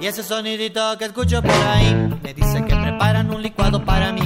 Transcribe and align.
Y 0.00 0.06
ese 0.06 0.22
sonidito 0.22 0.98
que 0.98 1.06
escucho 1.06 1.40
por 1.40 1.52
ahí 1.52 1.94
me 2.22 2.34
dice 2.34 2.64
que 2.64 2.74
preparan 2.74 3.32
un 3.32 3.42
licuado 3.42 3.84
para 3.84 4.12
mí. 4.12 4.22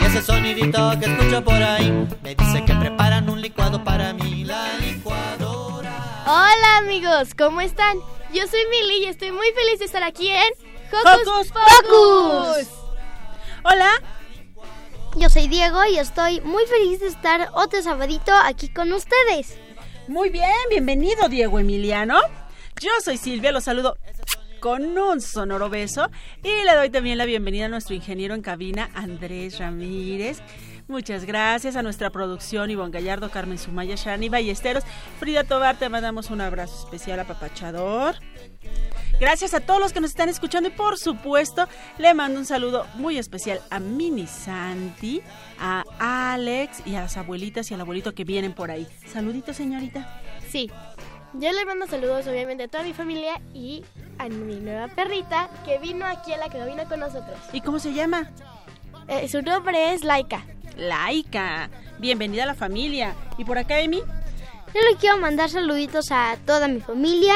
Y 0.00 0.04
ese 0.04 0.22
sonidito 0.22 0.92
que 1.00 1.06
escucho 1.06 1.42
por 1.42 1.54
ahí 1.54 1.90
me 2.22 2.34
dice 2.34 2.64
que 2.64 2.74
preparan 2.74 3.28
un 3.28 3.40
licuado 3.40 3.82
para 3.82 4.12
mí. 4.12 4.44
La 4.44 4.76
licuadora. 4.78 6.24
Hola 6.26 6.78
amigos, 6.78 7.34
¿cómo 7.36 7.60
están? 7.60 7.98
Yo 8.32 8.46
soy 8.46 8.60
Milly 8.70 9.04
y 9.04 9.06
estoy 9.06 9.32
muy 9.32 9.46
feliz 9.52 9.78
de 9.78 9.86
estar 9.86 10.02
aquí 10.02 10.28
en 10.28 10.52
Hocus, 10.92 11.52
Pocus. 11.52 12.68
Hola. 13.64 13.90
Yo 15.16 15.30
soy 15.30 15.48
Diego 15.48 15.84
y 15.86 15.98
estoy 15.98 16.42
muy 16.42 16.64
feliz 16.66 17.00
de 17.00 17.06
estar 17.06 17.48
otro 17.54 17.82
sabadito 17.82 18.32
aquí 18.44 18.68
con 18.68 18.92
ustedes. 18.92 19.56
Muy 20.08 20.28
bien, 20.28 20.52
bienvenido 20.68 21.28
Diego 21.28 21.58
Emiliano. 21.58 22.20
Yo 22.80 22.90
soy 23.02 23.16
Silvia, 23.16 23.50
los 23.50 23.64
saludo 23.64 23.96
con 24.66 24.98
un 24.98 25.20
sonoro 25.20 25.70
beso 25.70 26.10
y 26.42 26.64
le 26.64 26.74
doy 26.74 26.90
también 26.90 27.18
la 27.18 27.24
bienvenida 27.24 27.66
a 27.66 27.68
nuestro 27.68 27.94
ingeniero 27.94 28.34
en 28.34 28.42
cabina, 28.42 28.90
Andrés 28.94 29.60
Ramírez. 29.60 30.42
Muchas 30.88 31.24
gracias 31.24 31.76
a 31.76 31.84
nuestra 31.84 32.10
producción, 32.10 32.68
Ivonne 32.68 32.90
Gallardo, 32.90 33.30
Carmen 33.30 33.58
Sumaya, 33.58 33.94
Shani 33.94 34.28
Ballesteros, 34.28 34.82
Frida 35.20 35.44
Tobar, 35.44 35.78
te 35.78 35.88
mandamos 35.88 36.30
un 36.30 36.40
abrazo 36.40 36.84
especial 36.84 37.20
a 37.20 37.24
Papachador. 37.28 38.16
Gracias 39.20 39.54
a 39.54 39.60
todos 39.60 39.78
los 39.78 39.92
que 39.92 40.00
nos 40.00 40.10
están 40.10 40.28
escuchando 40.28 40.68
y 40.68 40.72
por 40.72 40.98
supuesto 40.98 41.68
le 41.98 42.12
mando 42.12 42.40
un 42.40 42.44
saludo 42.44 42.88
muy 42.94 43.18
especial 43.18 43.60
a 43.70 43.78
Mini 43.78 44.26
Santi, 44.26 45.22
a 45.60 45.84
Alex 46.32 46.82
y 46.84 46.96
a 46.96 47.02
las 47.02 47.16
abuelitas 47.16 47.70
y 47.70 47.74
al 47.74 47.82
abuelito 47.82 48.14
que 48.14 48.24
vienen 48.24 48.52
por 48.52 48.72
ahí. 48.72 48.88
Saludito 49.06 49.54
señorita. 49.54 50.20
Sí, 50.50 50.70
yo 51.34 51.52
le 51.52 51.64
mando 51.64 51.86
saludos 51.86 52.26
obviamente 52.26 52.64
a 52.64 52.68
toda 52.68 52.84
mi 52.84 52.92
familia 52.92 53.40
y 53.52 53.84
a 54.18 54.28
mi 54.28 54.56
nueva 54.56 54.88
perrita 54.88 55.50
que 55.64 55.78
vino 55.78 56.06
aquí 56.06 56.32
a 56.32 56.38
la 56.38 56.48
cabina 56.48 56.86
con 56.86 57.00
nosotros. 57.00 57.38
¿Y 57.52 57.60
cómo 57.60 57.78
se 57.78 57.92
llama? 57.92 58.30
Eh, 59.08 59.28
su 59.28 59.42
nombre 59.42 59.92
es 59.94 60.04
Laika. 60.04 60.44
Laika, 60.76 61.70
bienvenida 61.98 62.44
a 62.44 62.46
la 62.46 62.54
familia. 62.54 63.14
¿Y 63.38 63.44
por 63.44 63.58
acá, 63.58 63.78
Emi? 63.80 63.98
Yo 63.98 64.80
le 64.90 64.96
quiero 64.98 65.18
mandar 65.18 65.48
saluditos 65.48 66.10
a 66.10 66.36
toda 66.44 66.68
mi 66.68 66.80
familia, 66.80 67.34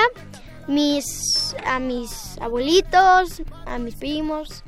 mis, 0.66 1.54
a 1.64 1.78
mis 1.78 2.38
abuelitos, 2.40 3.42
a 3.66 3.78
mis 3.78 3.94
primos 3.94 4.62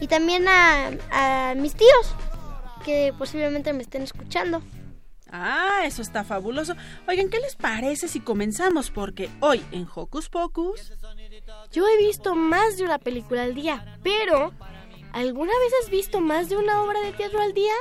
y 0.00 0.06
también 0.06 0.48
a, 0.48 0.90
a 1.10 1.54
mis 1.54 1.74
tíos 1.74 2.14
que 2.84 3.12
posiblemente 3.16 3.72
me 3.72 3.82
estén 3.82 4.02
escuchando. 4.02 4.62
Ah, 5.32 5.82
eso 5.84 6.02
está 6.02 6.24
fabuloso. 6.24 6.74
Oigan, 7.06 7.28
¿qué 7.28 7.38
les 7.38 7.54
parece 7.54 8.08
si 8.08 8.20
comenzamos? 8.20 8.90
Porque 8.90 9.30
hoy 9.40 9.64
en 9.72 9.86
Hocus 9.92 10.28
Pocus... 10.28 10.92
Yo 11.72 11.86
he 11.86 11.96
visto 11.98 12.34
más 12.34 12.76
de 12.76 12.84
una 12.84 12.98
película 12.98 13.44
al 13.44 13.54
día, 13.54 13.98
pero 14.02 14.52
¿alguna 15.12 15.52
vez 15.52 15.72
has 15.82 15.90
visto 15.90 16.20
más 16.20 16.48
de 16.48 16.56
una 16.56 16.82
obra 16.82 17.00
de 17.00 17.12
teatro 17.12 17.40
al 17.40 17.54
día? 17.54 17.72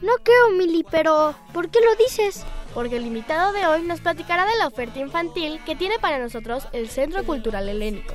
No 0.00 0.12
creo, 0.22 0.50
Mili, 0.50 0.84
pero 0.90 1.34
¿por 1.52 1.70
qué 1.70 1.80
lo 1.80 1.94
dices? 1.96 2.44
Porque 2.72 2.96
el 2.96 3.06
invitado 3.06 3.52
de 3.52 3.66
hoy 3.66 3.82
nos 3.82 4.00
platicará 4.00 4.46
de 4.46 4.56
la 4.56 4.66
oferta 4.66 4.98
infantil 4.98 5.60
que 5.64 5.76
tiene 5.76 5.98
para 5.98 6.18
nosotros 6.18 6.66
el 6.72 6.88
Centro 6.88 7.24
Cultural 7.24 7.68
Helénico. 7.68 8.14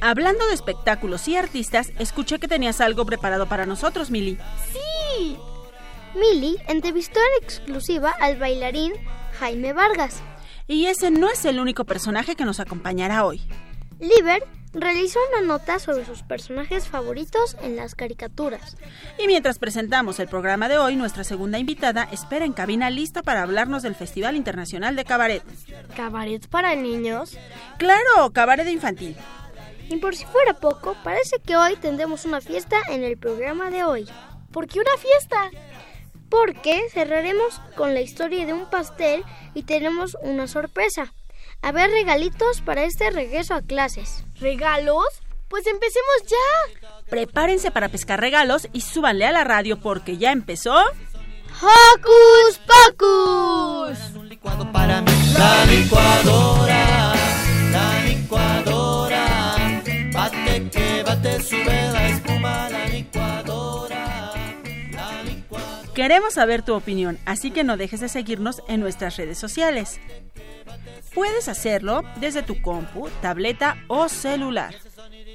Hablando 0.00 0.46
de 0.46 0.54
espectáculos 0.54 1.26
y 1.28 1.36
artistas, 1.36 1.92
escuché 1.98 2.38
que 2.38 2.48
tenías 2.48 2.80
algo 2.80 3.04
preparado 3.04 3.46
para 3.46 3.66
nosotros, 3.66 4.10
Mili. 4.10 4.38
¡Sí! 4.72 5.36
Mili 6.14 6.56
entrevistó 6.66 7.20
en 7.20 7.44
exclusiva 7.44 8.14
al 8.20 8.36
bailarín 8.36 8.92
Jaime 9.38 9.72
Vargas. 9.72 10.22
Y 10.66 10.86
ese 10.86 11.10
no 11.10 11.30
es 11.30 11.44
el 11.44 11.60
único 11.60 11.84
personaje 11.84 12.36
que 12.36 12.44
nos 12.44 12.60
acompañará 12.60 13.24
hoy. 13.24 13.42
Liber 13.98 14.44
realizó 14.72 15.18
una 15.30 15.46
nota 15.46 15.78
sobre 15.78 16.04
sus 16.04 16.22
personajes 16.22 16.88
favoritos 16.88 17.56
en 17.62 17.76
las 17.76 17.94
caricaturas. 17.94 18.76
Y 19.18 19.26
mientras 19.26 19.58
presentamos 19.58 20.20
el 20.20 20.28
programa 20.28 20.68
de 20.68 20.78
hoy, 20.78 20.96
nuestra 20.96 21.24
segunda 21.24 21.58
invitada 21.58 22.08
espera 22.12 22.44
en 22.44 22.52
cabina 22.52 22.90
lista 22.90 23.22
para 23.22 23.42
hablarnos 23.42 23.82
del 23.82 23.94
Festival 23.94 24.36
Internacional 24.36 24.94
de 24.96 25.04
Cabaret. 25.04 25.42
¿Cabaret 25.96 26.46
para 26.48 26.74
niños? 26.74 27.36
Claro, 27.78 28.30
cabaret 28.32 28.68
infantil. 28.68 29.16
Y 29.88 29.96
por 29.96 30.14
si 30.14 30.26
fuera 30.26 30.54
poco, 30.54 30.96
parece 31.02 31.38
que 31.40 31.56
hoy 31.56 31.76
tendremos 31.76 32.26
una 32.26 32.42
fiesta 32.42 32.76
en 32.90 33.02
el 33.02 33.16
programa 33.16 33.70
de 33.70 33.84
hoy. 33.84 34.06
¿Por 34.52 34.66
qué 34.66 34.80
una 34.80 34.96
fiesta? 34.98 35.50
Porque 36.28 36.80
cerraremos 36.92 37.60
con 37.76 37.94
la 37.94 38.00
historia 38.00 38.44
de 38.46 38.52
un 38.52 38.68
pastel 38.68 39.24
y 39.54 39.62
tenemos 39.62 40.16
una 40.22 40.46
sorpresa. 40.46 41.12
A 41.62 41.72
ver 41.72 41.90
regalitos 41.90 42.60
para 42.60 42.84
este 42.84 43.10
regreso 43.10 43.54
a 43.54 43.62
clases. 43.62 44.24
¿Regalos? 44.40 45.06
Pues 45.48 45.66
empecemos 45.66 46.16
ya. 46.26 46.90
Prepárense 47.08 47.70
para 47.70 47.88
pescar 47.88 48.20
regalos 48.20 48.68
y 48.72 48.82
súbanle 48.82 49.26
a 49.26 49.32
la 49.32 49.44
radio 49.44 49.80
porque 49.80 50.18
ya 50.18 50.30
empezó. 50.30 50.76
¡Hocus 51.60 52.60
Pocus! 52.66 54.14
Un 54.14 54.28
licuado 54.28 54.70
para 54.70 55.00
mí. 55.00 55.10
La 55.36 55.64
licuadora, 55.64 57.14
la 57.72 58.04
licuadora. 58.04 59.72
Bate 60.12 60.68
que 60.70 61.02
bate, 61.02 61.42
sube 61.42 61.92
la 61.92 62.08
espuma, 62.08 62.68
Queremos 65.98 66.34
saber 66.34 66.62
tu 66.62 66.76
opinión, 66.76 67.18
así 67.26 67.50
que 67.50 67.64
no 67.64 67.76
dejes 67.76 67.98
de 67.98 68.08
seguirnos 68.08 68.62
en 68.68 68.78
nuestras 68.78 69.16
redes 69.16 69.36
sociales. 69.36 70.00
Puedes 71.12 71.48
hacerlo 71.48 72.02
desde 72.20 72.44
tu 72.44 72.62
compu, 72.62 73.08
tableta 73.20 73.82
o 73.88 74.08
celular. 74.08 74.76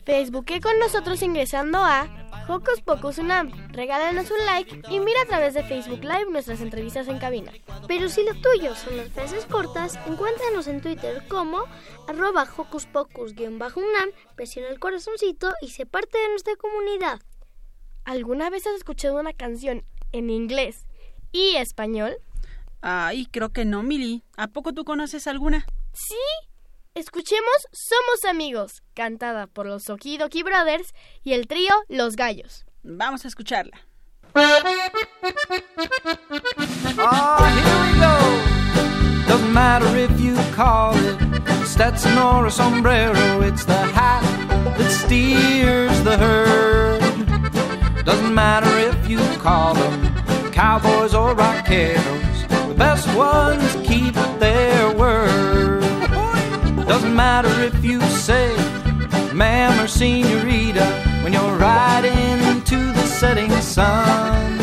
Facebooké 0.06 0.62
con 0.62 0.80
nosotros 0.80 1.22
ingresando 1.22 1.80
a 1.80 2.08
Hocus 2.48 2.80
Pocus 2.80 3.18
Unam. 3.18 3.52
Regálanos 3.74 4.32
un 4.32 4.46
like 4.46 4.82
y 4.90 5.02
mira 5.02 5.24
a 5.24 5.26
través 5.26 5.54
de 5.54 5.66
Facebook 5.66 6.00
Live 6.02 6.32
nuestras 6.32 6.62
entrevistas 6.62 7.10
en 7.10 7.20
cabina. 7.20 7.52
Pero 7.90 8.08
si 8.08 8.24
lo 8.24 8.34
tuyo 8.36 8.74
son 8.74 8.96
las 8.96 9.10
frases 9.10 9.46
cortas, 9.46 10.00
encuéntranos 10.08 10.68
en 10.68 10.80
Twitter 10.80 11.28
como 11.28 11.66
arroba 12.08 12.48
Hocus 12.56 12.86
Pocus-Unam, 12.86 14.12
presiona 14.38 14.70
el 14.70 14.80
corazoncito 14.80 15.52
y 15.62 15.72
se 15.72 15.86
parte 15.86 16.18
de 16.20 16.30
nuestra 16.30 16.56
comunidad. 16.56 17.20
¿Alguna 18.06 18.50
vez 18.50 18.68
has 18.68 18.76
escuchado 18.76 19.18
una 19.18 19.32
canción 19.32 19.86
en 20.14 20.30
inglés 20.30 20.86
y 21.32 21.58
español? 21.58 22.16
Ay, 22.82 23.28
creo 23.32 23.50
que 23.50 23.66
no, 23.66 23.84
Mili. 23.84 24.24
¿A 24.38 24.48
poco 24.48 24.74
tú 24.74 24.86
conoces 24.86 25.28
alguna? 25.28 25.66
Sí. 25.94 26.16
Escuchemos 26.96 27.68
Somos 27.72 28.24
Amigos, 28.30 28.84
cantada 28.94 29.48
por 29.48 29.66
los 29.66 29.90
Okidoki 29.90 30.44
Brothers 30.44 30.94
y 31.24 31.34
el 31.34 31.48
trío 31.48 31.74
Los 31.90 32.16
Gallos. 32.16 32.66
Vamos 32.84 33.26
a 33.26 33.28
escucharla. 33.30 33.80
Ah, 37.00 37.40
here 37.56 37.80
we 37.82 38.00
go. 38.00 39.28
Doesn't 39.28 39.54
matter 39.54 39.96
if 39.98 40.20
you 40.20 40.36
call 40.56 40.96
it 40.96 41.18
Stetson 41.66 42.18
or 42.18 42.46
a 42.46 42.52
sombrero, 42.52 43.42
it's 43.42 43.66
the 43.66 43.74
hat 43.74 44.22
that 44.78 44.92
steers 44.92 46.04
the 46.04 46.18
herd. 46.18 47.02
Doesn't 48.06 48.34
matter 48.34 48.70
if 48.80 49.10
you 49.10 49.20
call 49.44 49.74
them 49.74 50.52
cowboys 50.54 51.14
or 51.14 51.36
rockeros. 51.36 52.38
The 52.70 52.74
best 52.76 53.08
ones 53.14 53.76
keep 53.86 54.14
their 54.40 54.96
word. 54.96 55.82
Doesn't 56.88 57.14
matter 57.14 57.54
if 57.62 57.84
you 57.84 58.00
say 58.02 58.56
ma'am 59.34 59.84
or 59.84 59.88
senorita 59.88 60.86
when 61.24 61.34
you're 61.34 61.58
riding 61.58 62.40
into 62.52 62.78
the 62.94 63.06
setting 63.06 63.52
sun. 63.62 64.58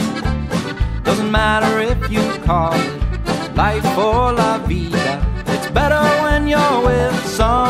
Doesn't 1.05 1.31
matter 1.31 1.81
if 1.81 2.11
you 2.11 2.25
call 2.45 2.73
it 2.73 3.55
life 3.55 3.99
or 3.99 4.33
la 4.33 4.59
vida. 4.67 5.23
It's 5.47 5.69
better 5.71 6.03
when 6.25 6.49
you're 6.49 6.81
with 6.87 7.27
someone. 7.27 7.70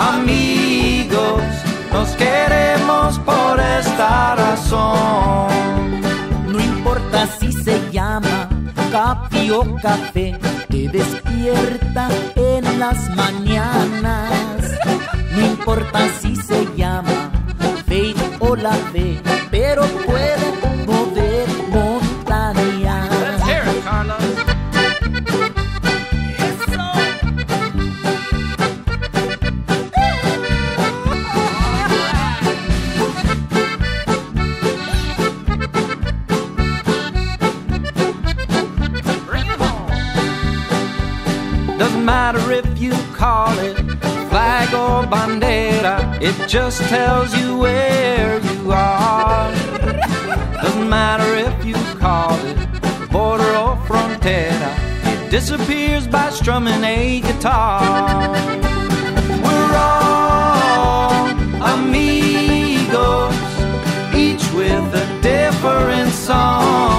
Amigos, 0.00 1.42
nos 1.92 2.08
queremos 2.16 3.18
por 3.20 3.60
esta 3.60 4.34
razón. 4.34 6.00
No 6.48 6.58
importa 6.58 7.26
si 7.38 7.52
se 7.52 7.78
llama 7.90 8.48
café 8.90 9.52
o 9.52 9.76
café, 9.76 10.38
te 10.68 10.88
despierta 10.88 12.08
en 12.34 12.78
las 12.78 12.98
mañanas. 13.14 14.30
No 15.32 15.46
importa 15.46 16.00
si 16.20 16.34
se 16.34 16.66
llama 16.76 17.30
Faith 17.86 18.16
o 18.40 18.56
la 18.56 18.72
fe, 18.92 19.20
pero 19.50 19.82
puede 20.06 20.39
or 44.72 45.02
bandera, 45.04 46.20
it 46.20 46.48
just 46.48 46.80
tells 46.82 47.34
you 47.34 47.56
where 47.58 48.38
you 48.40 48.72
are. 48.72 49.52
Doesn't 50.62 50.88
matter 50.88 51.34
if 51.34 51.64
you 51.64 51.74
call 51.98 52.34
it 52.46 52.56
border 53.10 53.50
or 53.56 53.76
frontera, 53.88 54.72
it 55.12 55.30
disappears 55.30 56.06
by 56.06 56.30
strumming 56.30 56.84
a 56.84 57.20
guitar. 57.20 57.80
We're 59.44 59.76
all 59.76 61.26
amigos, 61.74 63.34
each 64.14 64.44
with 64.52 64.94
a 64.94 65.06
different 65.22 66.12
song. 66.12 66.89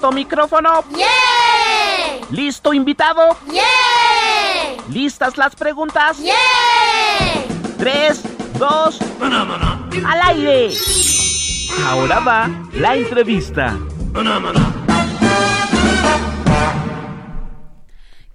¿Listo 0.00 0.12
micrófono? 0.12 0.82
¡Yeah! 0.96 2.26
¿Listo 2.30 2.72
invitado? 2.72 3.36
¡Yeah! 3.52 4.82
¿Listas 4.88 5.36
las 5.36 5.54
preguntas? 5.54 6.18
¡Yeah! 6.18 6.32
Tres, 7.76 8.22
dos, 8.58 8.98
al 9.20 10.20
aire. 10.22 10.72
Ahora 11.84 12.20
va 12.20 12.48
la 12.72 12.96
entrevista. 12.96 13.78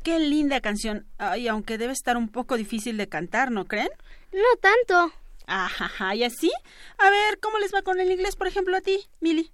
Qué 0.04 0.20
linda 0.20 0.62
canción. 0.62 1.08
Ay, 1.18 1.48
aunque 1.48 1.80
debe 1.80 1.94
estar 1.94 2.16
un 2.16 2.30
poco 2.30 2.58
difícil 2.58 2.96
de 2.98 3.10
cantar, 3.10 3.50
¿no 3.50 3.66
creen? 3.66 3.90
No 4.32 4.60
tanto. 4.62 5.16
Ajá, 5.48 6.14
¿y 6.14 6.26
así? 6.26 6.52
A 7.00 7.10
ver, 7.10 7.40
¿cómo 7.40 7.58
les 7.58 7.74
va 7.74 7.82
con 7.82 8.00
el 8.00 8.12
inglés, 8.12 8.36
por 8.36 8.46
ejemplo, 8.46 8.78
a 8.78 8.82
ti, 8.82 9.00
Milly? 9.20 9.52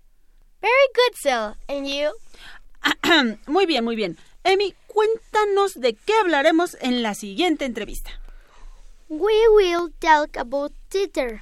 Very 0.62 0.88
good, 0.94 1.16
Sil. 1.18 1.58
And 1.68 1.88
you? 1.88 2.12
muy 3.48 3.66
bien, 3.66 3.84
muy 3.84 3.96
bien. 3.96 4.18
Emi, 4.44 4.76
cuéntanos 4.88 5.74
de 5.74 5.94
qué 5.94 6.14
hablaremos 6.14 6.78
en 6.82 7.02
la 7.02 7.16
siguiente 7.16 7.66
entrevista. 7.66 8.12
We 9.10 9.34
will 9.56 9.92
talk 10.00 10.38
about 10.38 10.72
theater. 10.90 11.42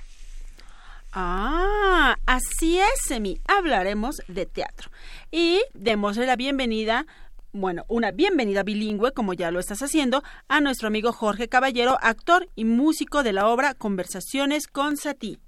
Ah, 1.12 2.18
así 2.26 2.80
es, 2.80 3.12
Emi. 3.12 3.42
Hablaremos 3.48 4.22
de 4.28 4.46
teatro. 4.46 4.90
Y 5.32 5.62
démosle 5.74 6.26
la 6.26 6.36
bienvenida, 6.36 7.06
bueno, 7.52 7.84
una 7.88 8.12
bienvenida 8.12 8.64
bilingüe, 8.64 9.12
como 9.12 9.34
ya 9.34 9.52
lo 9.52 9.60
estás 9.60 9.82
haciendo, 9.82 10.24
a 10.48 10.62
nuestro 10.62 10.88
amigo 10.88 11.12
Jorge 11.12 11.48
Caballero, 11.50 11.98
actor 12.02 12.48
y 12.56 12.66
músico 12.66 13.24
de 13.24 13.34
la 13.34 13.48
obra 13.48 13.74
Conversaciones 13.74 14.68
con 14.68 14.98
Satí. 14.98 15.40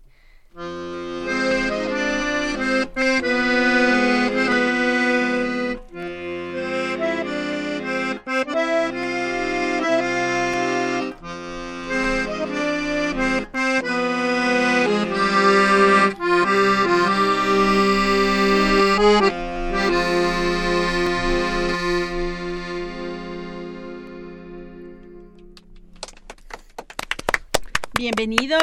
Bienvenido. 27.93 28.57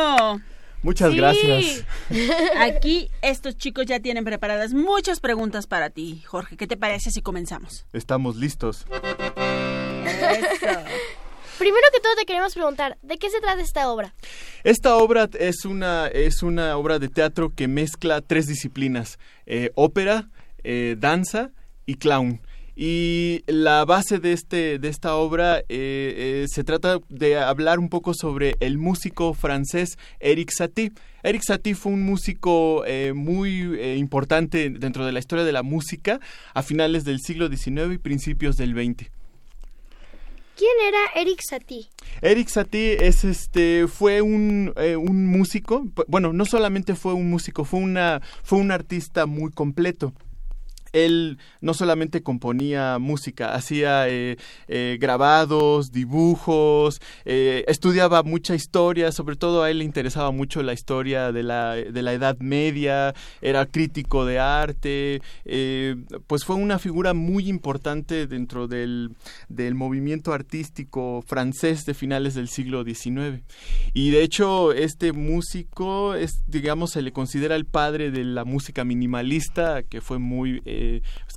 Muchas 0.83 1.11
Sí. 1.13 1.17
gracias. 1.17 1.85
Aquí 2.57 3.11
estos 3.23 3.57
chicos 3.57 3.87
ya 3.87 4.01
tienen 4.01 4.25
preparadas 4.25 4.73
muchas 4.73 5.21
preguntas 5.21 5.67
para 5.67 5.91
ti, 5.91 6.23
Jorge. 6.27 6.57
¿Qué 6.57 6.67
te 6.67 6.77
parece 6.77 7.11
si 7.11 7.23
comenzamos? 7.23 7.87
Estamos 7.93 8.37
listos. 8.37 8.87
Primero 11.59 11.87
que 11.93 12.01
todo 12.01 12.15
te 12.15 12.25
queremos 12.25 12.55
preguntar, 12.55 12.99
¿de 13.03 13.19
qué 13.19 13.31
se 13.31 13.41
trata 13.41 13.61
esta 13.61 13.91
obra? 13.91 14.15
Esta 14.63 14.95
obra 14.97 15.29
es 15.39 15.65
una, 15.65 16.07
es 16.07 16.45
una 16.45 16.77
obra 16.77 17.01
de 17.01 17.09
teatro 17.09 17.53
que 17.53 17.67
mezcla 17.67 18.21
tres 18.21 18.47
disciplinas, 18.47 19.19
eh, 19.45 19.73
ópera, 19.75 20.29
eh, 20.63 20.95
danza 20.97 21.51
y 21.85 21.97
clown. 21.97 22.41
Y 22.81 23.43
la 23.49 23.85
base 23.85 24.21
de, 24.21 24.33
este, 24.33 24.79
de 24.79 24.89
esta 24.89 25.17
obra 25.17 25.59
eh, 25.59 25.65
eh, 25.69 26.47
se 26.49 26.63
trata 26.63 27.01
de 27.09 27.37
hablar 27.37 27.81
un 27.81 27.89
poco 27.89 28.15
sobre 28.15 28.55
el 28.61 28.79
músico 28.79 29.35
francés 29.35 29.99
Eric 30.21 30.53
Satie. 30.57 30.93
Eric 31.25 31.43
Satie 31.45 31.75
fue 31.75 31.91
un 31.91 32.05
músico 32.05 32.85
eh, 32.87 33.15
muy 33.15 33.83
importante 33.97 34.71
dentro 34.71 35.05
de 35.05 35.11
la 35.11 35.19
historia 35.19 35.45
de 35.45 35.51
la 35.51 35.65
música 35.65 36.21
a 36.55 36.63
finales 36.63 37.03
del 37.03 37.19
siglo 37.19 37.49
XIX 37.49 37.95
y 37.95 37.99
principios 37.99 38.57
del 38.57 38.75
XX. 38.75 39.11
¿Quién 40.59 40.71
era 40.89 41.23
Eric 41.23 41.41
Satie? 41.41 41.87
Eric 42.21 42.49
Satie 42.49 43.07
es 43.07 43.23
este 43.23 43.87
fue 43.87 44.23
un, 44.23 44.73
eh, 44.77 44.97
un 44.97 45.27
músico, 45.27 45.87
bueno, 46.09 46.33
no 46.33 46.45
solamente 46.45 46.97
fue 46.97 47.15
un 47.15 47.31
músico, 47.31 47.65
fue 47.65 47.79
una 47.79 48.21
fue 48.43 48.59
un 48.59 48.73
artista 48.73 49.27
muy 49.27 49.53
completo. 49.53 50.13
Él 51.05 51.39
no 51.61 51.75
solamente 51.75 52.23
componía 52.23 52.99
música, 52.99 53.55
hacía 53.55 54.09
eh, 54.09 54.37
eh, 54.69 54.99
grabados, 55.01 55.93
dibujos, 55.93 57.01
eh, 57.25 57.65
estudiaba 57.69 58.23
mucha 58.23 58.55
historia, 58.55 59.13
sobre 59.13 59.37
todo 59.37 59.63
a 59.63 59.71
él 59.71 59.79
le 59.79 59.85
interesaba 59.85 60.31
mucho 60.31 60.63
la 60.63 60.73
historia 60.73 61.33
de 61.33 61.43
la, 61.43 61.75
de 61.75 62.03
la 62.03 62.13
Edad 62.13 62.39
Media, 62.41 63.15
era 63.41 63.67
crítico 63.67 64.25
de 64.25 64.39
arte, 64.39 65.23
pues 66.27 66.45
fue 66.45 66.57
una 66.57 66.79
figura 66.79 67.15
muy 67.15 67.49
importante 67.49 68.27
dentro 68.27 68.69
del, 68.69 69.11
del 69.49 69.75
movimiento 69.75 70.33
artístico 70.33 71.23
francés 71.27 71.85
de 71.87 71.95
finales 71.95 72.35
del 72.35 72.49
siglo 72.49 72.85
XIX. 72.85 73.43
Y 73.95 74.11
de 74.11 74.23
hecho, 74.23 74.73
este 74.73 75.13
músico 75.13 76.15
es, 76.15 76.43
digamos, 76.47 76.91
se 76.91 77.03
le 77.03 77.13
considera 77.13 77.57
el 77.57 77.65
padre 77.65 78.11
de 78.11 78.25
la 78.25 78.45
música 78.45 78.85
minimalista, 78.85 79.83
que 79.83 80.01
fue 80.01 80.19
muy, 80.19 80.63
eh, 80.65 80.88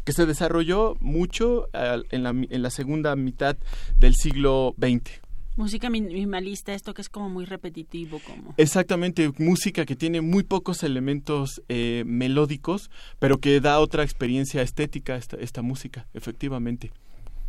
que 0.06 0.14
se 0.14 0.26
desarrolló 0.26 0.96
mucho 1.00 1.70
en, 1.74 2.24
la, 2.24 2.30
en 2.30 2.62
la 2.62 2.70
segunda 2.70 3.16
mitad 3.16 3.58
del 3.98 4.16
siglo 4.16 4.76
XX. 4.78 5.22
Música 5.58 5.90
minimalista, 5.90 6.74
esto 6.74 6.94
que 6.94 7.02
es 7.02 7.10
como 7.10 7.30
muy 7.30 7.44
repetitivo, 7.44 8.22
como. 8.26 8.54
Exactamente, 8.56 9.32
música 9.38 9.86
que 9.86 9.98
tiene 9.98 10.22
muy 10.22 10.44
pocos 10.44 10.82
elementos 10.82 11.62
eh, 11.68 12.04
melódicos, 12.06 12.90
pero 13.20 13.38
que 13.40 13.60
da 13.60 13.80
otra 13.80 14.04
experiencia 14.04 14.62
estética 14.62 15.18
esta, 15.18 15.36
esta 15.38 15.62
música, 15.62 16.08
efectivamente. 16.14 16.92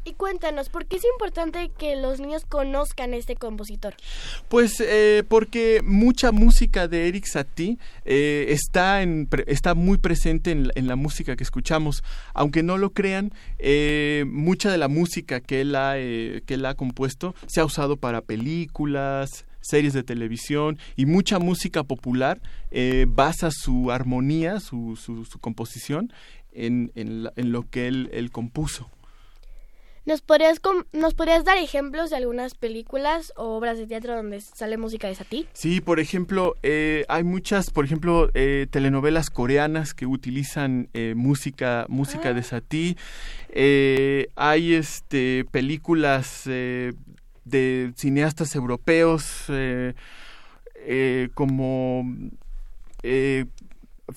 Y 0.05 0.15
cuéntanos, 0.15 0.69
¿por 0.69 0.87
qué 0.87 0.97
es 0.97 1.05
importante 1.05 1.71
que 1.79 1.95
los 1.95 2.19
niños 2.19 2.45
conozcan 2.45 3.13
a 3.13 3.17
este 3.17 3.37
compositor? 3.37 3.95
Pues 4.49 4.81
eh, 4.81 5.23
porque 5.29 5.81
mucha 5.85 6.33
música 6.33 6.89
de 6.89 7.07
Eric 7.07 7.25
Satie 7.25 7.79
eh, 8.05 8.47
está, 8.49 9.03
en, 9.03 9.29
está 9.47 9.75
muy 9.75 9.99
presente 9.99 10.51
en, 10.51 10.87
la 10.89 10.97
música 10.97 11.37
que 11.37 11.45
escuchamos. 11.45 12.03
Aunque 12.35 12.65
no 12.65 12.79
lo 12.79 12.91
crean, 12.91 13.33
eh, 13.61 14.25
mucha 14.27 14.73
de 14.73 14.79
la 14.79 14.89
música 14.89 15.41
que 15.41 15.61
él, 15.61 15.77
ha, 15.77 15.95
que 15.95 16.43
él 16.49 16.67
ha 16.67 16.75
compuesto 16.75 17.37
se 17.47 17.61
ha 17.61 17.65
usado 17.65 17.97
para 17.97 18.23
películas, 18.23 19.45
series 19.61 19.93
de 19.93 20.03
televisión 20.03 20.79
y 20.97 21.07
mucha 21.07 21.39
música 21.39 21.85
popular 21.85 22.41
basa 23.07 23.51
su 23.53 23.93
armonía, 23.93 24.59
su, 24.59 24.97
su, 24.97 25.39
composición 25.39 26.13
en, 26.51 26.91
en, 26.97 27.29
en, 27.37 27.53
lo 27.53 27.71
que 27.71 27.87
él 27.87 28.31
compuso. 28.33 28.91
¿Nos 30.05 30.21
podrías, 30.21 30.61
¿Nos 30.93 31.15
podrías 31.15 31.45
dar 31.45 31.59
ejemplos 31.59 32.11
de 32.11 32.17
algunas 32.17 32.57
películas 32.57 33.33
o 33.37 33.57
obras 33.57 33.79
de 33.79 33.87
teatro 33.87 34.17
donde 34.17 34.41
sale 34.41 34.77
música 34.77 35.07
de 35.07 35.15
Satie? 35.15 35.47
Sí, 35.53 35.81
por 35.81 36.01
ejemplo, 36.01 36.57
eh, 36.65 37.05
hay 37.09 37.23
muchas, 37.23 37.71
por 37.71 37.85
ejemplo, 37.85 38.29
eh, 38.35 38.67
telenovelas 38.69 39.31
coreanas 39.31 39.95
que 39.95 40.07
utilizan 40.07 40.89
eh, 40.93 41.15
música, 41.17 41.87
música 41.89 42.35
de 42.35 42.41
ah. 42.41 42.43
Satie. 42.43 42.97
hay 44.35 44.75
este 44.75 45.45
películas 45.53 46.47
de 46.47 47.93
cineastas 47.95 48.57
europeos 48.57 49.45
como 51.35 52.05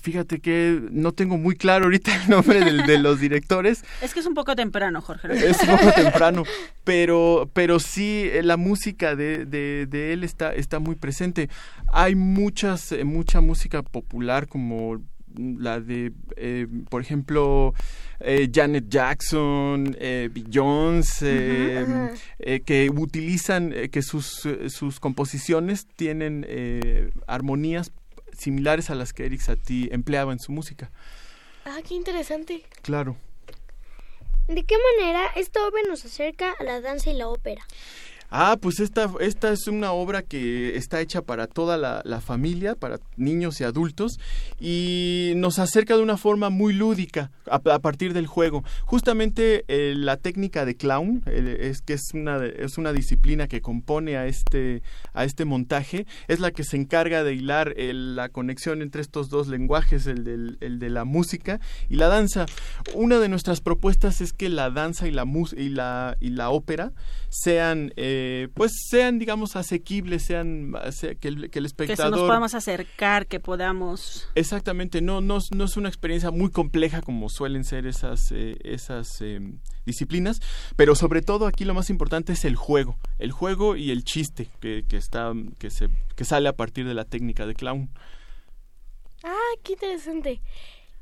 Fíjate 0.02 0.40
que 0.40 0.82
no 0.92 1.12
tengo 1.12 1.38
muy 1.38 1.56
claro 1.56 1.86
ahorita 1.86 2.24
el 2.24 2.30
nombre 2.30 2.60
de, 2.60 2.98
los 3.00 3.20
directores. 3.20 3.84
Es 4.02 4.14
que 4.14 4.20
es 4.20 4.26
un 4.26 4.34
poco 4.34 4.56
temprano, 4.56 5.02
Jorge. 5.02 5.28
Es 5.34 5.60
un 5.62 5.78
poco 5.78 5.92
temprano, 5.92 6.44
pero, 6.84 7.50
pero 7.54 7.80
sí, 7.80 8.30
eh, 8.32 8.44
la 8.44 8.58
música 8.58 9.16
de, 9.16 9.46
de, 9.46 10.14
él 10.14 10.24
está, 10.24 10.54
está 10.54 10.80
muy 10.80 10.96
presente. 10.96 11.50
Hay 11.92 12.16
muchas, 12.16 12.92
eh, 12.92 13.04
mucha 13.04 13.42
música 13.42 13.84
popular 13.84 14.48
como 14.48 15.02
la 15.38 15.82
de, 15.82 16.14
eh, 16.38 16.68
por 16.90 17.02
ejemplo, 17.02 17.74
Janet 18.54 18.86
Jackson, 18.88 19.96
eh, 20.00 20.30
Beyoncé, 20.34 21.86
que 22.66 22.90
utilizan, 22.90 23.74
que 23.92 24.02
sus, 24.02 24.48
sus 24.68 25.00
composiciones 25.02 25.88
tienen 25.98 26.46
armonías 27.28 27.92
similares 28.38 28.90
a 28.90 28.96
las 28.96 29.14
que 29.14 29.26
Eric 29.26 29.42
Satie 29.42 29.94
empleaba 29.94 30.34
en 30.34 30.40
su 30.40 30.52
música. 30.52 30.92
Ah, 31.66 31.80
qué 31.88 31.96
interesante. 31.96 32.64
Claro. 32.82 33.18
¿De 34.48 34.64
qué 34.64 34.76
manera 34.94 35.32
esta 35.36 35.66
obra 35.66 35.82
nos 35.88 36.06
acerca 36.06 36.54
a 36.60 36.64
la 36.64 36.80
danza 36.80 37.10
y 37.10 37.14
la 37.14 37.28
ópera? 37.28 37.64
Ah, 38.30 38.58
pues 38.60 38.80
esta, 38.80 39.10
esta 39.20 39.52
es 39.52 39.68
una 39.68 39.92
obra 39.92 40.24
que 40.24 40.76
está 40.76 41.00
hecha 41.00 41.22
para 41.22 41.48
toda 41.48 41.78
la, 41.78 42.22
familia, 42.22 42.76
para 42.76 43.00
niños 43.18 43.62
y 43.62 43.64
adultos, 43.64 44.20
y 44.60 45.34
nos 45.36 45.60
acerca 45.60 45.96
de 45.96 46.02
una 46.02 46.18
forma 46.18 46.50
muy 46.50 46.74
lúdica 46.74 47.32
a, 47.50 47.60
partir 47.60 48.14
del 48.14 48.26
juego. 48.26 48.64
Justamente 48.86 49.64
eh, 49.68 49.94
la 49.96 50.18
técnica 50.18 50.66
de 50.66 50.76
clown, 50.76 51.24
es 51.28 51.82
que 51.82 51.94
es 51.94 52.14
una, 52.14 52.44
es 52.46 52.78
una 52.78 52.94
disciplina 52.94 53.48
que 53.48 53.62
compone 53.62 54.18
a 54.18 54.26
este, 54.26 54.82
a 55.14 55.24
este 55.24 55.46
montaje, 55.46 56.08
es 56.28 56.40
la 56.40 56.52
que 56.52 56.64
se 56.64 56.78
encarga 56.78 57.24
de 57.24 57.36
hilar 57.36 57.76
la 57.78 58.30
conexión 58.30 58.82
entre 58.82 59.02
estos 59.02 59.30
dos 59.30 59.48
lenguajes, 59.48 60.08
el, 60.08 60.24
del, 60.24 60.58
el 60.62 60.80
de 60.80 60.90
la 60.90 61.06
música 61.06 61.60
y 61.90 61.96
la 61.96 62.08
danza. 62.08 62.48
Una 62.96 63.20
de 63.20 63.30
nuestras 63.30 63.62
propuestas 63.62 64.22
es 64.22 64.34
que 64.34 64.50
la 64.50 64.72
danza 64.72 65.08
y 65.08 65.12
la, 65.12 65.26
y 65.56 65.70
la, 65.70 66.18
y 66.20 66.30
la 66.30 66.50
ópera 66.50 66.92
sean... 67.30 67.94
Eh, 67.96 68.15
eh, 68.18 68.48
pues 68.54 68.72
sean, 68.90 69.20
digamos, 69.20 69.56
asequibles, 69.56 70.24
sean 70.24 70.74
que, 71.20 71.28
el, 71.28 71.50
que 71.50 71.60
el 71.60 71.66
espectador... 71.66 72.14
Que 72.14 72.18
nos 72.20 72.28
podamos 72.28 72.54
acercar, 72.54 73.28
que 73.28 73.42
podamos... 73.42 74.30
Exactamente, 74.36 75.02
no, 75.02 75.20
no, 75.20 75.40
no 75.52 75.64
es 75.66 75.78
una 75.78 75.90
experiencia 75.90 76.32
muy 76.32 76.50
compleja 76.50 77.02
como 77.02 77.30
suelen 77.30 77.66
ser 77.66 77.86
esas, 77.86 78.32
eh, 78.32 78.58
esas 78.64 79.20
em, 79.22 79.60
disciplinas, 79.86 80.42
pero 80.76 80.96
sobre 80.96 81.22
todo 81.22 81.46
aquí 81.46 81.66
lo 81.66 81.74
más 81.74 81.90
importante 81.90 82.34
es 82.34 82.46
el 82.46 82.56
juego, 82.56 82.98
el 83.20 83.32
juego 83.32 83.76
y 83.76 83.92
el 83.92 84.04
chiste 84.06 84.48
que, 84.62 84.86
que, 84.88 84.98
está, 84.98 85.34
que, 85.60 85.70
se, 85.70 85.90
que 86.16 86.24
sale 86.24 86.48
a 86.48 86.54
partir 86.54 86.88
de 86.88 86.94
la 86.94 87.04
técnica 87.04 87.46
de 87.46 87.54
clown. 87.54 87.90
Ah, 89.24 89.54
qué 89.64 89.74
interesante. 89.74 90.42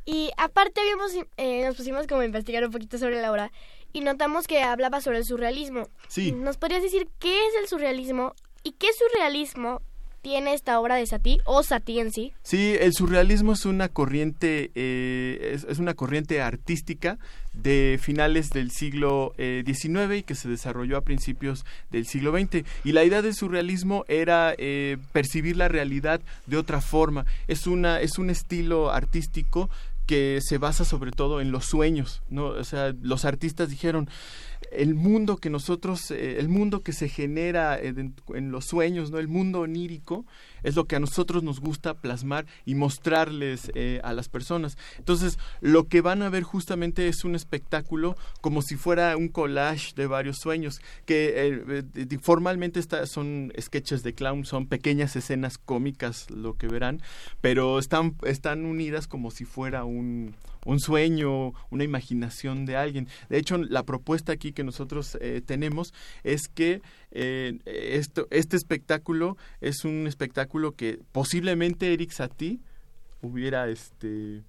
Y 0.05 0.32
aparte 0.38 0.82
habíamos, 0.82 1.12
eh, 1.38 1.63
nos 1.65 1.77
pusimos 1.77 2.08
como 2.08 2.22
a 2.22 2.25
investigar 2.25 2.65
un 2.65 2.72
poquito 2.72 2.98
sobre 2.98 3.22
la 3.22 3.32
obra 3.32 3.51
y 3.93 4.01
notamos 4.01 4.47
que 4.47 4.62
hablaba 4.63 5.00
sobre 5.00 5.19
el 5.19 5.25
surrealismo. 5.25 5.88
Sí. 6.07 6.31
¿Nos 6.31 6.57
podrías 6.57 6.81
decir 6.81 7.07
qué 7.19 7.38
es 7.47 7.53
el 7.62 7.67
surrealismo 7.67 8.33
y 8.63 8.73
qué 8.73 8.88
surrealismo 8.91 9.81
tiene 10.23 10.53
esta 10.53 10.79
obra 10.79 10.95
de 10.95 11.05
Satie 11.05 11.39
o 11.43 11.62
Satie 11.63 12.00
en 12.00 12.12
sí? 12.12 12.33
Sí, 12.43 12.75
el 12.79 12.93
surrealismo 12.93 13.51
es 13.51 13.65
una 13.65 13.89
corriente, 13.89 14.71
eh, 14.73 15.59
es, 15.67 15.79
una 15.79 15.93
corriente 15.93 16.41
artística 16.41 17.19
de 17.51 18.00
finales 18.01 18.50
del 18.50 18.71
siglo 18.71 19.33
XIX 19.35 19.95
eh, 19.95 20.17
y 20.19 20.23
que 20.23 20.33
se 20.33 20.47
desarrolló 20.47 20.97
a 20.97 21.01
principios 21.01 21.65
del 21.91 22.07
siglo 22.07 22.31
XX. 22.31 22.65
Y 22.85 22.93
la 22.93 23.03
idea 23.03 23.21
del 23.21 23.35
surrealismo 23.35 24.05
era 24.07 24.55
eh, 24.57 24.97
percibir 25.12 25.57
la 25.57 25.67
realidad 25.67 26.21
de 26.47 26.57
otra 26.57 26.79
forma. 26.79 27.25
Es 27.47 27.67
una, 27.67 28.00
es 28.00 28.17
un 28.17 28.29
estilo 28.29 28.91
artístico 28.91 29.69
que 30.05 30.39
se 30.41 30.57
basa 30.57 30.86
sobre 30.86 31.12
todo 31.12 31.41
en 31.41 31.51
los 31.51 31.65
sueños, 31.65 32.24
¿no? 32.29 32.48
O 32.48 32.63
sea, 32.63 32.93
los 33.01 33.25
artistas 33.25 33.69
dijeron, 33.69 34.10
el 34.72 34.95
mundo 34.95 35.38
que 35.38 35.50
nosotros, 35.50 36.12
eh, 36.12 36.39
el 36.39 36.50
mundo 36.50 36.81
que 36.81 36.93
se 36.93 37.10
genera 37.10 37.79
en, 37.79 38.15
en, 38.33 38.51
los 38.51 38.65
sueños, 38.65 39.12
¿no? 39.12 39.19
El 39.19 39.27
mundo 39.27 39.62
onírico 39.62 40.25
es 40.63 40.75
lo 40.75 40.86
que 40.86 40.96
a 40.96 41.00
nosotros 41.00 41.43
nos 41.43 41.60
gusta 41.60 41.93
plasmar 41.93 42.46
y 42.65 42.75
mostrarles 42.75 43.72
eh, 43.75 44.00
a 44.03 44.13
las 44.13 44.29
personas. 44.29 44.77
Entonces, 44.98 45.38
lo 45.62 45.88
que 45.88 46.01
van 46.01 46.22
a 46.22 46.29
ver 46.29 46.43
justamente 46.43 47.08
es 47.08 47.24
un 47.24 47.36
espectáculo 47.36 48.15
como 48.41 48.62
si 48.62 48.75
fuera 48.75 49.15
un 49.17 49.27
collage 49.27 49.93
de 49.96 50.08
varios 50.08 50.38
sueños, 50.38 50.82
que 51.05 51.84
eh, 51.96 52.20
formalmente 52.22 52.79
está, 52.79 53.05
son 53.05 53.51
sketches 53.60 54.03
de 54.03 54.13
clown, 54.13 54.46
son 54.46 54.67
pequeñas 54.67 55.15
escenas 55.15 55.58
cómicas 55.58 56.29
lo 56.29 56.55
que 56.58 56.67
verán, 56.67 57.01
pero 57.41 57.79
están, 57.79 58.15
están 58.24 58.65
unidas 58.65 59.08
como 59.08 59.32
si 59.32 59.46
fuera 59.46 59.84
un 59.84 60.36
un 60.65 60.79
sueño, 60.79 61.53
una 61.70 61.84
imaginación 61.84 62.65
de 62.65 62.75
alguien. 62.75 63.08
De 63.29 63.38
hecho, 63.38 63.58
la 63.58 63.84
propuesta 63.84 64.32
aquí 64.32 64.53
que 64.53 64.63
nosotros 64.63 65.17
eh, 65.22 65.41
tenemos 65.46 65.93
es 66.24 66.48
que 66.48 66.82
eh, 67.15 67.60
esto, 67.65 68.27
este 68.32 68.58
espectáculo 68.58 69.38
es 69.62 69.86
un 69.86 70.08
espectáculo 70.08 70.72
que 70.72 71.00
posiblemente 71.12 71.93
Eric 71.93 72.12
Satie 72.12 72.60
hubiera 73.22 73.70
este 73.70 74.41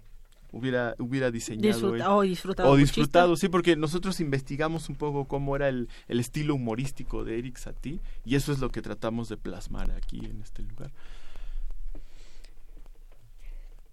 hubiera 0.50 0.94
hubiera 0.98 1.30
diseñado 1.30 1.88
o 2.16 2.22
disfrutado 2.22 2.70
o 2.70 2.76
disfrutado 2.76 3.36
sí 3.36 3.48
porque 3.48 3.76
nosotros 3.76 4.18
investigamos 4.20 4.88
un 4.88 4.94
poco 4.94 5.26
cómo 5.26 5.56
era 5.56 5.68
el, 5.68 5.88
el 6.08 6.20
estilo 6.20 6.54
humorístico 6.54 7.24
de 7.24 7.38
Eric 7.38 7.58
Satie 7.58 8.00
y 8.24 8.36
eso 8.36 8.52
es 8.52 8.60
lo 8.60 8.70
que 8.70 8.80
tratamos 8.80 9.28
de 9.28 9.36
plasmar 9.36 9.90
aquí 9.90 10.24
en 10.24 10.40
este 10.40 10.62
lugar 10.62 10.90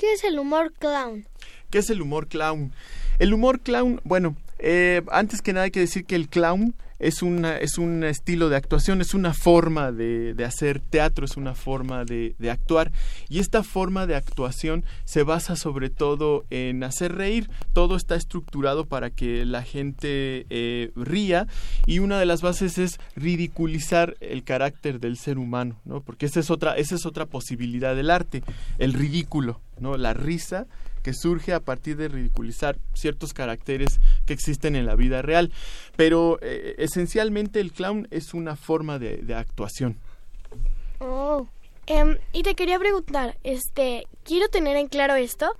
¿Qué 0.01 0.13
es 0.13 0.24
el 0.24 0.40
humor 0.40 0.74
clown? 0.80 1.28
¿Qué 1.70 1.78
es 1.78 1.92
el 1.92 2.01
humor 2.01 2.28
clown? 2.28 2.74
El 3.20 3.36
humor 3.36 3.60
clown, 3.60 4.01
bueno, 4.04 4.36
Eh, 4.63 5.01
antes 5.12 5.41
que 5.41 5.53
nada 5.53 5.65
hay 5.65 5.72
que 5.72 5.80
decir 5.80 6.06
que 6.06 6.15
el 6.15 6.30
clown 6.30 6.75
es, 7.01 7.24
una, 7.24 7.58
es 7.58 7.80
un 7.80 8.03
estilo 8.03 8.50
de 8.50 8.56
actuación, 8.56 9.01
es 9.01 9.15
una 9.15 9.34
forma 9.34 9.91
de, 9.91 10.36
hacer 10.46 10.80
teatro, 10.80 11.25
es 11.25 11.36
una 11.36 11.56
forma 11.56 12.06
de, 12.06 12.36
de, 12.38 12.51
actuar. 12.51 12.91
Y 13.27 13.39
esta 13.39 13.63
forma 13.63 14.06
de 14.06 14.15
actuación 14.15 14.86
se 15.03 15.24
basa 15.24 15.56
sobre 15.56 15.89
todo 15.89 16.46
en 16.51 16.84
hacer 16.84 17.15
reír. 17.15 17.50
Todo 17.74 17.96
está 17.96 18.15
estructurado 18.15 18.86
para 18.86 19.10
que 19.10 19.46
la 19.46 19.63
gente 19.63 20.46
eh, 20.51 20.91
ría 20.96 21.48
y 21.88 22.00
una 22.00 22.20
de 22.20 22.27
las 22.27 22.44
bases 22.44 22.77
es 22.77 23.00
ridiculizar 23.15 24.15
el 24.20 24.44
carácter 24.44 25.00
del 25.00 25.18
ser 25.18 25.39
humano, 25.39 25.82
¿no? 25.86 26.01
Porque 26.01 26.27
esa 26.27 26.39
es 26.39 26.51
otra, 26.51 26.77
esa 26.77 26.96
es 26.96 27.08
otra 27.08 27.25
posibilidad 27.25 27.96
del 27.96 28.12
arte, 28.12 28.44
el 28.77 28.94
ridículo, 28.94 29.60
¿no? 29.80 29.98
La 29.98 30.13
risa 30.13 30.68
que 31.01 31.13
surge 31.13 31.53
a 31.53 31.60
partir 31.60 31.98
de 31.98 32.08
ridiculizar 32.08 32.77
ciertos 32.94 33.34
caracteres 33.34 34.00
que 34.32 34.34
existen 34.34 34.76
en 34.76 34.86
la 34.86 34.96
vida 34.96 35.22
real. 35.22 35.52
Pero 35.96 36.40
eh, 36.42 36.76
esencialmente 36.78 37.60
el 37.60 37.74
clown 37.74 38.08
es 38.12 38.34
una 38.34 38.56
forma 38.56 38.98
de, 38.98 39.18
de 39.18 39.36
actuación. 39.36 39.98
Oh. 41.00 41.48
Um, 41.88 42.16
y 42.32 42.44
te 42.44 42.56
quería 42.56 42.80
preguntar, 42.80 43.38
este, 43.44 44.08
quiero 44.24 44.48
tener 44.48 44.78
en 44.78 44.88
claro 44.88 45.16
esto, 45.16 45.52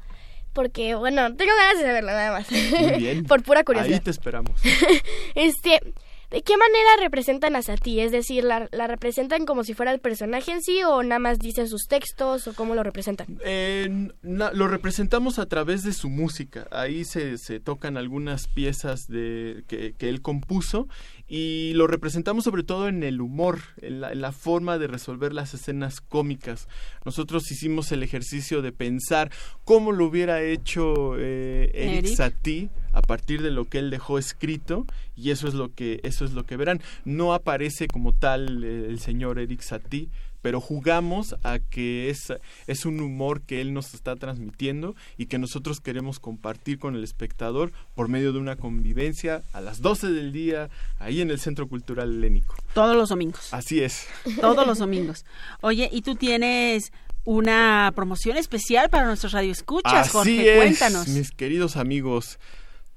porque, 0.54 0.96
bueno, 0.96 1.36
tengo 1.36 1.52
ganas 1.58 1.80
de 1.80 1.86
saberlo 1.86 2.12
nada 2.12 2.32
más. 2.32 2.52
Muy 2.52 3.00
bien. 3.00 3.24
Por 3.28 3.44
pura 3.44 3.64
curiosidad. 3.64 3.96
Ahí 3.96 4.04
te 4.04 4.12
esperamos. 4.12 4.62
este, 5.36 5.82
¿De 6.32 6.44
qué 6.44 6.54
manera 6.56 6.90
representan 7.02 7.58
a 7.58 7.62
Sati? 7.62 8.00
Es 8.00 8.14
decir, 8.14 8.46
¿la, 8.46 8.70
¿la, 8.72 8.88
representan 8.88 9.46
como 9.46 9.66
si 9.66 9.74
fuera 9.74 9.92
el 9.92 10.00
personaje 10.00 10.54
en 10.54 10.62
sí 10.62 10.82
o 10.82 11.04
nada 11.04 11.20
más 11.20 11.40
dicen 11.40 11.68
sus 11.68 11.88
textos 11.90 12.48
o 12.48 12.54
cómo 12.54 12.74
lo 12.74 12.84
representan? 12.84 13.38
Eh, 13.44 14.10
na, 14.22 14.54
lo 14.54 14.70
representamos 14.70 15.40
a 15.40 15.48
través 15.48 15.84
de 15.84 15.92
su 15.92 16.10
música. 16.10 16.70
Ahí 16.72 17.04
se, 17.04 17.38
se 17.38 17.60
tocan 17.60 17.98
algunas 17.98 18.48
piezas 18.48 19.08
de, 19.08 19.66
que, 19.68 19.94
que, 19.98 20.08
él 20.08 20.22
compuso 20.22 20.88
y 21.28 21.74
lo 21.74 21.86
representamos 21.86 22.46
sobre 22.46 22.64
todo 22.64 22.88
en 22.88 23.04
el 23.04 23.20
humor, 23.20 23.60
en 23.82 24.00
la, 24.00 24.14
en 24.14 24.22
la, 24.22 24.32
forma 24.32 24.78
de 24.78 24.88
resolver 24.88 25.34
las 25.34 25.54
escenas 25.54 26.00
cómicas. 26.00 26.70
Nosotros 27.04 27.52
hicimos 27.52 27.92
el 27.92 28.04
ejercicio 28.04 28.62
de 28.62 28.72
pensar 28.72 29.32
cómo 29.66 29.92
lo 29.92 30.06
hubiera 30.06 30.42
hecho 30.42 31.18
eh, 31.18 31.72
Eric, 31.74 32.06
Eric 32.06 32.16
Satie 32.16 32.70
a 32.94 33.02
partir 33.02 33.42
de 33.42 33.52
lo 33.52 33.66
que 33.66 33.80
él 33.80 33.90
dejó 33.90 34.18
escrito 34.18 34.86
y 35.16 35.32
eso 35.32 35.48
es 35.48 35.54
lo 35.54 35.74
que 35.74 36.00
eso 36.04 36.26
es 36.26 36.32
lo 36.32 36.46
que 36.46 36.58
verán. 36.58 36.82
No 37.06 37.34
aparece 37.34 37.88
como 37.88 38.14
tal 38.14 38.64
eh, 38.64 38.88
el 38.88 39.00
señor 39.00 39.40
Eric 39.40 39.62
Satie, 39.62 40.10
pero 40.42 40.60
jugamos 40.60 41.36
a 41.44 41.60
que 41.60 42.10
es, 42.10 42.34
es 42.68 42.86
un 42.86 43.00
humor 43.00 43.42
que 43.42 43.62
él 43.62 43.74
nos 43.74 43.94
está 43.94 44.16
transmitiendo 44.16 44.96
y 45.18 45.28
que 45.28 45.38
nosotros 45.38 45.80
queremos 45.80 46.20
compartir 46.20 46.80
con 46.80 46.96
el 46.96 47.04
espectador 47.04 47.72
por 47.96 48.08
medio 48.08 48.34
de 48.34 48.40
una 48.40 48.56
convivencia 48.56 49.44
a 49.54 49.62
las 49.62 49.82
12 49.82 50.10
del 50.10 50.32
día 50.32 50.70
ahí 51.00 51.22
en 51.22 51.30
el 51.30 51.40
Centro 51.40 51.68
Cultural 51.68 52.12
Helénico. 52.12 52.56
Todos 52.74 52.96
los 52.96 53.10
domingos. 53.10 53.54
Así 53.54 53.82
es. 53.82 54.08
Todos 54.42 54.66
los 54.66 54.80
domingos. 54.80 55.26
Oye, 55.62 55.90
¿y 55.92 56.02
tú 56.02 56.16
tienes 56.16 56.92
una 57.24 57.92
promoción 57.96 58.38
especial 58.38 58.90
para 58.90 59.06
nuestros 59.06 59.34
radioescuchas, 59.34 59.94
Así 59.94 60.10
Jorge? 60.10 60.54
Es, 60.54 60.58
Cuéntanos. 60.58 61.08
Mis 61.10 61.32
queridos 61.32 61.78
amigos, 61.78 62.40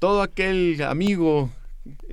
todo 0.05 0.21
aquel 0.21 0.83
amigo 0.83 1.49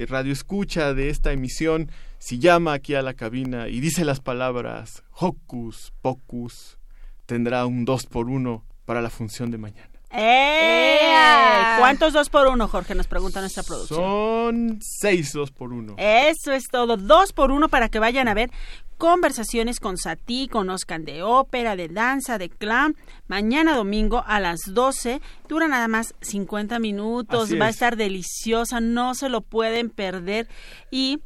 radio 0.07 0.31
escucha 0.31 0.93
de 0.93 1.09
esta 1.09 1.33
emisión 1.33 1.91
si 2.19 2.39
llama 2.39 2.71
aquí 2.71 2.95
a 2.95 3.01
la 3.01 3.15
cabina 3.15 3.67
y 3.67 3.81
dice 3.81 4.05
las 4.05 4.21
palabras 4.21 5.03
Hocus 5.11 5.91
Pocus, 6.01 6.77
tendrá 7.25 7.65
un 7.65 7.83
2 7.83 8.05
por 8.05 8.29
1 8.29 8.63
para 8.85 9.01
la 9.01 9.09
función 9.09 9.51
de 9.51 9.57
mañana. 9.57 9.90
¡Eh! 10.13 11.75
¿Cuántos 11.79 12.13
2 12.13 12.29
por 12.29 12.47
1, 12.47 12.67
Jorge? 12.67 12.95
Nos 12.95 13.07
pregunta 13.07 13.39
nuestra 13.39 13.63
producción. 13.63 13.99
Son 13.99 14.79
6 14.81 15.33
2 15.33 15.51
por 15.51 15.73
1. 15.73 15.95
Eso 15.97 16.51
es 16.51 16.67
todo. 16.69 16.97
2 16.97 17.33
por 17.33 17.51
1 17.51 17.69
para 17.69 17.89
que 17.89 17.99
vayan 17.99 18.27
a 18.27 18.33
ver 18.33 18.51
conversaciones 18.97 19.79
con 19.79 19.97
Sati, 19.97 20.47
conozcan 20.47 21.05
de 21.05 21.23
ópera, 21.23 21.75
de 21.75 21.87
danza, 21.87 22.37
de 22.37 22.49
clown. 22.49 22.95
Mañana 23.27 23.75
domingo 23.75 24.23
a 24.27 24.39
las 24.39 24.59
12. 24.67 25.21
Dura 25.49 25.67
nada 25.67 25.87
más 25.87 26.13
50 26.21 26.77
minutos. 26.77 27.45
Así 27.45 27.57
Va 27.57 27.65
a 27.65 27.69
es. 27.69 27.75
estar 27.75 27.95
deliciosa. 27.97 28.79
No 28.79 29.15
se 29.15 29.29
lo 29.29 29.41
pueden 29.41 29.89
perder. 29.89 30.47
Y 30.91 31.19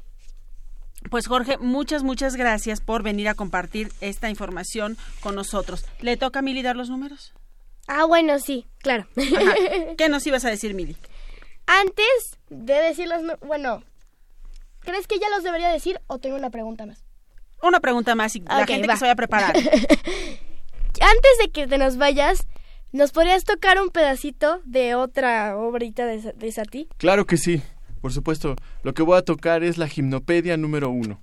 pues 1.09 1.27
Jorge, 1.27 1.57
muchas, 1.57 2.03
muchas 2.03 2.35
gracias 2.35 2.79
por 2.79 3.03
venir 3.03 3.27
a 3.27 3.35
compartir 3.35 3.91
esta 3.99 4.29
información 4.29 4.95
con 5.19 5.35
nosotros. 5.35 5.85
¿Le 5.99 6.15
toca 6.15 6.39
a 6.39 6.41
Mili 6.41 6.61
dar 6.61 6.77
los 6.77 6.89
números? 6.89 7.33
Ah, 7.87 8.05
bueno, 8.05 8.39
sí, 8.39 8.67
claro. 8.79 9.07
Ajá. 9.15 9.53
¿Qué 9.97 10.09
nos 10.09 10.25
ibas 10.25 10.45
a 10.45 10.49
decir, 10.49 10.73
Mili? 10.73 10.95
Antes 11.67 12.37
de 12.49 12.73
decir 12.73 13.07
los... 13.07 13.21
Bueno, 13.41 13.83
¿crees 14.81 15.07
que 15.07 15.19
ya 15.19 15.29
los 15.29 15.43
debería 15.43 15.69
decir 15.69 15.99
o 16.07 16.19
tengo 16.19 16.35
una 16.35 16.49
pregunta 16.49 16.85
más? 16.85 17.03
Una 17.61 17.79
pregunta 17.79 18.15
más 18.15 18.35
y 18.35 18.41
la 18.41 18.65
gente 18.67 18.87
va. 18.87 18.93
que 18.93 18.99
se 18.99 19.05
vaya 19.05 19.13
a 19.13 19.15
preparar. 19.15 19.55
Antes 19.57 21.37
de 21.41 21.49
que 21.51 21.67
te 21.67 21.77
nos 21.77 21.97
vayas, 21.97 22.47
¿nos 22.91 23.11
podrías 23.11 23.43
tocar 23.43 23.81
un 23.81 23.89
pedacito 23.89 24.61
de 24.65 24.95
otra 24.95 25.57
obrita 25.57 26.05
de, 26.05 26.33
de 26.33 26.51
Sati? 26.51 26.87
Claro 26.97 27.25
que 27.25 27.37
sí, 27.37 27.61
por 28.01 28.13
supuesto. 28.13 28.55
Lo 28.83 28.93
que 28.93 29.01
voy 29.03 29.17
a 29.17 29.23
tocar 29.23 29.63
es 29.63 29.77
la 29.77 29.87
gimnopedia 29.87 30.57
número 30.57 30.89
1. 30.89 31.19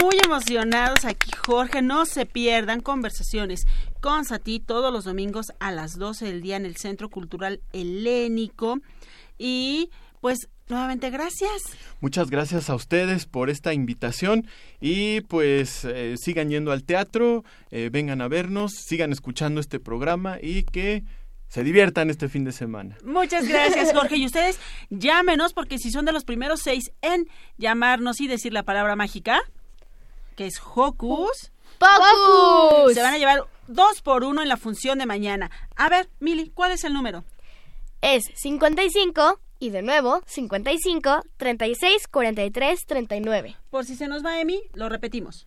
Muy 0.00 0.16
emocionados 0.24 1.04
aquí, 1.04 1.32
Jorge. 1.44 1.82
No 1.82 2.06
se 2.06 2.26
pierdan 2.26 2.80
conversaciones 2.80 3.66
con 4.00 4.24
Sati 4.24 4.60
todos 4.60 4.92
los 4.92 5.04
domingos 5.04 5.46
a 5.58 5.72
las 5.72 5.98
12 5.98 6.26
del 6.26 6.42
día 6.42 6.56
en 6.56 6.64
el 6.64 6.76
Centro 6.76 7.08
Cultural 7.08 7.60
Helénico. 7.72 8.78
Y 9.36 9.90
pues 10.20 10.48
nuevamente 10.68 11.10
gracias. 11.10 11.50
Muchas 12.00 12.30
gracias 12.30 12.70
a 12.70 12.76
ustedes 12.76 13.26
por 13.26 13.50
esta 13.50 13.74
invitación 13.74 14.46
y 14.80 15.22
pues 15.22 15.84
eh, 15.84 16.14
sigan 16.16 16.50
yendo 16.50 16.70
al 16.70 16.84
teatro, 16.84 17.42
eh, 17.72 17.90
vengan 17.90 18.20
a 18.20 18.28
vernos, 18.28 18.74
sigan 18.86 19.10
escuchando 19.10 19.60
este 19.60 19.80
programa 19.80 20.38
y 20.40 20.62
que 20.62 21.02
se 21.48 21.64
diviertan 21.64 22.10
este 22.10 22.28
fin 22.28 22.44
de 22.44 22.52
semana. 22.52 22.96
Muchas 23.04 23.48
gracias, 23.48 23.92
Jorge. 23.92 24.16
Y 24.16 24.26
ustedes 24.26 24.58
llámenos 24.90 25.52
porque 25.52 25.78
si 25.78 25.90
son 25.90 26.04
de 26.04 26.12
los 26.12 26.24
primeros 26.24 26.60
seis 26.60 26.92
en 27.02 27.28
llamarnos 27.56 28.20
y 28.20 28.28
decir 28.28 28.52
la 28.52 28.62
palabra 28.62 28.96
mágica, 28.96 29.40
que 30.36 30.46
es 30.46 30.60
Hocus 30.74 31.52
Pocus. 31.78 32.94
Se 32.94 33.02
van 33.02 33.14
a 33.14 33.18
llevar 33.18 33.44
dos 33.66 34.02
por 34.02 34.24
uno 34.24 34.42
en 34.42 34.48
la 34.48 34.56
función 34.56 34.98
de 34.98 35.06
mañana. 35.06 35.50
A 35.76 35.88
ver, 35.88 36.08
Mili, 36.20 36.50
¿cuál 36.50 36.72
es 36.72 36.84
el 36.84 36.92
número? 36.92 37.24
Es 38.00 38.24
55 38.34 39.40
y 39.60 39.70
de 39.70 39.82
nuevo 39.82 40.22
55 40.26 41.22
36 41.36 42.08
43 42.08 42.86
39. 42.86 43.56
Por 43.70 43.84
si 43.84 43.96
se 43.96 44.08
nos 44.08 44.24
va 44.24 44.40
Emi, 44.40 44.60
lo 44.74 44.88
repetimos. 44.88 45.46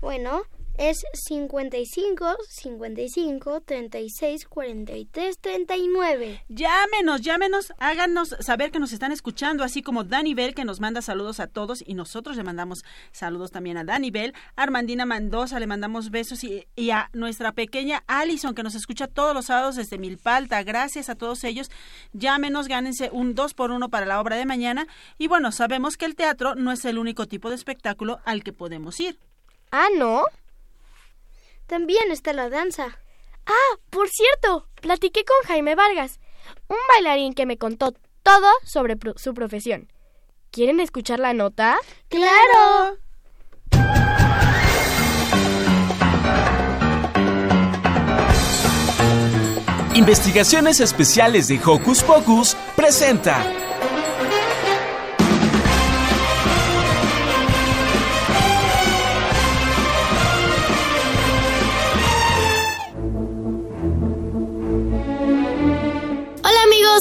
Bueno, 0.00 0.42
es 0.78 1.02
55, 1.12 2.36
55, 2.48 3.60
36, 3.60 4.46
43, 4.46 5.38
39. 5.38 6.44
Llámenos, 6.48 7.20
llámenos, 7.20 7.72
háganos 7.78 8.36
saber 8.40 8.70
que 8.70 8.78
nos 8.78 8.92
están 8.92 9.12
escuchando, 9.12 9.64
así 9.64 9.82
como 9.82 10.04
Dani 10.04 10.34
Bell 10.34 10.54
que 10.54 10.64
nos 10.64 10.80
manda 10.80 11.02
saludos 11.02 11.40
a 11.40 11.46
todos 11.46 11.82
y 11.86 11.94
nosotros 11.94 12.36
le 12.36 12.44
mandamos 12.44 12.84
saludos 13.12 13.50
también 13.50 13.76
a 13.76 13.84
Dani 13.84 14.10
Bell, 14.10 14.34
Armandina 14.56 15.06
Mendoza 15.06 15.60
le 15.60 15.66
mandamos 15.66 16.10
besos 16.10 16.44
y, 16.44 16.66
y 16.76 16.90
a 16.90 17.10
nuestra 17.12 17.52
pequeña 17.52 18.02
Allison 18.06 18.54
que 18.54 18.62
nos 18.62 18.74
escucha 18.74 19.06
todos 19.06 19.34
los 19.34 19.46
sábados 19.46 19.76
desde 19.76 19.98
Milpalta. 19.98 20.62
Gracias 20.62 21.08
a 21.08 21.14
todos 21.14 21.44
ellos. 21.44 21.70
Llámenos, 22.12 22.68
gánense 22.68 23.10
un 23.12 23.34
2 23.34 23.54
por 23.54 23.70
1 23.70 23.88
para 23.88 24.06
la 24.06 24.20
obra 24.20 24.36
de 24.36 24.46
mañana 24.46 24.86
y 25.18 25.28
bueno, 25.28 25.52
sabemos 25.52 25.96
que 25.96 26.06
el 26.06 26.16
teatro 26.16 26.54
no 26.54 26.72
es 26.72 26.84
el 26.84 26.98
único 26.98 27.26
tipo 27.26 27.48
de 27.48 27.56
espectáculo 27.56 28.20
al 28.24 28.42
que 28.42 28.52
podemos 28.52 28.98
ir. 29.00 29.18
Ah, 29.72 29.88
¿no? 29.96 30.24
También 31.70 32.10
está 32.10 32.32
la 32.32 32.50
danza. 32.50 32.98
Ah, 33.46 33.76
por 33.90 34.08
cierto, 34.08 34.66
platiqué 34.80 35.24
con 35.24 35.36
Jaime 35.46 35.76
Vargas, 35.76 36.18
un 36.66 36.76
bailarín 36.92 37.32
que 37.32 37.46
me 37.46 37.58
contó 37.58 37.94
todo 38.24 38.48
sobre 38.64 38.96
pro- 38.96 39.14
su 39.16 39.34
profesión. 39.34 39.86
¿Quieren 40.50 40.80
escuchar 40.80 41.20
la 41.20 41.32
nota? 41.32 41.78
¡Claro! 42.08 42.98
Investigaciones 49.94 50.80
Especiales 50.80 51.48
de 51.48 51.60
Hocus 51.64 52.02
Pocus 52.02 52.56
presenta 52.76 53.44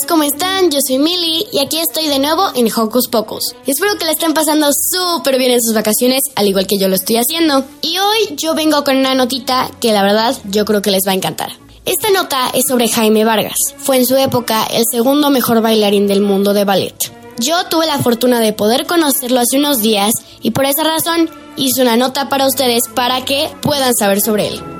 ¿cómo 0.09 0.23
están? 0.23 0.71
Yo 0.71 0.79
soy 0.85 0.97
Millie 0.97 1.45
y 1.53 1.59
aquí 1.59 1.77
estoy 1.79 2.07
de 2.07 2.17
nuevo 2.17 2.47
en 2.55 2.67
Hocus 2.75 3.07
Pocus. 3.09 3.53
Espero 3.67 3.95
que 3.95 4.05
la 4.05 4.13
estén 4.13 4.33
pasando 4.33 4.67
súper 4.73 5.37
bien 5.37 5.51
en 5.51 5.61
sus 5.61 5.75
vacaciones, 5.75 6.23
al 6.35 6.47
igual 6.47 6.65
que 6.65 6.79
yo 6.79 6.87
lo 6.87 6.95
estoy 6.95 7.17
haciendo. 7.17 7.63
Y 7.83 7.95
hoy 7.99 8.35
yo 8.35 8.55
vengo 8.55 8.83
con 8.83 8.97
una 8.97 9.13
notita 9.13 9.69
que 9.79 9.93
la 9.93 10.01
verdad 10.01 10.35
yo 10.45 10.65
creo 10.65 10.81
que 10.81 10.89
les 10.89 11.03
va 11.07 11.11
a 11.11 11.15
encantar. 11.15 11.51
Esta 11.85 12.09
nota 12.09 12.49
es 12.55 12.63
sobre 12.67 12.89
Jaime 12.89 13.23
Vargas. 13.23 13.57
Fue 13.77 13.97
en 13.97 14.07
su 14.07 14.17
época 14.17 14.65
el 14.65 14.83
segundo 14.91 15.29
mejor 15.29 15.61
bailarín 15.61 16.07
del 16.07 16.21
mundo 16.21 16.53
de 16.53 16.65
ballet. 16.65 16.95
Yo 17.37 17.65
tuve 17.69 17.85
la 17.85 17.99
fortuna 17.99 18.39
de 18.39 18.51
poder 18.51 18.87
conocerlo 18.87 19.39
hace 19.39 19.57
unos 19.57 19.79
días 19.79 20.11
y 20.41 20.51
por 20.51 20.65
esa 20.65 20.83
razón 20.83 21.29
hice 21.55 21.83
una 21.83 21.97
nota 21.97 22.29
para 22.29 22.47
ustedes 22.47 22.81
para 22.95 23.23
que 23.25 23.47
puedan 23.61 23.93
saber 23.93 24.21
sobre 24.21 24.47
él. 24.47 24.78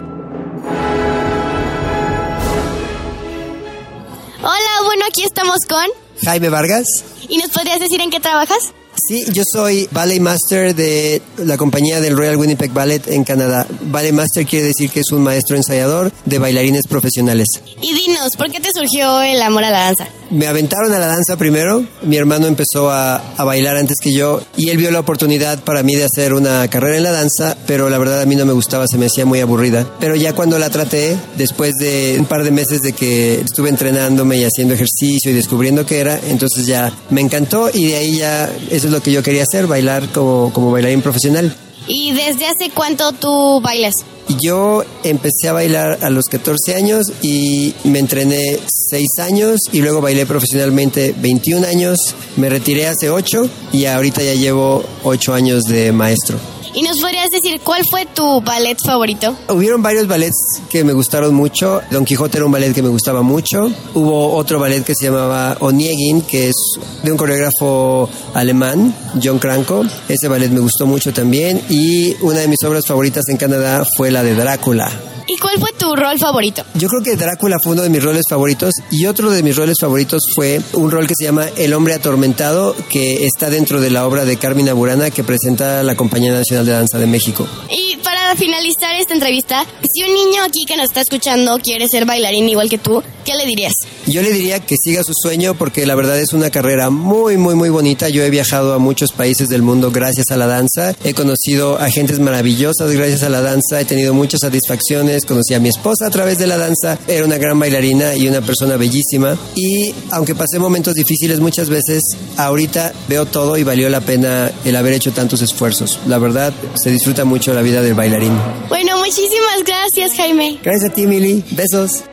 Bueno, 4.83 5.05
aquí 5.07 5.23
estamos 5.23 5.59
con... 5.67 5.85
Jaime 6.23 6.49
Vargas. 6.49 6.85
¿Y 7.27 7.37
nos 7.37 7.49
podrías 7.49 7.79
decir 7.79 8.01
en 8.01 8.09
qué 8.09 8.19
trabajas? 8.19 8.73
Sí, 9.07 9.25
yo 9.31 9.43
soy 9.53 9.87
Ballet 9.91 10.19
Master 10.19 10.75
de 10.75 11.21
la 11.37 11.57
compañía 11.57 12.01
del 12.01 12.17
Royal 12.17 12.37
Winnipeg 12.37 12.71
Ballet 12.71 13.07
en 13.07 13.23
Canadá. 13.23 13.65
Ballet 13.83 14.11
Master 14.11 14.45
quiere 14.45 14.67
decir 14.67 14.89
que 14.89 14.99
es 15.01 15.11
un 15.11 15.21
maestro 15.21 15.55
ensayador 15.55 16.11
de 16.25 16.39
bailarines 16.39 16.87
profesionales. 16.87 17.47
Y 17.81 17.93
dinos, 17.93 18.35
¿por 18.37 18.51
qué 18.51 18.59
te 18.59 18.69
surgió 18.73 19.21
el 19.21 19.41
amor 19.41 19.63
a 19.63 19.69
la 19.69 19.79
danza? 19.79 20.07
Me 20.31 20.47
aventaron 20.47 20.93
a 20.93 20.99
la 20.99 21.07
danza 21.07 21.37
primero, 21.37 21.83
mi 22.03 22.17
hermano 22.17 22.45
empezó 22.45 22.91
a, 22.91 23.15
a, 23.15 23.43
bailar 23.43 23.77
antes 23.77 23.97
que 23.99 24.13
yo 24.13 24.41
y 24.55 24.69
él 24.69 24.77
vio 24.77 24.91
la 24.91 24.99
oportunidad 24.99 25.63
para 25.63 25.81
mí 25.81 25.95
de 25.95 26.03
hacer 26.03 26.35
una 26.35 26.67
carrera 26.67 26.97
en 26.97 27.03
la 27.03 27.11
danza, 27.11 27.57
pero 27.65 27.89
la 27.89 27.97
verdad 27.97 28.21
a 28.21 28.25
mí 28.27 28.35
no 28.35 28.45
me 28.45 28.53
gustaba, 28.53 28.85
se 28.87 28.99
me 28.99 29.07
hacía 29.07 29.25
muy 29.25 29.39
aburrida. 29.39 29.87
Pero 29.99 30.15
ya 30.15 30.33
cuando 30.33 30.59
la 30.59 30.69
traté, 30.69 31.17
después 31.35 31.73
de 31.79 32.17
un 32.19 32.25
par 32.25 32.43
de 32.43 32.51
meses 32.51 32.81
de 32.81 32.93
que 32.93 33.41
estuve 33.41 33.69
entrenándome 33.69 34.37
y 34.37 34.43
haciendo 34.43 34.75
ejercicio 34.75 35.31
y 35.31 35.33
descubriendo 35.33 35.85
qué 35.85 35.99
era, 35.99 36.19
entonces 36.27 36.67
ya 36.67 36.93
me 37.09 37.21
encantó 37.21 37.71
y 37.73 37.87
de 37.87 37.95
ahí 37.95 38.17
ya 38.17 38.51
eso 38.69 38.88
es 38.89 38.93
lo 38.93 39.01
que 39.01 39.11
yo 39.11 39.23
quería 39.23 39.43
hacer, 39.43 39.67
bailar 39.67 40.09
como, 40.09 40.51
como 40.53 40.71
bailarín 40.71 41.01
profesional. 41.01 41.55
¿Y 41.87 42.11
desde 42.11 42.45
hace 42.45 42.69
cuánto 42.73 43.11
tú 43.13 43.61
bailas? 43.61 43.93
Yo 44.39 44.83
empecé 45.03 45.47
a 45.49 45.53
bailar 45.53 45.97
a 46.01 46.11
los 46.11 46.25
14 46.25 46.75
años 46.75 47.05
y 47.23 47.73
me 47.83 47.97
entrené 47.97 48.59
6 48.89 49.07
años 49.21 49.59
y 49.71 49.81
luego 49.81 50.01
bailé 50.01 50.27
profesionalmente 50.27 51.15
21 51.17 51.65
años. 51.65 51.97
Me 52.35 52.49
retiré 52.49 52.87
hace 52.87 53.09
8 53.09 53.49
y 53.73 53.85
ahorita 53.85 54.21
ya 54.21 54.35
llevo 54.35 54.83
8 55.03 55.33
años 55.33 55.63
de 55.63 55.91
maestro. 55.91 56.37
¿Y 56.79 56.81
nos 56.81 57.01
podrías 57.01 57.29
decir 57.29 57.59
cuál 57.59 57.83
fue 57.91 58.05
tu 58.05 58.39
ballet 58.39 58.77
favorito? 58.81 59.35
Hubieron 59.49 59.83
varios 59.83 60.07
ballets 60.07 60.61
que 60.69 60.85
me 60.85 60.93
gustaron 60.93 61.35
mucho. 61.35 61.81
Don 61.91 62.05
Quijote 62.05 62.37
era 62.37 62.45
un 62.45 62.53
ballet 62.53 62.73
que 62.73 62.81
me 62.81 62.87
gustaba 62.87 63.21
mucho. 63.21 63.69
Hubo 63.93 64.33
otro 64.35 64.59
ballet 64.59 64.85
que 64.85 64.95
se 64.95 65.07
llamaba 65.07 65.57
Oniegin, 65.59 66.21
que 66.21 66.47
es 66.47 66.55
de 67.03 67.11
un 67.11 67.17
coreógrafo 67.17 68.09
alemán, 68.33 68.95
John 69.21 69.39
Cranko. 69.39 69.83
Ese 70.07 70.29
ballet 70.29 70.51
me 70.51 70.61
gustó 70.61 70.85
mucho 70.85 71.11
también. 71.11 71.61
Y 71.67 72.15
una 72.21 72.39
de 72.39 72.47
mis 72.47 72.63
obras 72.63 72.85
favoritas 72.87 73.27
en 73.27 73.35
Canadá 73.35 73.85
fue 73.97 74.09
la 74.09 74.23
de 74.23 74.35
Drácula. 74.35 74.89
¿Y 75.31 75.37
cuál 75.37 75.59
fue 75.59 75.71
tu 75.73 75.95
rol 75.95 76.17
favorito? 76.17 76.63
Yo 76.73 76.87
creo 76.87 77.03
que 77.03 77.15
Drácula 77.15 77.57
fue 77.63 77.73
uno 77.73 77.83
de 77.83 77.89
mis 77.89 78.03
roles 78.03 78.23
favoritos 78.27 78.73
y 78.89 79.05
otro 79.05 79.29
de 79.29 79.43
mis 79.43 79.55
roles 79.55 79.77
favoritos 79.79 80.23
fue 80.33 80.59
un 80.73 80.89
rol 80.89 81.05
que 81.05 81.13
se 81.15 81.25
llama 81.25 81.45
El 81.55 81.75
hombre 81.75 81.93
atormentado, 81.93 82.75
que 82.89 83.27
está 83.27 83.51
dentro 83.51 83.79
de 83.79 83.91
la 83.91 84.07
obra 84.07 84.25
de 84.25 84.37
Carmina 84.37 84.73
Burana 84.73 85.11
que 85.11 85.23
presenta 85.23 85.83
la 85.83 85.95
Compañía 85.95 86.31
Nacional 86.31 86.65
de 86.65 86.71
Danza 86.71 86.97
de 86.97 87.05
México. 87.05 87.47
Y 87.69 87.97
para 87.97 88.35
finalizar 88.37 88.95
esta 88.95 89.13
entrevista, 89.13 89.63
si 89.93 90.01
un 90.01 90.15
niño 90.15 90.41
aquí 90.41 90.65
que 90.65 90.75
nos 90.75 90.85
está 90.85 91.01
escuchando 91.01 91.59
quiere 91.59 91.87
ser 91.87 92.05
bailarín 92.05 92.49
igual 92.49 92.67
que 92.67 92.79
tú, 92.79 93.03
¿qué 93.29 93.35
le 93.35 93.45
dirías? 93.45 93.73
Yo 94.07 94.23
le 94.23 94.31
diría 94.31 94.59
que 94.59 94.75
siga 94.83 95.03
su 95.03 95.13
sueño 95.13 95.53
porque 95.53 95.85
la 95.85 95.93
verdad 95.93 96.19
es 96.19 96.33
una 96.33 96.49
carrera 96.49 96.89
muy, 96.89 97.37
muy, 97.37 97.53
muy 97.53 97.69
bonita. 97.69 98.09
Yo 98.09 98.23
he 98.23 98.29
viajado 98.31 98.73
a 98.73 98.79
muchos 98.79 99.11
países 99.11 99.49
del 99.49 99.61
mundo 99.61 99.91
gracias 99.91 100.31
a 100.31 100.37
la 100.37 100.47
danza. 100.47 100.95
He 101.03 101.13
conocido 101.13 101.77
a 101.77 101.91
gentes 101.91 102.19
maravillosas 102.19 102.91
gracias 102.91 103.21
a 103.21 103.29
la 103.29 103.41
danza. 103.41 103.79
He 103.79 103.85
tenido 103.85 104.15
muchas 104.15 104.39
satisfacciones. 104.39 105.25
Conocí 105.25 105.53
a 105.53 105.59
mi 105.59 105.69
esposa 105.69 106.07
a 106.07 106.09
través 106.09 106.39
de 106.39 106.47
la 106.47 106.57
danza. 106.57 106.97
Era 107.07 107.23
una 107.23 107.37
gran 107.37 107.59
bailarina 107.59 108.15
y 108.15 108.27
una 108.27 108.41
persona 108.41 108.77
bellísima. 108.77 109.37
Y 109.55 109.93
aunque 110.09 110.33
pasé 110.33 110.57
momentos 110.57 110.95
difíciles 110.95 111.39
muchas 111.39 111.69
veces, 111.69 112.01
ahorita 112.35 112.93
veo 113.07 113.27
todo 113.27 113.59
y 113.59 113.63
valió 113.63 113.89
la 113.89 114.01
pena 114.01 114.51
el 114.65 114.75
haber 114.75 114.93
hecho 114.93 115.11
tantos 115.11 115.43
esfuerzos. 115.43 115.99
La 116.07 116.17
verdad, 116.17 116.51
se 116.75 116.89
disfruta 116.89 117.25
mucho 117.25 117.53
la 117.53 117.61
vida 117.61 117.83
del 117.83 117.93
bailarín. 117.93 118.35
Bueno, 118.69 118.97
muchísimas 118.97 119.63
gracias, 119.63 120.17
Jaime. 120.17 120.59
Gracias 120.63 120.89
a 120.89 120.93
ti, 120.95 121.05
Mili. 121.05 121.43
Besos. 121.51 122.03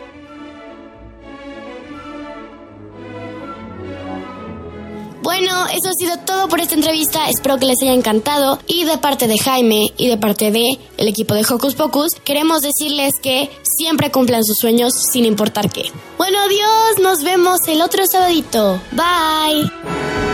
Bueno, 5.38 5.66
eso 5.66 5.90
ha 5.90 5.92
sido 5.92 6.16
todo 6.25 6.49
por 6.49 6.61
esta 6.61 6.77
entrevista. 6.77 7.29
Espero 7.29 7.59
que 7.59 7.66
les 7.66 7.77
haya 7.83 7.92
encantado. 7.92 8.59
Y 8.66 8.85
de 8.85 8.96
parte 8.96 9.29
de 9.29 9.37
Jaime 9.37 9.92
y 9.99 10.09
de 10.09 10.16
parte 10.16 10.51
de 10.51 10.79
el 10.96 11.09
equipo 11.09 11.35
de 11.35 11.44
Hocus 11.44 11.75
Pocus, 11.75 12.14
queremos 12.25 12.62
decirles 12.62 13.12
que 13.22 13.51
siempre 13.62 14.11
cumplan 14.11 14.44
sus 14.44 14.57
sueños 14.57 14.94
sin 15.12 15.27
importar 15.27 15.68
qué. 15.68 15.92
Bueno, 16.16 16.38
adiós. 16.40 17.03
Nos 17.03 17.22
vemos 17.22 17.59
el 17.68 17.83
otro 17.83 18.05
sabadito. 18.11 18.81
Bye. 18.92 20.25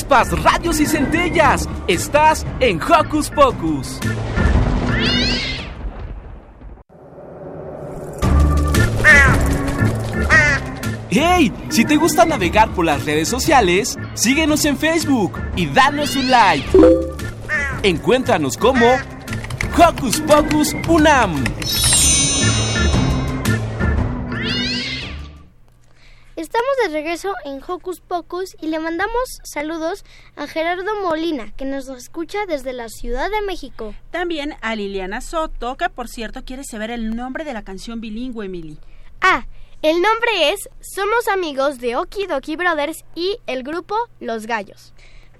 Chispas, 0.00 0.30
radios 0.42 0.80
y 0.80 0.86
centellas. 0.86 1.68
Estás 1.86 2.46
en 2.60 2.80
Hocus 2.80 3.30
Pocus. 3.30 3.98
¡Hey! 11.10 11.52
Si 11.70 11.84
te 11.84 11.96
gusta 11.96 12.24
navegar 12.24 12.70
por 12.70 12.84
las 12.84 13.04
redes 13.04 13.28
sociales, 13.28 13.98
síguenos 14.14 14.64
en 14.64 14.78
Facebook 14.78 15.32
y 15.56 15.66
danos 15.66 16.16
un 16.16 16.30
like. 16.30 16.66
Encuéntranos 17.82 18.56
como 18.56 18.86
Hocus 19.76 20.20
Pocus 20.20 20.76
Unam. 20.88 21.44
Estamos 26.60 26.92
de 26.92 26.98
regreso 27.00 27.34
en 27.46 27.62
Hocus 27.66 28.00
Pocus 28.02 28.54
y 28.60 28.66
le 28.66 28.78
mandamos 28.78 29.38
saludos 29.44 30.04
a 30.36 30.46
Gerardo 30.46 30.90
Molina, 31.00 31.54
que 31.56 31.64
nos 31.64 31.88
escucha 31.88 32.44
desde 32.44 32.74
la 32.74 32.90
Ciudad 32.90 33.30
de 33.30 33.40
México. 33.40 33.94
También 34.10 34.54
a 34.60 34.74
Liliana 34.76 35.22
Soto, 35.22 35.78
que 35.78 35.88
por 35.88 36.08
cierto 36.08 36.44
quiere 36.44 36.62
saber 36.64 36.90
el 36.90 37.16
nombre 37.16 37.44
de 37.44 37.54
la 37.54 37.64
canción 37.64 38.02
bilingüe, 38.02 38.44
Emily. 38.44 38.78
Ah, 39.22 39.46
el 39.80 40.02
nombre 40.02 40.52
es 40.52 40.68
Somos 40.82 41.28
amigos 41.28 41.78
de 41.78 41.96
Oki 41.96 42.26
Doki 42.26 42.56
Brothers 42.56 43.06
y 43.14 43.38
el 43.46 43.62
grupo 43.62 43.96
Los 44.18 44.44
Gallos. 44.44 44.92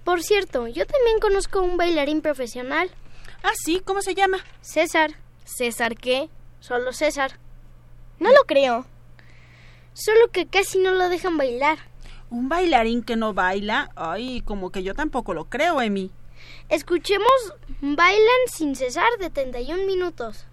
Por 0.04 0.22
cierto, 0.22 0.68
yo 0.68 0.86
también 0.86 1.18
conozco 1.20 1.60
un 1.60 1.76
bailarín 1.76 2.22
profesional. 2.22 2.90
Ah, 3.42 3.52
sí, 3.62 3.82
¿cómo 3.84 4.00
se 4.00 4.14
llama? 4.14 4.38
César. 4.62 5.10
¿César 5.44 5.96
qué? 5.96 6.30
Solo 6.60 6.94
César. 6.94 7.38
No 8.18 8.30
lo 8.30 8.44
creo. 8.46 8.86
Solo 9.92 10.28
que 10.32 10.46
casi 10.46 10.78
no 10.78 10.92
lo 10.92 11.08
dejan 11.08 11.36
bailar. 11.36 11.78
¿Un 12.30 12.48
bailarín 12.48 13.02
que 13.02 13.16
no 13.16 13.34
baila? 13.34 13.90
Ay, 13.96 14.40
como 14.42 14.70
que 14.70 14.82
yo 14.82 14.94
tampoco 14.94 15.34
lo 15.34 15.46
creo, 15.46 15.80
Emi. 15.80 16.10
Escuchemos 16.68 17.54
Bailan 17.82 18.46
sin 18.46 18.76
cesar 18.76 19.08
de 19.18 19.30
31 19.30 19.86
minutos. 19.86 20.44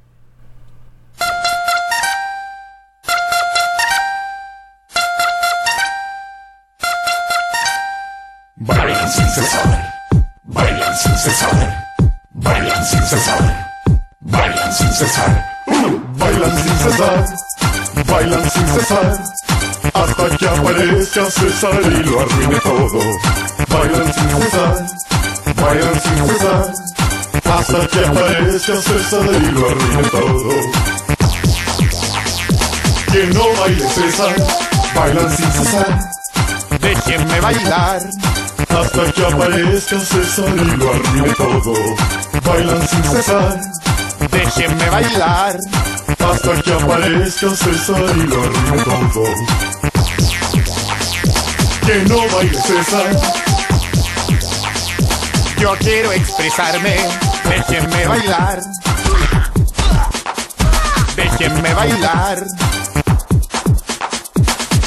Bailan 8.56 9.12
sin 9.12 9.30
cesar, 9.30 9.94
bailan 10.44 10.98
sin 10.98 11.18
cesar, 11.18 11.86
bailan 12.32 12.86
sin 12.86 13.02
cesar, 13.02 13.68
bailan 14.22 14.74
sin 14.74 14.92
cesar, 14.94 15.57
bailan 15.68 16.64
sin 16.64 16.78
cesar, 16.78 17.26
bailan 18.08 18.50
sin 18.50 18.68
cesar, 18.68 19.24
hasta 19.94 20.38
que 20.38 20.48
aparezca 20.48 21.32
César 21.32 21.80
y 21.84 22.04
lo 22.04 22.20
arruine 22.22 22.60
todo. 22.62 23.00
Bailan 23.70 24.14
sin 24.14 24.30
cesar, 24.42 24.88
bailan 25.56 26.02
sin 26.02 26.28
cesar, 26.28 26.74
hasta 27.44 27.88
que 27.88 28.06
aparezca 28.06 28.76
César 28.82 29.26
y 29.26 29.52
lo 29.52 29.70
arruine 29.70 30.04
todo. 30.10 30.54
Que 33.12 33.26
no 33.34 33.44
baile 33.60 33.90
César, 33.90 34.36
bailan 34.96 35.38
sin 35.38 35.52
cesar. 35.52 36.12
Déjenme 36.80 37.42
bailar 37.42 38.02
hasta 38.70 39.12
que 39.12 39.26
aparezca 39.26 40.00
César 40.00 40.54
y 40.56 40.78
lo 40.78 40.94
arruine 40.94 41.34
todo. 41.36 41.74
Bailan 42.46 42.88
sin 42.88 43.04
cesar. 43.04 43.60
Déjenme 44.32 44.90
bailar 44.90 45.58
hasta 46.20 46.62
que 46.62 46.74
aparezca 46.74 47.50
César 47.56 48.04
y 48.16 48.24
lo 48.24 48.44
arruine 48.44 48.84
todo. 49.14 49.34
Que 51.86 51.96
no 52.10 52.18
baile 52.36 52.62
César. 52.62 53.18
Yo 55.60 55.76
quiero 55.80 56.12
expresarme. 56.12 56.96
Déjenme 57.44 58.08
bailar. 58.08 58.62
Déjenme 61.16 61.74
bailar. 61.74 62.46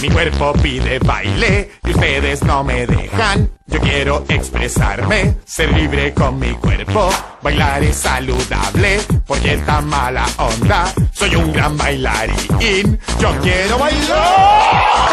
Mi 0.00 0.08
cuerpo 0.08 0.54
pide 0.54 0.98
baile 1.00 1.72
y 1.84 1.90
ustedes 1.90 2.42
no 2.44 2.64
me 2.64 2.86
dejan. 2.86 3.50
Yo 3.66 3.78
quiero 3.80 4.24
expresarme, 4.30 5.36
ser 5.44 5.70
libre 5.72 6.14
con 6.14 6.38
mi 6.38 6.52
cuerpo. 6.52 7.10
Bailar 7.42 7.82
es 7.82 7.96
saludable, 7.96 8.98
porque 9.26 9.58
tan 9.58 9.86
mala 9.88 10.26
onda. 10.38 10.90
Soy 11.12 11.36
un 11.36 11.52
gran 11.52 11.76
bailarín, 11.76 12.98
yo 13.18 13.30
quiero 13.42 13.78
bailar. 13.78 14.18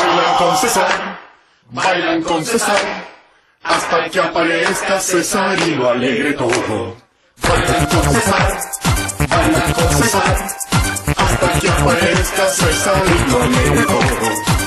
Bailan 0.06 0.38
con 0.38 0.58
César, 0.58 1.20
bailan 1.70 2.24
con 2.24 2.46
César, 2.46 3.06
hasta 3.64 4.10
que 4.10 4.22
aparezca 4.22 5.02
César 5.02 5.60
y 5.68 5.76
lo 5.76 5.90
alegre 5.90 6.32
todo. 6.32 6.96
Bailan 7.42 7.86
con 7.88 8.14
César, 8.14 8.62
bailan 9.28 9.74
con 9.74 9.90
César, 9.90 10.48
hasta 11.18 11.60
que 11.60 11.70
aparezca 11.70 12.48
César 12.48 13.04
y 13.06 13.32
lo 13.32 13.44
alegre 13.44 13.84
todo 13.84 14.67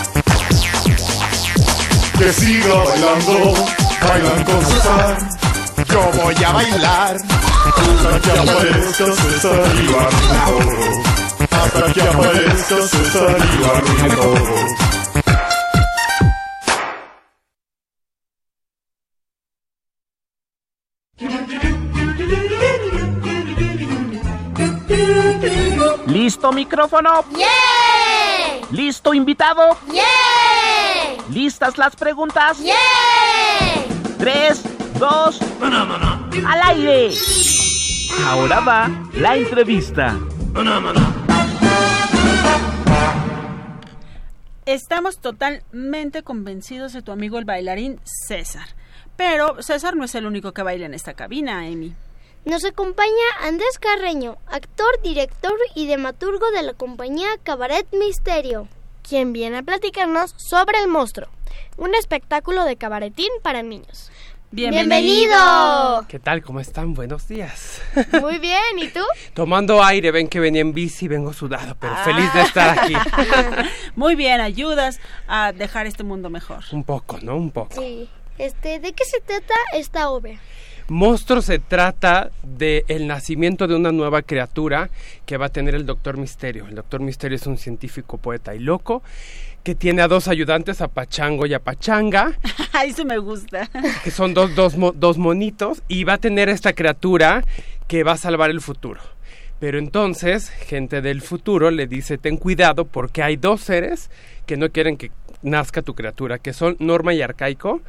que 2.21 2.33
siga 2.35 2.75
bailando, 2.75 3.55
bailan 4.07 4.45
con 4.45 4.67
César. 4.67 5.19
Yo 5.89 6.03
voy 6.23 6.45
a 6.45 6.53
bailar 6.53 7.17
hasta 7.17 8.21
que 8.21 8.31
aparezca 8.39 9.07
César 9.07 9.73
y 9.75 9.83
lo 9.89 10.01
arruine 10.01 10.39
todo. 10.47 10.73
Hasta 11.51 11.93
que 11.95 12.03
aparezca 12.03 12.77
César 12.83 13.37
y 13.41 13.57
lo 13.59 13.67
arruine 13.75 14.09
todo. 14.17 14.91
¿Listo 26.07 26.53
micrófono? 26.53 27.25
¡Yeah! 27.35 27.47
¿Listo 28.73 29.15
invitado? 29.15 29.79
¡Yeah! 29.91 30.50
¿Listas 31.33 31.79
las 31.79 31.95
preguntas? 31.95 32.59
¡Yeah! 32.59 32.75
Tres, 34.19 34.63
dos, 34.99 35.41
al 35.63 36.61
aire. 36.71 37.15
Ahora 38.25 38.59
va 38.61 38.91
la 39.15 39.37
entrevista. 39.37 40.19
Estamos 44.67 45.21
totalmente 45.21 46.25
convencidos 46.25 46.93
de 46.93 47.03
tu 47.03 47.13
amigo 47.13 47.39
el 47.39 47.45
bailarín 47.45 48.01
César. 48.05 48.67
Pero 49.17 49.63
César 49.63 49.95
no 49.95 50.05
es 50.05 50.15
el 50.17 50.27
único 50.27 50.53
que 50.53 50.63
baila 50.63 50.87
en 50.87 50.95
esta 50.95 51.15
cabina, 51.15 51.61
Amy. 51.61 51.95
Nos 52.45 52.65
acompaña 52.65 53.11
Andrés 53.43 53.79
Carreño, 53.79 54.39
actor, 54.49 55.01
director 55.05 55.55
y 55.77 55.87
dramaturgo 55.87 56.51
de 56.51 56.63
la 56.63 56.73
compañía 56.73 57.29
Cabaret 57.45 57.87
Misterio, 57.93 58.67
quien 59.11 59.33
viene 59.33 59.59
a 59.59 59.63
platicarnos 59.65 60.35
sobre 60.37 60.79
El 60.79 60.87
Monstruo, 60.87 61.29
un 61.77 61.97
espectáculo 61.97 62.65
de 62.65 62.77
cabaretín 62.77 63.27
para 63.43 63.61
niños. 63.61 64.09
¡Bienvenido! 64.53 66.07
¿Qué 66.07 66.21
tal? 66.21 66.45
¿Cómo 66.45 66.61
están? 66.61 66.95
Buenos 66.95 67.27
días. 67.27 67.83
Muy 68.21 68.39
bien, 68.39 68.79
¿y 68.79 68.87
tú? 68.87 69.01
Tomando 69.35 69.83
aire, 69.83 70.13
ven 70.13 70.29
que 70.29 70.39
venía 70.39 70.61
en 70.61 70.73
bici, 70.73 71.09
vengo 71.09 71.33
sudado, 71.33 71.77
pero 71.81 71.97
feliz 72.05 72.33
de 72.33 72.43
estar 72.43 72.79
aquí. 72.79 72.95
Muy 73.97 74.15
bien, 74.15 74.41
ayudas 74.41 75.01
a 75.27 75.51
dejar 75.51 75.89
este 75.89 76.05
mundo 76.05 76.31
mejor. 76.31 76.63
Un 76.71 76.85
poco, 76.85 77.19
¿no? 77.21 77.35
Un 77.35 77.51
poco. 77.51 77.81
Sí. 77.81 78.09
Este, 78.39 78.79
¿de 78.79 78.93
qué 78.93 79.05
se 79.07 79.21
trata 79.21 79.55
esta 79.73 80.09
obra? 80.09 80.39
Monstruo 80.91 81.41
se 81.41 81.61
trata 81.61 82.33
de 82.43 82.85
el 82.89 83.07
nacimiento 83.07 83.69
de 83.69 83.77
una 83.77 83.93
nueva 83.93 84.23
criatura 84.23 84.91
que 85.25 85.37
va 85.37 85.47
a 85.47 85.49
tener 85.49 85.77
el 85.77 85.87
Doctor 85.87 86.17
Misterio. 86.17 86.67
El 86.67 86.75
Doctor 86.75 87.01
Misterio 87.01 87.37
es 87.37 87.47
un 87.47 87.59
científico, 87.59 88.19
poeta 88.19 88.57
y 88.57 88.59
loco 88.59 89.05
que 89.63 89.77
tiene 89.77 90.03
a 90.03 90.09
dos 90.09 90.27
ayudantes, 90.27 90.81
a 90.81 90.89
Pachango 90.89 91.47
y 91.47 91.55
a 91.55 91.61
Pachanga. 91.61 92.33
Eso 92.85 93.05
me 93.05 93.19
gusta. 93.19 93.71
Que 94.03 94.11
son 94.11 94.35
dos, 94.35 94.57
dos, 94.57 94.75
dos 94.97 95.17
monitos 95.17 95.81
y 95.87 96.03
va 96.03 96.15
a 96.15 96.19
tener 96.19 96.49
esta 96.49 96.73
criatura 96.73 97.45
que 97.87 98.03
va 98.03 98.13
a 98.13 98.17
salvar 98.17 98.51
el 98.51 98.61
futuro. 98.61 99.01
Pero 99.61 99.79
entonces, 99.79 100.51
gente 100.51 101.03
del 101.03 101.23
futuro 101.23 101.71
le 101.71 101.87
dice, 101.87 102.19
ten 102.19 102.37
cuidado 102.37 102.85
porque 102.85 103.23
hay 103.23 103.37
dos 103.37 103.61
seres 103.61 104.11
que 104.45 104.57
no 104.57 104.71
quieren 104.71 104.97
que 104.97 105.13
nazca 105.43 105.83
tu 105.83 105.95
criatura, 105.95 106.39
que 106.39 106.53
son 106.53 106.77
Norma 106.79 107.15
y 107.15 107.23
Arcaico, 107.23 107.81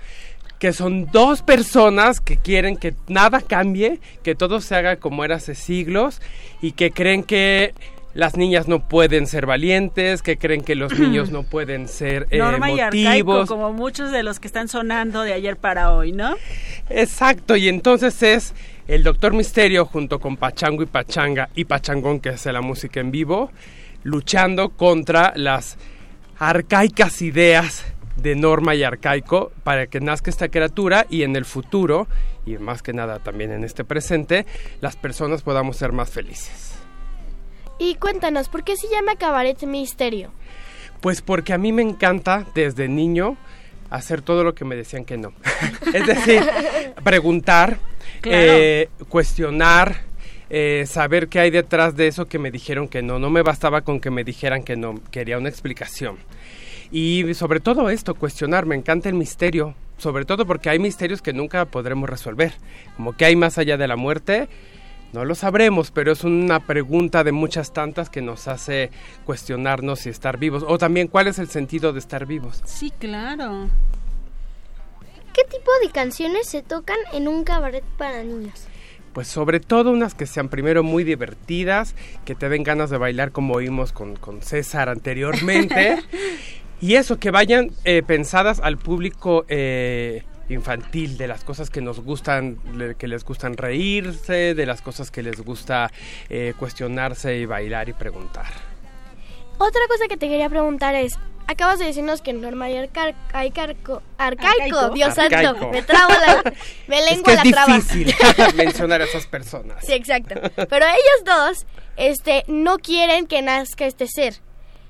que 0.61 0.73
son 0.73 1.07
dos 1.11 1.41
personas 1.41 2.21
que 2.21 2.37
quieren 2.37 2.77
que 2.77 2.93
nada 3.07 3.41
cambie, 3.41 3.99
que 4.21 4.35
todo 4.35 4.61
se 4.61 4.75
haga 4.75 4.97
como 4.97 5.25
era 5.25 5.37
hace 5.37 5.55
siglos 5.55 6.21
y 6.61 6.73
que 6.73 6.91
creen 6.91 7.23
que 7.23 7.73
las 8.13 8.37
niñas 8.37 8.67
no 8.67 8.87
pueden 8.87 9.25
ser 9.25 9.47
valientes, 9.47 10.21
que 10.21 10.37
creen 10.37 10.63
que 10.63 10.75
los 10.75 10.99
niños 10.99 11.31
no 11.31 11.41
pueden 11.41 11.87
ser 11.87 12.27
eh, 12.29 12.37
Norma 12.37 12.69
y 12.69 12.79
arcaico, 12.79 13.47
como 13.47 13.73
muchos 13.73 14.11
de 14.11 14.21
los 14.21 14.39
que 14.39 14.45
están 14.45 14.67
sonando 14.67 15.23
de 15.23 15.33
ayer 15.33 15.57
para 15.57 15.93
hoy, 15.93 16.11
¿no? 16.11 16.35
Exacto, 16.91 17.55
y 17.55 17.67
entonces 17.67 18.21
es 18.21 18.53
el 18.87 19.01
Doctor 19.01 19.33
Misterio 19.33 19.85
junto 19.87 20.19
con 20.19 20.37
Pachango 20.37 20.83
y 20.83 20.85
Pachanga 20.85 21.49
y 21.55 21.65
Pachangón, 21.65 22.19
que 22.19 22.29
hace 22.29 22.53
la 22.53 22.61
música 22.61 22.99
en 22.99 23.09
vivo, 23.09 23.51
luchando 24.03 24.69
contra 24.69 25.33
las 25.35 25.79
arcaicas 26.37 27.23
ideas 27.23 27.83
de 28.21 28.35
Norma 28.35 28.75
y 28.75 28.83
Arcaico 28.83 29.51
para 29.63 29.87
que 29.87 29.99
nazca 29.99 30.29
esta 30.29 30.49
criatura 30.49 31.05
y 31.09 31.23
en 31.23 31.35
el 31.35 31.45
futuro, 31.45 32.07
y 32.45 32.57
más 32.57 32.81
que 32.81 32.93
nada 32.93 33.19
también 33.19 33.51
en 33.51 33.63
este 33.63 33.83
presente, 33.83 34.45
las 34.81 34.95
personas 34.95 35.41
podamos 35.41 35.77
ser 35.77 35.91
más 35.91 36.09
felices. 36.09 36.75
Y 37.79 37.95
cuéntanos, 37.95 38.47
¿por 38.49 38.63
qué 38.63 38.75
se 38.77 38.87
llama 38.89 39.15
Cabaret 39.15 39.61
Misterio? 39.63 40.31
Pues 41.01 41.21
porque 41.21 41.53
a 41.53 41.57
mí 41.57 41.71
me 41.71 41.81
encanta 41.81 42.45
desde 42.53 42.87
niño 42.87 43.37
hacer 43.89 44.21
todo 44.21 44.43
lo 44.43 44.53
que 44.53 44.65
me 44.65 44.75
decían 44.75 45.03
que 45.03 45.17
no. 45.17 45.33
es 45.93 46.05
decir, 46.05 46.43
preguntar, 47.03 47.79
Claro. 48.21 48.37
eh, 48.39 48.89
cuestionar, 49.09 50.01
eh, 50.51 50.85
saber 50.87 51.27
qué 51.27 51.39
hay 51.39 51.49
detrás 51.49 51.95
de 51.95 52.07
eso 52.07 52.27
que 52.27 52.37
me 52.37 52.51
dijeron 52.51 52.87
que 52.87 53.01
no. 53.01 53.17
No 53.17 53.29
me 53.31 53.41
bastaba 53.41 53.81
con 53.81 53.99
que 53.99 54.11
me 54.11 54.23
dijeran 54.23 54.63
que 54.63 54.75
no, 54.75 54.99
quería 55.09 55.37
una 55.39 55.49
explicación. 55.49 56.17
Y 56.91 57.33
sobre 57.35 57.61
todo 57.61 57.89
esto, 57.89 58.15
cuestionar, 58.15 58.65
me 58.65 58.75
encanta 58.75 59.07
el 59.07 59.15
misterio, 59.15 59.75
sobre 59.97 60.25
todo 60.25 60.45
porque 60.45 60.69
hay 60.69 60.79
misterios 60.79 61.21
que 61.21 61.31
nunca 61.31 61.65
podremos 61.65 62.09
resolver, 62.09 62.53
como 62.97 63.15
que 63.15 63.25
hay 63.25 63.35
más 63.35 63.57
allá 63.57 63.77
de 63.77 63.87
la 63.87 63.95
muerte. 63.95 64.49
No 65.13 65.25
lo 65.25 65.35
sabremos, 65.35 65.91
pero 65.91 66.13
es 66.13 66.23
una 66.23 66.65
pregunta 66.65 67.23
de 67.23 67.31
muchas 67.33 67.73
tantas 67.73 68.09
que 68.09 68.21
nos 68.21 68.47
hace 68.47 68.91
cuestionarnos 69.25 69.99
si 69.99 70.09
estar 70.09 70.37
vivos 70.37 70.63
o 70.65 70.77
también 70.77 71.07
cuál 71.07 71.27
es 71.27 71.37
el 71.37 71.49
sentido 71.49 71.91
de 71.91 71.99
estar 71.99 72.25
vivos. 72.25 72.61
Sí, 72.65 72.91
claro. 72.97 73.69
¿Qué 75.33 75.43
tipo 75.45 75.71
de 75.81 75.91
canciones 75.91 76.47
se 76.47 76.61
tocan 76.61 76.97
en 77.13 77.27
un 77.27 77.43
cabaret 77.43 77.83
para 77.97 78.23
niños? 78.23 78.67
Pues 79.13 79.27
sobre 79.27 79.59
todo 79.59 79.91
unas 79.91 80.13
que 80.13 80.25
sean 80.25 80.47
primero 80.47 80.83
muy 80.83 81.03
divertidas, 81.03 81.95
que 82.23 82.33
te 82.33 82.47
den 82.47 82.63
ganas 82.63 82.89
de 82.89 82.97
bailar 82.97 83.31
como 83.31 83.55
oímos 83.55 83.91
con, 83.91 84.15
con 84.15 84.41
César 84.41 84.87
anteriormente. 84.87 86.01
y 86.81 86.95
eso, 86.95 87.17
que 87.19 87.31
vayan 87.31 87.71
eh, 87.85 88.01
pensadas 88.05 88.59
al 88.59 88.77
público 88.77 89.45
eh, 89.47 90.23
infantil, 90.49 91.17
de 91.17 91.27
las 91.27 91.43
cosas 91.43 91.69
que 91.69 91.79
nos 91.81 91.99
gustan, 92.01 92.57
que 92.97 93.07
les 93.07 93.23
gustan 93.23 93.55
reírse, 93.55 94.53
de 94.53 94.65
las 94.65 94.81
cosas 94.81 95.09
que 95.11 95.23
les 95.23 95.39
gusta 95.41 95.89
eh, 96.29 96.53
cuestionarse 96.59 97.37
y 97.37 97.45
bailar 97.45 97.87
y 97.87 97.93
preguntar. 97.93 98.47
Otra 99.57 99.81
cosa 99.87 100.07
que 100.09 100.17
te 100.17 100.27
quería 100.27 100.49
preguntar 100.49 100.95
es, 100.95 101.13
acabas 101.47 101.77
de 101.79 101.85
decirnos 101.85 102.21
que 102.21 102.33
normal 102.33 102.71
y 102.71 102.77
arca- 102.77 103.13
arcaico, 103.31 104.01
arcaico, 104.17 104.47
Arcaico. 104.77 104.89
Dios 104.89 105.17
Arcaico. 105.17 105.51
santo, 105.53 105.69
me 105.71 105.81
trabo 105.83 106.09
la, 106.13 106.53
me 106.87 106.99
Es 106.99 107.11
lengua 107.11 107.23
que 107.31 107.35
la 107.35 107.41
es 107.43 107.51
traba. 107.51 107.75
difícil 107.75 108.15
mencionar 108.55 109.01
a 109.01 109.03
esas 109.05 109.27
personas. 109.27 109.85
Sí, 109.85 109.93
exacto. 109.93 110.33
Pero 110.67 110.85
ellos 110.85 111.23
dos, 111.25 111.65
este, 111.95 112.43
no 112.47 112.79
quieren 112.79 113.27
que 113.27 113.41
nazca 113.43 113.85
este 113.85 114.07
ser. 114.07 114.35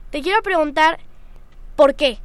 Te 0.10 0.22
quiero 0.22 0.42
preguntar, 0.42 1.00
¿por 1.76 1.96
qué? 1.96 2.18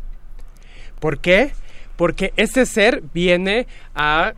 ¿Por 1.01 1.19
qué? 1.19 1.53
Porque 1.97 2.33
ese 2.37 2.67
ser 2.67 3.03
viene 3.13 3.67
a 3.95 4.35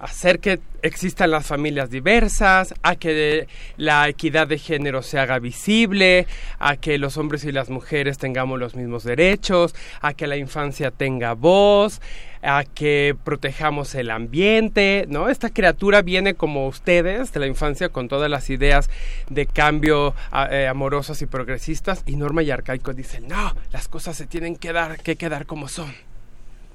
hacer 0.00 0.40
que 0.40 0.60
existan 0.82 1.30
las 1.30 1.46
familias 1.46 1.90
diversas, 1.90 2.74
a 2.82 2.96
que 2.96 3.48
la 3.76 4.08
equidad 4.08 4.46
de 4.46 4.58
género 4.58 5.02
se 5.02 5.18
haga 5.18 5.38
visible, 5.38 6.26
a 6.58 6.76
que 6.76 6.98
los 6.98 7.16
hombres 7.16 7.44
y 7.44 7.52
las 7.52 7.68
mujeres 7.70 8.18
tengamos 8.18 8.58
los 8.58 8.74
mismos 8.74 9.04
derechos, 9.04 9.74
a 10.00 10.14
que 10.14 10.26
la 10.26 10.36
infancia 10.36 10.90
tenga 10.90 11.34
voz, 11.34 12.00
a 12.42 12.64
que 12.64 13.16
protejamos 13.24 13.94
el 13.94 14.10
ambiente, 14.10 15.06
¿no? 15.08 15.28
Esta 15.28 15.50
criatura 15.50 16.02
viene 16.02 16.34
como 16.34 16.68
ustedes 16.68 17.32
de 17.32 17.40
la 17.40 17.46
infancia 17.46 17.88
con 17.88 18.08
todas 18.08 18.30
las 18.30 18.48
ideas 18.50 18.88
de 19.28 19.46
cambio 19.46 20.14
eh, 20.50 20.68
amorosas 20.68 21.20
y 21.22 21.26
progresistas 21.26 22.04
y 22.06 22.16
Norma 22.16 22.42
y 22.42 22.50
Arcaico 22.50 22.94
dicen, 22.94 23.26
no, 23.28 23.54
las 23.72 23.88
cosas 23.88 24.16
se 24.16 24.26
tienen 24.26 24.56
que 24.56 24.72
dar, 24.72 25.02
que 25.02 25.16
quedar 25.16 25.46
como 25.46 25.68
son. 25.68 25.92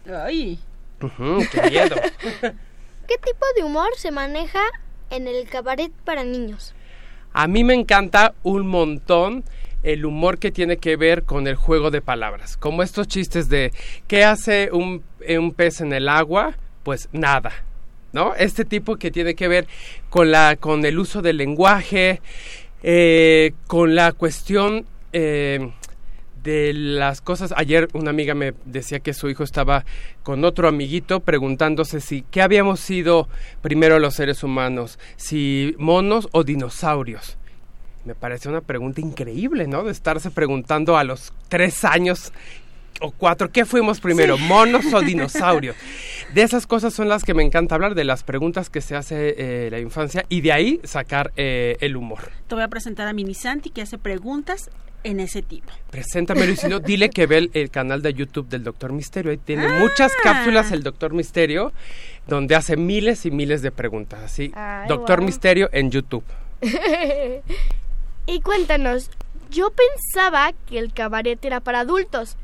Ay. 0.06 0.60
Qué 1.00 1.62
miedo. 1.70 1.96
¿Qué 3.14 3.32
tipo 3.32 3.46
de 3.56 3.64
humor 3.64 3.90
se 3.96 4.10
maneja 4.10 4.62
en 5.12 5.28
el 5.28 5.48
cabaret 5.48 5.92
para 6.04 6.24
niños? 6.24 6.74
A 7.32 7.48
mí 7.48 7.64
me 7.64 7.76
encanta 7.76 8.34
un 8.42 8.66
montón 8.66 9.44
el 9.84 10.04
humor 10.04 10.40
que 10.40 10.52
tiene 10.52 10.78
que 10.78 10.96
ver 10.96 11.22
con 11.22 11.46
el 11.46 11.54
juego 11.54 11.92
de 11.92 12.02
palabras, 12.02 12.58
como 12.58 12.82
estos 12.82 13.08
chistes 13.08 13.50
de 13.50 13.72
¿qué 14.08 14.24
hace 14.24 14.72
un, 14.72 15.04
un 15.30 15.54
pez 15.54 15.82
en 15.82 15.94
el 15.94 16.10
agua? 16.10 16.56
Pues 16.82 17.08
nada. 17.12 17.52
¿No? 18.14 18.34
Este 18.34 18.66
tipo 18.66 18.96
que 18.96 19.12
tiene 19.12 19.36
que 19.36 19.48
ver 19.48 19.68
con 20.10 20.32
la 20.32 20.56
con 20.56 20.84
el 20.84 20.98
uso 20.98 21.22
del 21.22 21.38
lenguaje, 21.38 22.20
eh, 22.82 23.54
con 23.68 23.94
la 23.94 24.12
cuestión 24.14 24.88
eh, 25.12 25.72
de 26.44 26.74
las 26.74 27.22
cosas. 27.22 27.54
Ayer 27.56 27.88
una 27.94 28.10
amiga 28.10 28.34
me 28.36 28.54
decía 28.66 29.00
que 29.00 29.14
su 29.14 29.30
hijo 29.30 29.44
estaba 29.44 29.86
con 30.24 30.44
otro 30.46 30.68
amiguito 30.68 31.22
preguntándose 31.22 32.02
si 32.02 32.24
qué 32.30 32.42
habíamos 32.42 32.80
sido 32.80 33.28
primero 33.62 34.00
los 34.00 34.14
seres 34.16 34.44
humanos, 34.44 35.00
si 35.16 35.76
monos 35.78 36.28
o 36.32 36.44
dinosaurios. 36.44 37.38
Me 38.06 38.16
parece 38.16 38.50
una 38.50 38.62
pregunta 38.62 39.00
increíble, 39.00 39.66
¿no? 39.68 39.84
De 39.84 39.92
estarse 39.92 40.30
preguntando 40.30 40.98
a 40.98 41.06
los 41.06 41.32
tres 41.48 41.86
años 41.86 42.34
o 43.00 43.12
cuatro, 43.12 43.50
¿qué 43.52 43.66
fuimos 43.66 44.00
primero, 44.02 44.38
Sí. 44.38 44.44
monos 44.44 44.94
o 44.94 45.00
dinosaurios? 45.02 45.76
De 46.34 46.42
esas 46.42 46.68
cosas 46.68 46.94
son 46.94 47.08
las 47.08 47.24
que 47.24 47.34
me 47.34 47.44
encanta 47.44 47.76
hablar, 47.76 47.96
de 47.96 48.04
las 48.04 48.24
preguntas 48.24 48.70
que 48.70 48.82
se 48.82 48.96
hace 48.96 49.36
eh, 49.38 49.72
la 49.72 49.80
infancia 49.80 50.26
y 50.30 50.42
de 50.42 50.52
ahí 50.52 50.82
sacar 50.84 51.32
eh, 51.38 51.78
el 51.80 51.96
humor. 51.96 52.20
Te 52.48 52.56
voy 52.56 52.64
a 52.64 52.68
presentar 52.68 53.08
a 53.08 53.14
Mini 53.14 53.34
Santi 53.34 53.70
que 53.70 53.82
hace 53.82 53.98
preguntas 53.98 54.70
en 55.04 55.20
ese 55.20 55.42
tipo. 55.42 55.72
Preséntamelo 55.92 56.52
y 56.52 56.56
si 56.56 56.68
no, 56.68 56.80
dile 56.80 57.10
que 57.10 57.26
ve 57.28 57.38
el, 57.38 57.52
el 57.54 57.70
canal 57.70 58.02
de 58.02 58.14
YouTube 58.14 58.48
del 58.50 58.64
Doctor 58.64 58.92
Misterio. 58.94 59.32
Ahí 59.32 59.38
tiene 59.38 59.66
Ah. 59.68 59.80
muchas 59.80 60.12
cápsulas 60.24 60.72
el 60.72 60.84
Doctor 60.84 61.14
Misterio, 61.14 61.74
donde 62.28 62.56
hace 62.56 62.78
miles 62.78 63.26
y 63.26 63.32
miles 63.32 63.62
de 63.62 63.72
preguntas. 63.72 64.22
Así, 64.24 64.52
Ay, 64.56 64.88
Doctor. 64.88 65.22
Misterio 65.22 65.70
en 65.72 65.92
YouTube. 65.92 66.24
y 68.26 68.40
cuéntanos, 68.42 69.10
yo 69.52 69.72
pensaba 69.72 70.54
que 70.68 70.80
el 70.80 70.94
cabaret 70.94 71.44
era 71.44 71.60
para 71.60 71.82
adultos. 71.82 72.38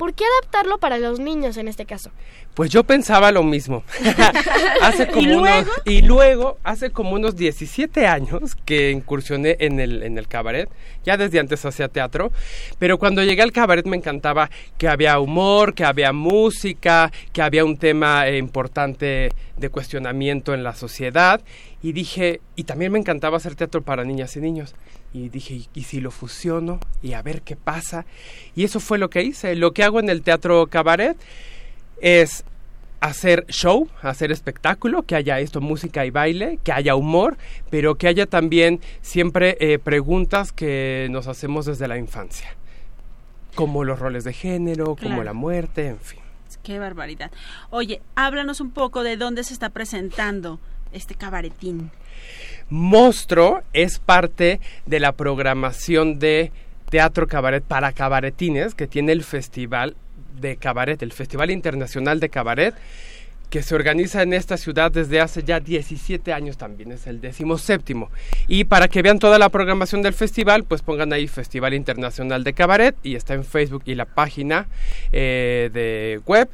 ¿Por 0.00 0.14
qué 0.14 0.24
adaptarlo 0.24 0.78
para 0.78 0.96
los 0.96 1.20
niños 1.20 1.58
en 1.58 1.68
este 1.68 1.84
caso? 1.84 2.10
Pues 2.54 2.70
yo 2.70 2.84
pensaba 2.84 3.30
lo 3.32 3.42
mismo. 3.42 3.84
hace 4.82 5.06
como 5.08 5.20
¿Y 5.20 5.26
luego? 5.26 5.58
unos, 5.60 5.82
y 5.84 6.00
luego, 6.00 6.58
hace 6.64 6.88
como 6.88 7.10
unos 7.10 7.36
17 7.36 8.06
años 8.06 8.56
que 8.64 8.92
incursioné 8.92 9.58
en 9.60 9.78
el, 9.78 10.02
en 10.02 10.16
el 10.16 10.26
cabaret. 10.26 10.70
Ya 11.04 11.18
desde 11.18 11.38
antes 11.38 11.66
hacía 11.66 11.88
teatro. 11.88 12.32
Pero 12.78 12.98
cuando 12.98 13.22
llegué 13.22 13.42
al 13.42 13.52
cabaret 13.52 13.84
me 13.84 13.98
encantaba 13.98 14.48
que 14.78 14.88
había 14.88 15.20
humor, 15.20 15.74
que 15.74 15.84
había 15.84 16.14
música, 16.14 17.12
que 17.34 17.42
había 17.42 17.66
un 17.66 17.76
tema 17.76 18.26
eh, 18.26 18.38
importante 18.38 19.28
de 19.58 19.68
cuestionamiento 19.68 20.54
en 20.54 20.64
la 20.64 20.74
sociedad. 20.74 21.42
Y 21.82 21.92
dije, 21.92 22.40
y 22.56 22.64
también 22.64 22.90
me 22.90 22.98
encantaba 22.98 23.36
hacer 23.36 23.54
teatro 23.54 23.82
para 23.82 24.04
niñas 24.04 24.34
y 24.34 24.40
niños. 24.40 24.74
Y 25.12 25.28
dije, 25.28 25.54
¿y- 25.54 25.68
¿y 25.74 25.82
si 25.84 26.00
lo 26.00 26.10
fusiono? 26.10 26.78
Y 27.02 27.14
a 27.14 27.22
ver 27.22 27.42
qué 27.42 27.56
pasa. 27.56 28.06
Y 28.54 28.64
eso 28.64 28.78
fue 28.80 28.98
lo 28.98 29.10
que 29.10 29.22
hice. 29.22 29.54
Lo 29.56 29.72
que 29.72 29.82
hago 29.82 29.98
en 30.00 30.08
el 30.08 30.22
teatro 30.22 30.66
cabaret 30.68 31.16
es 32.00 32.44
hacer 33.00 33.46
show, 33.48 33.88
hacer 34.02 34.30
espectáculo, 34.30 35.02
que 35.04 35.16
haya 35.16 35.40
esto, 35.40 35.60
música 35.60 36.04
y 36.04 36.10
baile, 36.10 36.58
que 36.62 36.70
haya 36.72 36.94
humor, 36.94 37.38
pero 37.70 37.94
que 37.96 38.06
haya 38.08 38.26
también 38.26 38.80
siempre 39.00 39.56
eh, 39.58 39.78
preguntas 39.78 40.52
que 40.52 41.08
nos 41.10 41.26
hacemos 41.26 41.64
desde 41.66 41.88
la 41.88 41.96
infancia, 41.96 42.54
como 43.54 43.84
los 43.84 43.98
roles 43.98 44.24
de 44.24 44.32
género, 44.34 44.96
como 44.96 45.24
la 45.24 45.32
muerte, 45.32 45.86
en 45.88 45.98
fin. 45.98 46.20
Qué 46.62 46.78
barbaridad. 46.78 47.30
Oye, 47.70 48.02
háblanos 48.16 48.60
un 48.60 48.70
poco 48.70 49.02
de 49.02 49.16
dónde 49.16 49.44
se 49.44 49.54
está 49.54 49.70
presentando 49.70 50.60
este 50.92 51.14
cabaretín. 51.14 51.90
Monstruo 52.70 53.62
es 53.72 53.98
parte 53.98 54.60
de 54.86 55.00
la 55.00 55.12
programación 55.12 56.18
de 56.18 56.52
Teatro 56.88 57.26
Cabaret 57.26 57.62
para 57.62 57.92
cabaretines 57.92 58.74
que 58.74 58.86
tiene 58.86 59.12
el 59.12 59.24
Festival 59.24 59.96
de 60.40 60.56
Cabaret, 60.56 61.02
el 61.02 61.12
Festival 61.12 61.50
Internacional 61.50 62.20
de 62.20 62.28
Cabaret, 62.28 62.74
que 63.50 63.62
se 63.62 63.74
organiza 63.74 64.22
en 64.22 64.32
esta 64.32 64.56
ciudad 64.56 64.92
desde 64.92 65.20
hace 65.20 65.42
ya 65.42 65.58
17 65.58 66.32
años 66.32 66.56
también, 66.56 66.92
es 66.92 67.08
el 67.08 67.20
décimo 67.20 67.58
séptimo. 67.58 68.08
Y 68.46 68.64
para 68.64 68.86
que 68.86 69.02
vean 69.02 69.18
toda 69.18 69.38
la 69.38 69.48
programación 69.48 70.02
del 70.02 70.14
festival, 70.14 70.64
pues 70.64 70.82
pongan 70.82 71.12
ahí 71.12 71.26
Festival 71.26 71.74
Internacional 71.74 72.44
de 72.44 72.52
Cabaret 72.52 72.96
y 73.02 73.16
está 73.16 73.34
en 73.34 73.44
Facebook 73.44 73.82
y 73.86 73.96
la 73.96 74.04
página 74.04 74.68
eh, 75.12 75.68
de 75.72 76.20
web. 76.24 76.48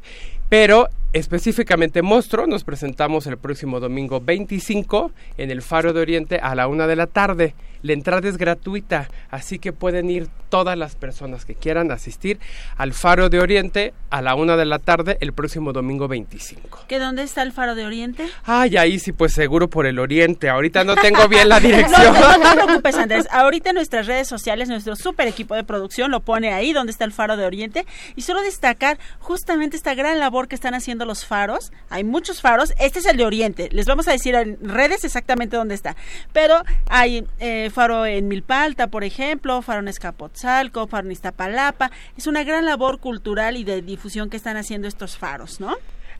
Pero 0.48 0.88
específicamente 1.12 2.02
Monstruo 2.02 2.46
nos 2.46 2.62
presentamos 2.62 3.26
el 3.26 3.36
próximo 3.36 3.80
domingo 3.80 4.20
25 4.20 5.10
en 5.38 5.50
el 5.50 5.60
Faro 5.60 5.92
de 5.92 6.00
Oriente 6.00 6.38
a 6.38 6.54
la 6.54 6.68
una 6.68 6.86
de 6.86 6.94
la 6.94 7.08
tarde. 7.08 7.54
La 7.82 7.92
entrada 7.92 8.28
es 8.28 8.36
gratuita, 8.36 9.08
así 9.28 9.58
que 9.58 9.72
pueden 9.72 10.08
ir 10.08 10.28
todas 10.48 10.76
las 10.76 10.96
personas 10.96 11.44
que 11.44 11.54
quieran 11.54 11.90
asistir 11.90 12.38
al 12.76 12.92
Faro 12.92 13.28
de 13.28 13.40
Oriente 13.40 13.94
a 14.10 14.22
la 14.22 14.34
una 14.34 14.56
de 14.56 14.64
la 14.64 14.78
tarde 14.78 15.18
el 15.20 15.32
próximo 15.32 15.72
domingo 15.72 16.08
25. 16.08 16.84
¿Que 16.88 16.98
dónde 16.98 17.22
está 17.22 17.42
el 17.42 17.52
Faro 17.52 17.74
de 17.74 17.84
Oriente? 17.84 18.28
Ay, 18.44 18.76
ahí 18.76 18.98
sí, 18.98 19.12
pues 19.12 19.32
seguro 19.32 19.68
por 19.68 19.86
el 19.86 19.98
Oriente. 19.98 20.48
Ahorita 20.48 20.84
no 20.84 20.94
tengo 20.96 21.28
bien 21.28 21.48
la 21.48 21.60
dirección. 21.60 22.14
No, 22.14 22.38
no, 22.38 22.54
te 22.54 22.64
preocupes, 22.64 22.96
Andrés. 22.96 23.28
Ahorita 23.30 23.72
nuestras 23.72 24.06
redes 24.06 24.28
sociales, 24.28 24.68
nuestro 24.68 24.96
super 24.96 25.28
equipo 25.28 25.54
de 25.54 25.64
producción 25.64 26.10
lo 26.10 26.20
pone 26.20 26.52
ahí 26.52 26.72
donde 26.72 26.92
está 26.92 27.04
el 27.04 27.12
Faro 27.12 27.36
de 27.36 27.44
Oriente. 27.44 27.86
Y 28.14 28.22
solo 28.22 28.42
destacar 28.42 28.98
justamente 29.18 29.76
esta 29.76 29.94
gran 29.94 30.18
labor 30.18 30.48
que 30.48 30.54
están 30.54 30.74
haciendo 30.74 31.04
los 31.04 31.24
faros. 31.24 31.72
Hay 31.90 32.04
muchos 32.04 32.40
faros. 32.40 32.72
Este 32.78 33.00
es 33.00 33.06
el 33.06 33.16
de 33.16 33.24
Oriente. 33.24 33.68
Les 33.72 33.86
vamos 33.86 34.08
a 34.08 34.12
decir 34.12 34.34
en 34.34 34.58
redes 34.60 35.04
exactamente 35.04 35.56
dónde 35.56 35.74
está. 35.74 35.96
Pero 36.32 36.62
hay 36.88 37.26
eh, 37.38 37.70
faro 37.72 38.06
en 38.06 38.28
Milpalta, 38.28 38.88
por 38.88 39.04
ejemplo, 39.04 39.62
faro 39.62 39.80
en 39.80 39.88
Escapotzalco, 39.88 40.35
en 40.44 41.12
Iztapalapa. 41.12 41.90
Es 42.16 42.26
una 42.26 42.42
gran 42.44 42.64
labor 42.64 42.98
cultural 43.00 43.56
y 43.56 43.64
de 43.64 43.82
difusión 43.82 44.30
que 44.30 44.36
están 44.36 44.56
haciendo 44.56 44.86
estos 44.88 45.16
faros, 45.16 45.60
¿no? 45.60 45.74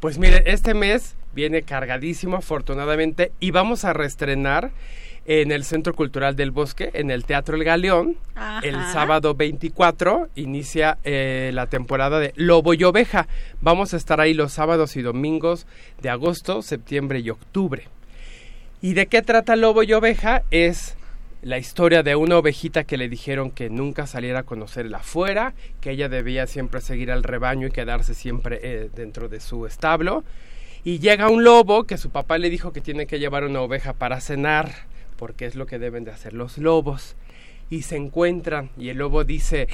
Pues 0.00 0.18
mire, 0.18 0.42
este 0.46 0.74
mes 0.74 1.16
viene 1.32 1.62
cargadísimo 1.62 2.36
afortunadamente 2.36 3.32
y 3.40 3.50
vamos 3.50 3.84
a 3.84 3.92
reestrenar 3.94 4.70
en 5.26 5.52
el 5.52 5.64
Centro 5.64 5.94
Cultural 5.94 6.36
del 6.36 6.50
Bosque, 6.50 6.90
en 6.94 7.10
el 7.10 7.24
Teatro 7.24 7.56
El 7.56 7.64
Galeón. 7.64 8.16
Ajá. 8.34 8.60
El 8.66 8.74
sábado 8.92 9.34
24 9.34 10.28
inicia 10.34 10.98
eh, 11.04 11.50
la 11.54 11.66
temporada 11.66 12.20
de 12.20 12.32
Lobo 12.36 12.74
y 12.74 12.84
Oveja. 12.84 13.26
Vamos 13.60 13.94
a 13.94 13.96
estar 13.96 14.20
ahí 14.20 14.34
los 14.34 14.52
sábados 14.52 14.96
y 14.96 15.02
domingos 15.02 15.66
de 16.02 16.10
agosto, 16.10 16.62
septiembre 16.62 17.20
y 17.20 17.30
octubre. 17.30 17.88
¿Y 18.80 18.92
de 18.94 19.06
qué 19.06 19.22
trata 19.22 19.56
Lobo 19.56 19.82
y 19.82 19.92
Oveja? 19.92 20.42
Es 20.50 20.96
la 21.44 21.58
historia 21.58 22.02
de 22.02 22.16
una 22.16 22.38
ovejita 22.38 22.84
que 22.84 22.96
le 22.96 23.08
dijeron 23.08 23.50
que 23.50 23.68
nunca 23.68 24.06
saliera 24.06 24.40
a 24.40 24.42
conocerla 24.44 24.98
afuera, 24.98 25.52
que 25.80 25.90
ella 25.90 26.08
debía 26.08 26.46
siempre 26.46 26.80
seguir 26.80 27.12
al 27.12 27.22
rebaño 27.22 27.66
y 27.66 27.70
quedarse 27.70 28.14
siempre 28.14 28.60
eh, 28.62 28.90
dentro 28.94 29.28
de 29.28 29.40
su 29.40 29.66
establo. 29.66 30.24
Y 30.84 30.98
llega 31.00 31.28
un 31.28 31.44
lobo 31.44 31.84
que 31.84 31.98
su 31.98 32.10
papá 32.10 32.38
le 32.38 32.50
dijo 32.50 32.72
que 32.72 32.80
tiene 32.80 33.06
que 33.06 33.18
llevar 33.18 33.44
una 33.44 33.60
oveja 33.60 33.92
para 33.92 34.20
cenar, 34.20 34.70
porque 35.16 35.46
es 35.46 35.54
lo 35.54 35.66
que 35.66 35.78
deben 35.78 36.04
de 36.04 36.10
hacer 36.10 36.32
los 36.32 36.58
lobos. 36.58 37.16
Y 37.70 37.82
se 37.82 37.96
encuentran 37.96 38.70
y 38.78 38.90
el 38.90 38.98
lobo 38.98 39.24
dice, 39.24 39.68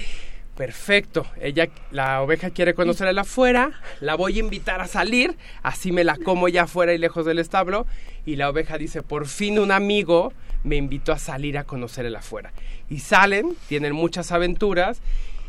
perfecto, 0.57 1.27
ella, 1.41 1.69
la 1.91 2.23
oveja 2.23 2.51
quiere 2.51 2.75
conocerla 2.75 3.23
afuera, 3.23 3.73
la 4.01 4.15
voy 4.15 4.37
a 4.37 4.41
invitar 4.41 4.81
a 4.81 4.87
salir, 4.87 5.37
así 5.63 5.91
me 5.91 6.05
la 6.05 6.17
como 6.17 6.49
ya 6.49 6.65
afuera 6.65 6.93
y 6.93 6.99
lejos 6.99 7.25
del 7.27 7.39
establo. 7.39 7.87
Y 8.27 8.37
la 8.37 8.49
oveja 8.49 8.79
dice, 8.79 9.03
por 9.03 9.27
fin 9.27 9.59
un 9.59 9.73
amigo 9.73 10.33
me 10.63 10.77
invitó 10.77 11.13
a 11.13 11.19
salir 11.19 11.59
a 11.59 11.65
conocerla 11.65 12.19
afuera. 12.19 12.53
Y 12.89 12.99
salen, 12.99 13.57
tienen 13.69 13.95
muchas 13.95 14.33
aventuras 14.33 15.01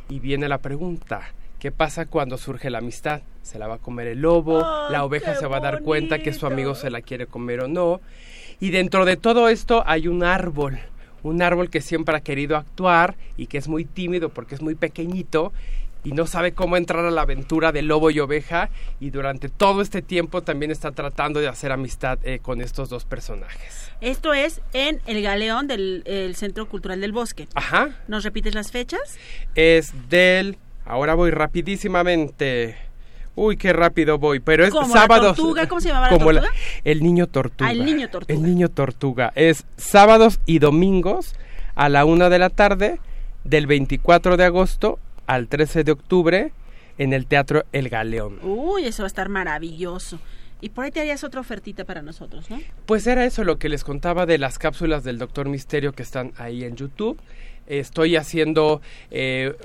y 0.10 0.20
viene 0.20 0.48
la 0.48 0.60
pregunta. 0.60 1.22
¿Qué 1.60 1.72
pasa 1.72 2.06
cuando 2.06 2.38
surge 2.38 2.70
la 2.70 2.80
amistad? 2.80 3.22
¿Se 3.44 3.60
la 3.60 3.68
va 3.68 3.76
a 3.76 3.78
comer 3.80 4.08
el 4.08 4.22
lobo? 4.22 4.62
¿La 4.89 5.04
oveja 5.04 5.36
se 5.36 5.46
va 5.46 5.58
a 5.58 5.60
dar 5.60 5.82
cuenta 5.82 6.20
que 6.20 6.34
su 6.34 6.48
amigo 6.48 6.74
se 6.74 6.89
la 6.89 7.02
quiere 7.02 7.28
comer 7.28 7.62
o 7.62 7.68
no? 7.68 8.02
Y 8.62 8.70
dentro 8.70 9.05
de 9.05 9.18
todo 9.18 9.49
esto 9.49 9.84
hay 9.88 10.07
un 10.07 10.24
árbol, 10.24 10.78
un 11.24 11.41
árbol 11.41 11.72
que 11.72 11.82
siempre 11.82 12.16
ha 12.16 12.20
querido 12.20 12.55
actuar 12.55 13.16
y 13.36 13.47
que 13.47 13.57
es 13.57 13.68
muy 13.68 13.86
tímido 13.86 14.30
porque 14.30 14.53
es 14.53 14.62
muy 14.62 14.76
pequeñito 14.76 15.51
y 16.03 16.12
no 16.12 16.28
sabe 16.28 16.53
cómo 16.53 16.78
entrar 16.78 17.03
a 17.03 17.09
la 17.09 17.24
aventura 17.24 17.72
de 17.72 17.82
lobo 17.82 18.12
y 18.12 18.20
oveja 18.20 18.70
y 18.99 19.09
durante 19.09 19.49
todo 19.49 19.82
este 19.82 20.03
tiempo 20.03 20.43
también 20.43 20.70
está 20.70 20.91
tratando 20.91 21.39
de 21.39 21.47
hacer 21.47 21.72
amistad 21.72 22.20
eh, 22.22 22.38
con 22.39 22.62
estos 22.62 22.88
dos 22.88 23.03
personajes. 23.03 23.91
Esto 23.99 24.32
es 24.32 24.62
en 24.74 25.01
el 25.07 25.24
Galeón 25.24 25.66
del 25.66 26.03
el 26.05 26.36
Centro 26.36 26.70
Cultural 26.70 27.01
del 27.01 27.14
Bosque. 27.14 27.47
Ajá. 27.55 27.99
¿Nos 28.07 28.24
repites 28.24 28.53
las 28.53 28.72
fechas? 28.72 29.18
Es 29.55 29.91
del... 30.07 30.57
Ahora 30.86 31.16
voy 31.16 31.32
rapidísimamente. 31.32 32.91
Uy, 33.42 33.58
qué 33.58 33.74
rápido 33.74 34.20
voy, 34.20 34.39
pero 34.39 34.64
es 34.64 34.70
Como 34.70 34.94
la 34.94 35.08
tortuga, 35.08 35.68
¿cómo 35.68 35.82
se 35.82 35.88
llamaba 35.88 36.12
la 36.12 36.14
como 36.14 36.32
tortuga? 36.32 36.54
el 36.84 37.02
niño 37.02 37.26
tortuga. 37.26 37.70
Ah, 37.72 37.74
el 37.74 37.84
niño 37.84 38.08
tortuga. 38.08 38.34
El 38.36 38.44
niño 38.44 38.70
tortuga. 38.70 39.34
Es 39.34 39.66
sábados 39.78 40.39
y 40.46 40.60
domingos 40.60 41.34
a 41.74 41.89
la 41.89 42.06
una 42.06 42.30
de 42.30 42.38
la 42.38 42.52
tarde 42.52 43.00
del 43.44 43.66
24 43.66 44.38
de 44.38 44.44
agosto 44.46 45.00
al 45.26 45.48
13 45.48 45.84
de 45.84 45.92
octubre 45.92 46.52
en 47.00 47.14
el 47.14 47.26
Teatro 47.26 47.64
El 47.72 47.89
Galeón. 47.89 48.38
Uy, 48.44 48.86
eso 48.86 49.02
va 49.02 49.08
a 49.08 49.08
estar 49.08 49.28
maravilloso. 49.28 50.20
Y 50.62 50.70
por 50.70 50.86
ahí 50.86 50.92
te 50.92 51.00
harías 51.00 51.24
otra 51.24 51.42
ofertita 51.42 51.84
para 51.84 52.04
nosotros, 52.04 52.48
¿no? 52.52 52.60
Pues 52.86 53.08
era 53.08 53.26
eso 53.26 53.44
lo 53.44 53.58
que 53.58 53.70
les 53.70 53.84
contaba 53.84 54.28
de 54.28 54.38
las 54.38 54.60
cápsulas 54.60 55.04
del 55.04 55.18
Doctor 55.18 55.50
Misterio 55.50 55.94
que 55.94 56.04
están 56.04 56.34
ahí 56.38 56.64
en 56.64 56.76
YouTube. 56.76 57.20
Estoy 57.66 58.18
haciendo 58.18 58.82
eh, 59.10 59.56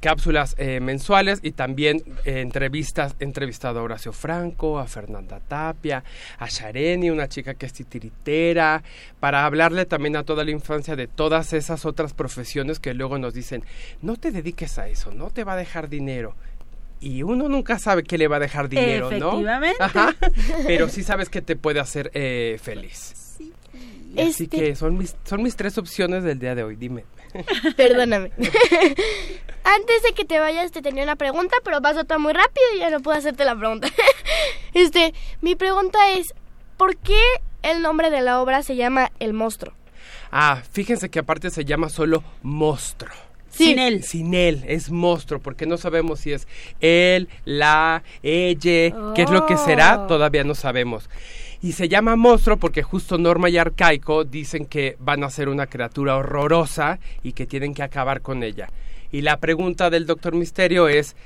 cápsulas 0.00 0.54
eh, 0.58 0.80
mensuales 0.80 1.40
y 1.42 1.52
también 1.52 2.02
eh, 2.24 2.40
entrevistas. 2.40 3.14
Entrevistado 3.20 3.80
a 3.80 3.82
Horacio 3.82 4.12
Franco, 4.12 4.78
a 4.78 4.86
Fernanda 4.86 5.40
Tapia, 5.46 6.02
a 6.38 6.46
Shareni, 6.48 7.10
una 7.10 7.28
chica 7.28 7.54
que 7.54 7.66
es 7.66 7.72
titiritera, 7.72 8.82
para 9.20 9.44
hablarle 9.44 9.86
también 9.86 10.16
a 10.16 10.24
toda 10.24 10.44
la 10.44 10.50
infancia 10.50 10.96
de 10.96 11.06
todas 11.06 11.52
esas 11.52 11.84
otras 11.84 12.12
profesiones 12.14 12.80
que 12.80 12.94
luego 12.94 13.18
nos 13.18 13.34
dicen, 13.34 13.62
no 14.02 14.16
te 14.16 14.32
dediques 14.32 14.78
a 14.78 14.88
eso, 14.88 15.12
no 15.12 15.30
te 15.30 15.44
va 15.44 15.52
a 15.52 15.56
dejar 15.56 15.88
dinero. 15.88 16.34
Y 17.00 17.22
uno 17.22 17.48
nunca 17.48 17.78
sabe 17.78 18.02
qué 18.02 18.18
le 18.18 18.28
va 18.28 18.36
a 18.36 18.40
dejar 18.40 18.68
dinero, 18.68 19.10
¿no? 19.10 19.42
Ajá. 19.78 20.14
Pero 20.66 20.88
sí 20.88 21.02
sabes 21.02 21.30
que 21.30 21.40
te 21.40 21.56
puede 21.56 21.80
hacer 21.80 22.10
eh, 22.12 22.58
feliz. 22.62 23.29
Así 24.16 24.44
Este- 24.44 24.48
que 24.48 24.76
son 24.76 24.98
mis, 24.98 25.14
son 25.24 25.42
mis 25.42 25.56
tres 25.56 25.78
opciones 25.78 26.24
del 26.24 26.38
día 26.38 26.54
de 26.54 26.64
hoy, 26.64 26.76
dime. 26.76 27.04
Perdóname. 27.76 28.32
Antes 29.62 30.02
de 30.02 30.12
que 30.14 30.24
te 30.24 30.38
vayas 30.40 30.72
te 30.72 30.82
tenía 30.82 31.04
una 31.04 31.16
pregunta, 31.16 31.56
pero 31.64 31.80
pasó 31.82 32.04
todo 32.04 32.18
muy 32.18 32.32
rápido 32.32 32.64
y 32.76 32.80
ya 32.80 32.90
no 32.90 33.00
puedo 33.00 33.16
hacerte 33.18 33.44
la 33.44 33.56
pregunta. 33.56 33.88
Este, 34.72 35.12
mi 35.40 35.56
pregunta 35.56 35.98
es, 36.12 36.32
¿por 36.76 36.96
qué 36.96 37.20
el 37.62 37.82
nombre 37.82 38.08
de 38.10 38.20
la 38.20 38.40
obra 38.40 38.62
se 38.62 38.76
llama 38.76 39.10
El 39.18 39.32
monstruo? 39.32 39.74
Ah, 40.30 40.62
fíjense 40.70 41.08
que 41.10 41.18
aparte 41.18 41.50
se 41.50 41.64
llama 41.64 41.88
solo 41.88 42.22
monstruo. 42.42 43.10
Sin 43.50 43.80
él. 43.80 44.04
Sin 44.04 44.32
él, 44.32 44.62
es 44.68 44.90
monstruo, 44.92 45.40
porque 45.40 45.66
no 45.66 45.76
sabemos 45.76 46.20
si 46.20 46.32
es 46.32 46.46
él, 46.80 47.28
la, 47.44 48.04
ella, 48.22 48.94
qué 49.16 49.22
es 49.22 49.30
lo 49.30 49.44
que 49.46 49.56
será, 49.56 50.02
Oh. 50.02 50.06
todavía 50.06 50.44
no 50.44 50.54
sabemos. 50.54 51.10
Y 51.62 51.72
se 51.72 51.88
llama 51.88 52.16
monstruo 52.16 52.56
porque 52.56 52.82
justo 52.82 53.18
Norma 53.18 53.50
y 53.50 53.58
Arcaico 53.58 54.24
dicen 54.24 54.64
que 54.64 54.96
van 54.98 55.24
a 55.24 55.30
ser 55.30 55.48
una 55.48 55.66
criatura 55.66 56.16
horrorosa 56.16 56.98
y 57.22 57.32
que 57.32 57.46
tienen 57.46 57.74
que 57.74 57.82
acabar 57.82 58.22
con 58.22 58.42
ella. 58.42 58.68
Y 59.12 59.20
la 59.22 59.38
pregunta 59.38 59.90
del 59.90 60.06
Doctor 60.06 60.34
Misterio 60.34 60.88
es, 60.88 61.16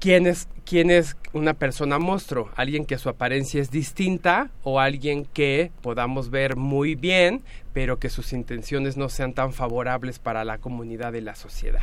¿quién 0.00 0.26
es, 0.26 0.48
quién 0.64 0.90
es 0.90 1.16
una 1.34 1.52
persona 1.52 1.98
monstruo? 1.98 2.50
¿Alguien 2.56 2.86
que 2.86 2.96
su 2.96 3.10
apariencia 3.10 3.60
es 3.60 3.70
distinta 3.70 4.50
o 4.62 4.80
alguien 4.80 5.26
que 5.26 5.70
podamos 5.82 6.30
ver 6.30 6.56
muy 6.56 6.94
bien, 6.94 7.42
pero 7.74 7.98
que 7.98 8.08
sus 8.08 8.32
intenciones 8.32 8.96
no 8.96 9.10
sean 9.10 9.34
tan 9.34 9.52
favorables 9.52 10.18
para 10.18 10.44
la 10.44 10.58
comunidad 10.58 11.12
y 11.12 11.20
la 11.20 11.34
sociedad? 11.34 11.82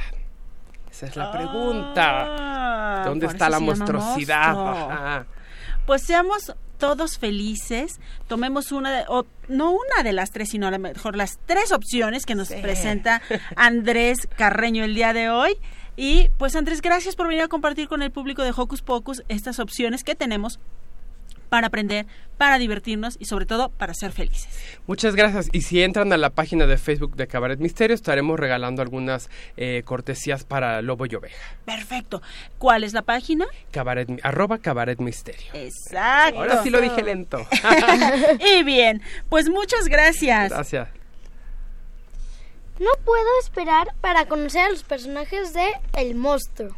Esa 0.90 1.08
es 1.08 1.16
la 1.18 1.32
pregunta. 1.32 3.02
Ah, 3.02 3.04
¿Dónde 3.06 3.28
está 3.28 3.50
la 3.50 3.60
monstruosidad? 3.60 4.52
Ajá. 4.52 5.26
Pues 5.86 6.04
seamos 6.04 6.56
todos 6.88 7.18
felices, 7.18 8.00
tomemos 8.28 8.72
una, 8.72 8.92
de- 9.00 9.06
o 9.08 9.26
no 9.48 9.72
una 9.72 10.04
de 10.04 10.14
las 10.14 10.30
tres, 10.30 10.50
sino 10.50 10.68
a 10.68 10.72
lo 10.72 10.78
mejor 10.78 11.16
las 11.16 11.40
tres 11.48 11.72
opciones 11.72 12.28
que 12.28 12.36
nos 12.36 12.50
presenta 12.50 13.24
Andrés 13.56 14.28
Carreño 14.38 14.84
el 14.84 14.94
día 14.94 15.12
de 15.12 15.30
hoy. 15.32 15.58
Y 15.98 16.30
pues 16.38 16.56
Andrés, 16.56 16.82
gracias 16.84 17.16
por 17.16 17.28
venir 17.28 17.42
a 17.44 17.48
compartir 17.48 17.88
con 17.88 18.04
el 18.04 18.12
público 18.12 18.44
de 18.44 18.54
Hocus 18.56 18.84
Pocus 18.84 19.24
estas 19.30 19.58
opciones 19.60 20.04
que 20.04 20.14
tenemos 20.14 20.60
para 21.50 21.68
aprender, 21.68 22.06
para 22.38 22.58
divertirnos 22.58 23.16
y 23.20 23.26
sobre 23.26 23.46
todo 23.46 23.70
para 23.70 23.94
ser 23.94 24.12
felices. 24.12 24.50
Muchas 24.88 25.16
gracias. 25.16 25.50
Y 25.52 25.62
si 25.62 25.82
entran 25.82 26.12
a 26.14 26.18
la 26.18 26.30
página 26.32 26.66
de 26.66 26.78
Facebook 26.78 27.16
de 27.16 27.28
Cabaret 27.28 27.60
Misterio, 27.60 27.96
estaremos 27.96 28.40
regalando 28.40 28.82
algunas 28.82 29.30
eh, 29.58 29.84
cortesías 29.86 30.44
para 30.44 30.82
Lobo 30.82 31.06
y 31.06 31.16
Oveja. 31.16 31.56
Perfecto. 31.66 32.22
¿Cuál 32.58 32.84
es 32.84 32.94
la 32.94 33.02
página? 33.02 33.46
Cabaret, 33.72 34.10
arroba 34.24 34.58
Cabaret 34.58 35.00
Misterio. 35.00 35.52
Exacto. 35.54 36.40
Ahora 36.40 36.64
sí 36.64 36.70
lo 36.70 36.82
dije 36.82 37.04
lento. 37.04 37.46
y 38.58 38.64
bien, 38.64 39.02
pues 39.30 39.50
muchas 39.50 39.88
gracias. 39.88 40.50
Gracias. 40.50 40.90
No 42.80 42.92
puedo 43.06 43.40
esperar 43.42 43.88
para 44.02 44.28
conocer 44.28 44.66
a 44.66 44.70
los 44.70 44.84
personajes 44.84 45.54
de 45.54 45.72
El 45.94 46.16
monstruo. 46.16 46.76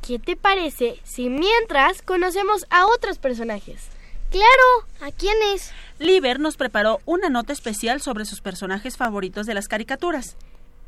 ¿Qué 0.00 0.18
te 0.18 0.36
parece 0.36 1.00
si 1.02 1.28
mientras 1.28 2.02
conocemos 2.02 2.66
a 2.70 2.86
otros 2.86 3.18
personajes? 3.18 3.88
Claro, 4.30 4.86
¿a 5.00 5.10
quiénes? 5.12 5.72
Liber 5.98 6.40
nos 6.40 6.56
preparó 6.56 7.00
una 7.04 7.28
nota 7.28 7.52
especial 7.52 8.00
sobre 8.00 8.24
sus 8.24 8.40
personajes 8.40 8.96
favoritos 8.96 9.46
de 9.46 9.54
las 9.54 9.68
caricaturas. 9.68 10.36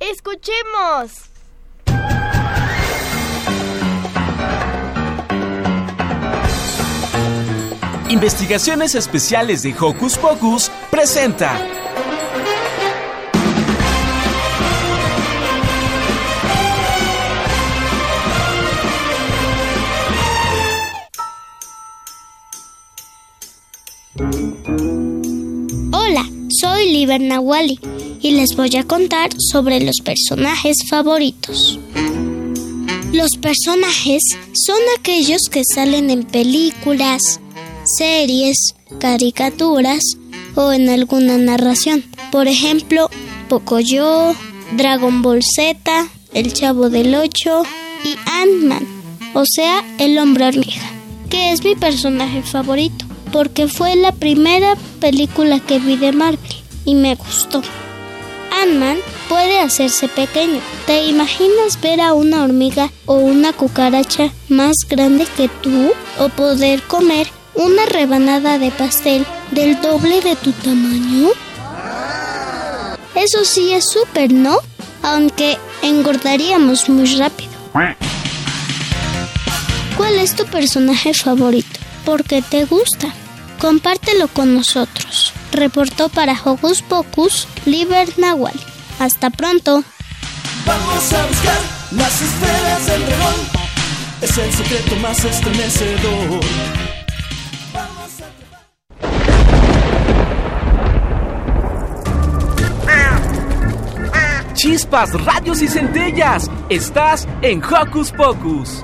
¡Escuchemos! 0.00 1.30
Investigaciones 8.08 8.94
Especiales 8.94 9.62
de 9.62 9.74
Hocus 9.78 10.16
Pocus 10.16 10.70
presenta. 10.90 11.85
Hola, 25.92 26.24
soy 26.48 26.90
Liber 26.90 27.20
Nawali 27.20 27.78
y 28.22 28.30
les 28.30 28.56
voy 28.56 28.74
a 28.76 28.84
contar 28.84 29.28
sobre 29.38 29.80
los 29.80 29.96
personajes 30.02 30.78
favoritos. 30.88 31.78
Los 33.12 33.36
personajes 33.36 34.22
son 34.54 34.78
aquellos 34.98 35.42
que 35.50 35.62
salen 35.64 36.08
en 36.08 36.24
películas, 36.24 37.40
series, 37.98 38.74
caricaturas 38.98 40.00
o 40.54 40.72
en 40.72 40.88
alguna 40.88 41.36
narración. 41.36 42.02
Por 42.32 42.48
ejemplo, 42.48 43.10
Pocoyo, 43.50 44.34
Dragon 44.78 45.20
Ball 45.20 45.42
Z, 45.42 46.08
El 46.32 46.54
Chavo 46.54 46.88
del 46.88 47.14
Ocho 47.14 47.64
y 48.02 48.16
Ant-Man, 48.30 48.86
o 49.34 49.44
sea, 49.44 49.84
el 49.98 50.16
hombre 50.18 50.46
hormiga, 50.46 50.90
que 51.28 51.52
es 51.52 51.62
mi 51.62 51.74
personaje 51.74 52.40
favorito 52.40 53.05
porque 53.36 53.68
fue 53.68 53.96
la 53.96 54.12
primera 54.12 54.76
película 54.98 55.60
que 55.60 55.78
vi 55.78 55.98
de 55.98 56.10
Marvel 56.10 56.40
y 56.86 56.94
me 56.94 57.16
gustó. 57.16 57.60
Ant-Man 58.62 58.96
puede 59.28 59.60
hacerse 59.60 60.08
pequeño. 60.08 60.58
¿Te 60.86 61.04
imaginas 61.04 61.78
ver 61.82 62.00
a 62.00 62.14
una 62.14 62.44
hormiga 62.44 62.90
o 63.04 63.16
una 63.16 63.52
cucaracha 63.52 64.30
más 64.48 64.76
grande 64.88 65.26
que 65.36 65.48
tú? 65.48 65.92
¿O 66.18 66.30
poder 66.30 66.80
comer 66.84 67.26
una 67.52 67.84
rebanada 67.84 68.58
de 68.58 68.70
pastel 68.70 69.26
del 69.50 69.82
doble 69.82 70.22
de 70.22 70.34
tu 70.36 70.52
tamaño? 70.52 71.28
Eso 73.14 73.44
sí 73.44 73.70
es 73.74 73.84
súper, 73.90 74.32
¿no? 74.32 74.60
Aunque 75.02 75.58
engordaríamos 75.82 76.88
muy 76.88 77.04
rápido. 77.16 77.50
¿Cuál 79.94 80.14
es 80.20 80.34
tu 80.34 80.46
personaje 80.46 81.12
favorito? 81.12 81.78
¿Por 82.06 82.24
qué 82.24 82.40
te 82.40 82.64
gusta? 82.64 83.12
Compártelo 83.58 84.28
con 84.28 84.54
nosotros. 84.54 85.32
Reportó 85.52 86.08
para 86.08 86.40
Hocus 86.44 86.82
Pocus, 86.82 87.48
Liber 87.64 88.18
Nahual. 88.18 88.54
Hasta 88.98 89.30
pronto. 89.30 89.82
Vamos 90.66 91.12
a 91.12 91.26
buscar 91.26 91.58
las 91.92 92.22
esferas 92.22 92.86
del 92.86 93.06
dragón. 93.06 93.34
Es 94.20 94.38
el 94.38 94.52
secreto 94.52 94.96
más 94.96 95.24
estremecedor. 95.24 96.40
Chispas, 104.54 105.12
radios 105.24 105.62
y 105.62 105.68
centellas. 105.68 106.50
Estás 106.70 107.28
en 107.42 107.62
Hocus 107.62 108.10
Pocus. 108.10 108.80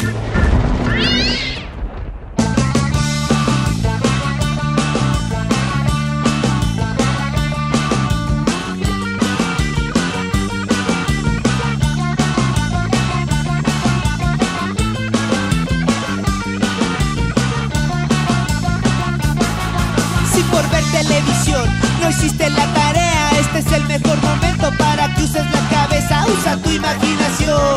Televisión 21.03 21.68
no 22.00 22.11
hiciste 22.11 22.48
la 22.50 22.66
tarea, 22.74 23.30
este 23.40 23.59
es 23.59 23.72
el 23.72 23.84
mejor 23.86 24.20
momento 24.22 24.70
para 24.78 25.12
que 25.14 25.22
uses 25.22 25.44
la 25.50 25.68
cabeza, 25.68 26.24
usa 26.26 26.57
tu 26.57 26.70
imaginación. 26.70 27.76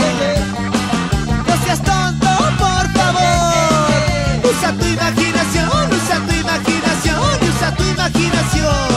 No 1.47 1.53
seas 1.65 1.81
tonto, 1.81 2.27
por 2.57 2.85
favor. 2.93 4.51
Usa 4.51 4.71
tu 4.73 4.85
imaginación, 4.85 5.69
usa 5.69 6.17
tu 6.27 6.33
imaginación, 6.33 7.49
usa 7.49 7.75
tu 7.75 7.83
imaginación. 7.83 8.89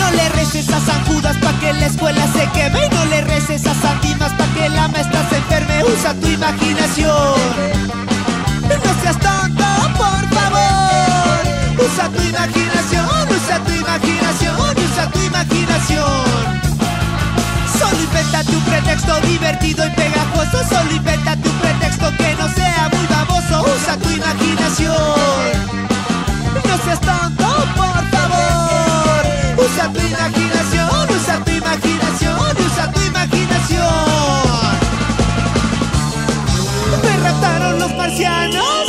No 0.00 0.10
le 0.10 0.28
reces 0.30 0.68
a 0.68 0.80
San 0.80 1.04
Judas 1.06 1.36
pa' 1.36 1.52
que 1.60 1.72
la 1.74 1.86
escuela 1.86 2.26
se 2.32 2.46
queme 2.50 2.88
no 2.90 3.04
le 3.06 3.20
reces 3.22 3.64
a 3.66 3.74
San 3.74 4.00
Dimas 4.00 4.32
pa' 4.32 4.46
que 4.54 4.68
la 4.68 4.88
maestra 4.88 5.20
se 5.30 5.36
enferme, 5.36 5.84
usa 5.84 6.14
tu 6.14 6.26
imaginación. 6.26 7.38
No 8.68 9.02
seas 9.02 9.18
tonto. 9.18 9.51
Usa 12.02 12.10
tu 12.10 12.22
imaginación, 12.24 13.06
usa 13.30 13.58
tu 13.64 13.70
imaginación, 13.70 14.56
usa 14.58 15.06
tu 15.12 15.20
imaginación. 15.20 16.24
Solo 17.78 18.02
invéntate 18.02 18.56
un 18.56 18.64
pretexto 18.64 19.20
divertido 19.20 19.86
y 19.86 19.90
pegajoso. 19.90 20.64
Solo 20.68 20.90
invéntate 20.90 21.48
un 21.48 21.58
pretexto 21.60 22.10
que 22.16 22.34
no 22.34 22.48
sea 22.54 22.90
muy 22.92 23.06
baboso. 23.06 23.64
Usa 23.76 23.96
tu 23.98 24.10
imaginación. 24.10 24.90
No 26.66 26.76
seas 26.84 27.00
tonto, 27.00 27.46
por 27.76 28.02
favor. 28.10 29.22
Usa 29.64 29.92
tu 29.92 30.00
imaginación, 30.00 30.88
usa 31.08 31.44
tu 31.44 31.50
imaginación, 31.52 32.56
usa 32.66 32.90
tu 32.90 33.00
imaginación. 33.00 33.86
Me 37.04 37.16
raptaron 37.22 37.78
los 37.78 37.94
marcianos. 37.94 38.81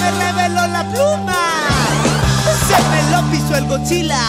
Me 0.00 0.10
reveló 0.10 0.66
la 0.66 0.84
pluma. 0.84 1.38
Se 2.66 2.76
me 2.90 3.00
lo 3.10 3.22
pisó 3.30 3.56
el 3.56 3.66
Godzilla. 3.66 4.26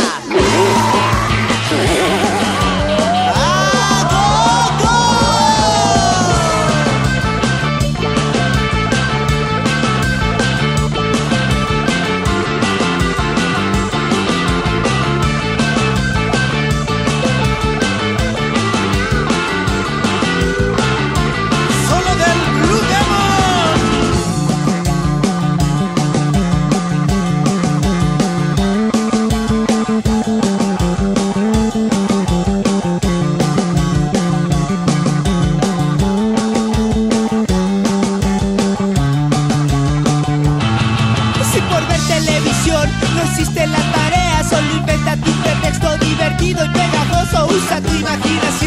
Inventa 45.12 45.26
tu 45.26 45.32
pretexto 45.42 45.98
divertido 45.98 46.66
y 46.66 46.70
pegajoso, 46.70 47.48
usa 47.48 47.82
tu 47.82 47.94
imaginación. 47.94 48.61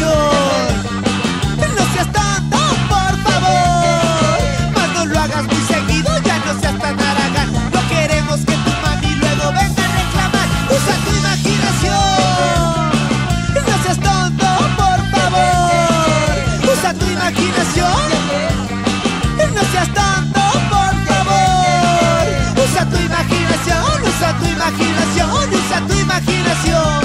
Imaginación, 24.69 25.53
usa 25.53 25.79
tu 25.87 25.93
imaginación. 25.93 27.01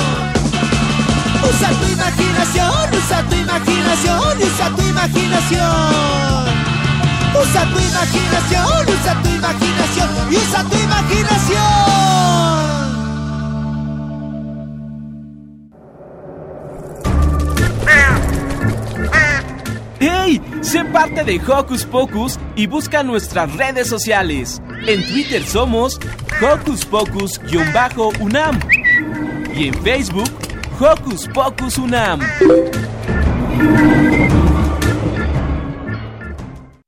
Usa 1.42 1.68
tu 1.68 1.86
imaginación, 1.92 2.94
usa 2.94 3.22
tu 3.28 3.36
imaginación, 3.36 4.38
usa 4.42 4.70
tu 4.76 4.82
imaginación. 4.82 6.40
Usa 7.42 7.64
tu 7.64 7.78
imaginación, 7.78 8.88
usa 8.88 9.22
tu 9.22 9.28
imaginación 9.28 10.08
y 10.30 10.36
usa 10.36 10.64
tu 10.64 10.76
imaginación. 10.76 11.80
¡Hey! 20.00 20.40
Sé 20.62 20.84
parte 20.86 21.24
de 21.24 21.40
Hocus 21.46 21.84
Pocus 21.84 22.38
y 22.56 22.66
busca 22.66 23.02
nuestras 23.02 23.54
redes 23.54 23.88
sociales. 23.88 24.62
En 24.86 25.06
Twitter 25.06 25.44
somos 25.44 25.98
Hocus 26.42 26.86
Pocus-UNAM 26.86 28.58
y 29.54 29.68
en 29.68 29.74
Facebook 29.82 30.30
Hocus 30.80 31.28
Pocus 31.28 31.76
UNAM. 31.76 32.20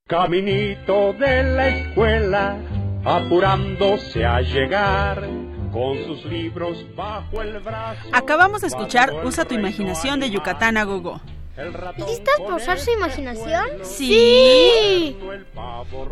Caminito 0.06 1.12
de 1.12 1.42
la 1.42 1.68
escuela, 1.68 2.56
apurándose 3.04 4.24
a 4.24 4.40
llegar 4.40 5.28
con 5.70 5.98
sus 6.06 6.24
libros 6.24 6.78
bajo 6.96 7.42
el 7.42 7.58
brazo. 7.60 8.08
Acabamos 8.12 8.62
de 8.62 8.68
escuchar 8.68 9.12
Usa 9.22 9.44
tu 9.44 9.54
imaginación 9.54 10.20
de 10.20 10.30
Yucatán 10.30 10.78
a 10.78 10.84
Gogo. 10.84 11.20
¿Listas 11.56 12.34
para 12.38 12.54
usar 12.56 12.78
su 12.78 12.90
imaginación? 12.92 13.66
Sí. 13.82 15.16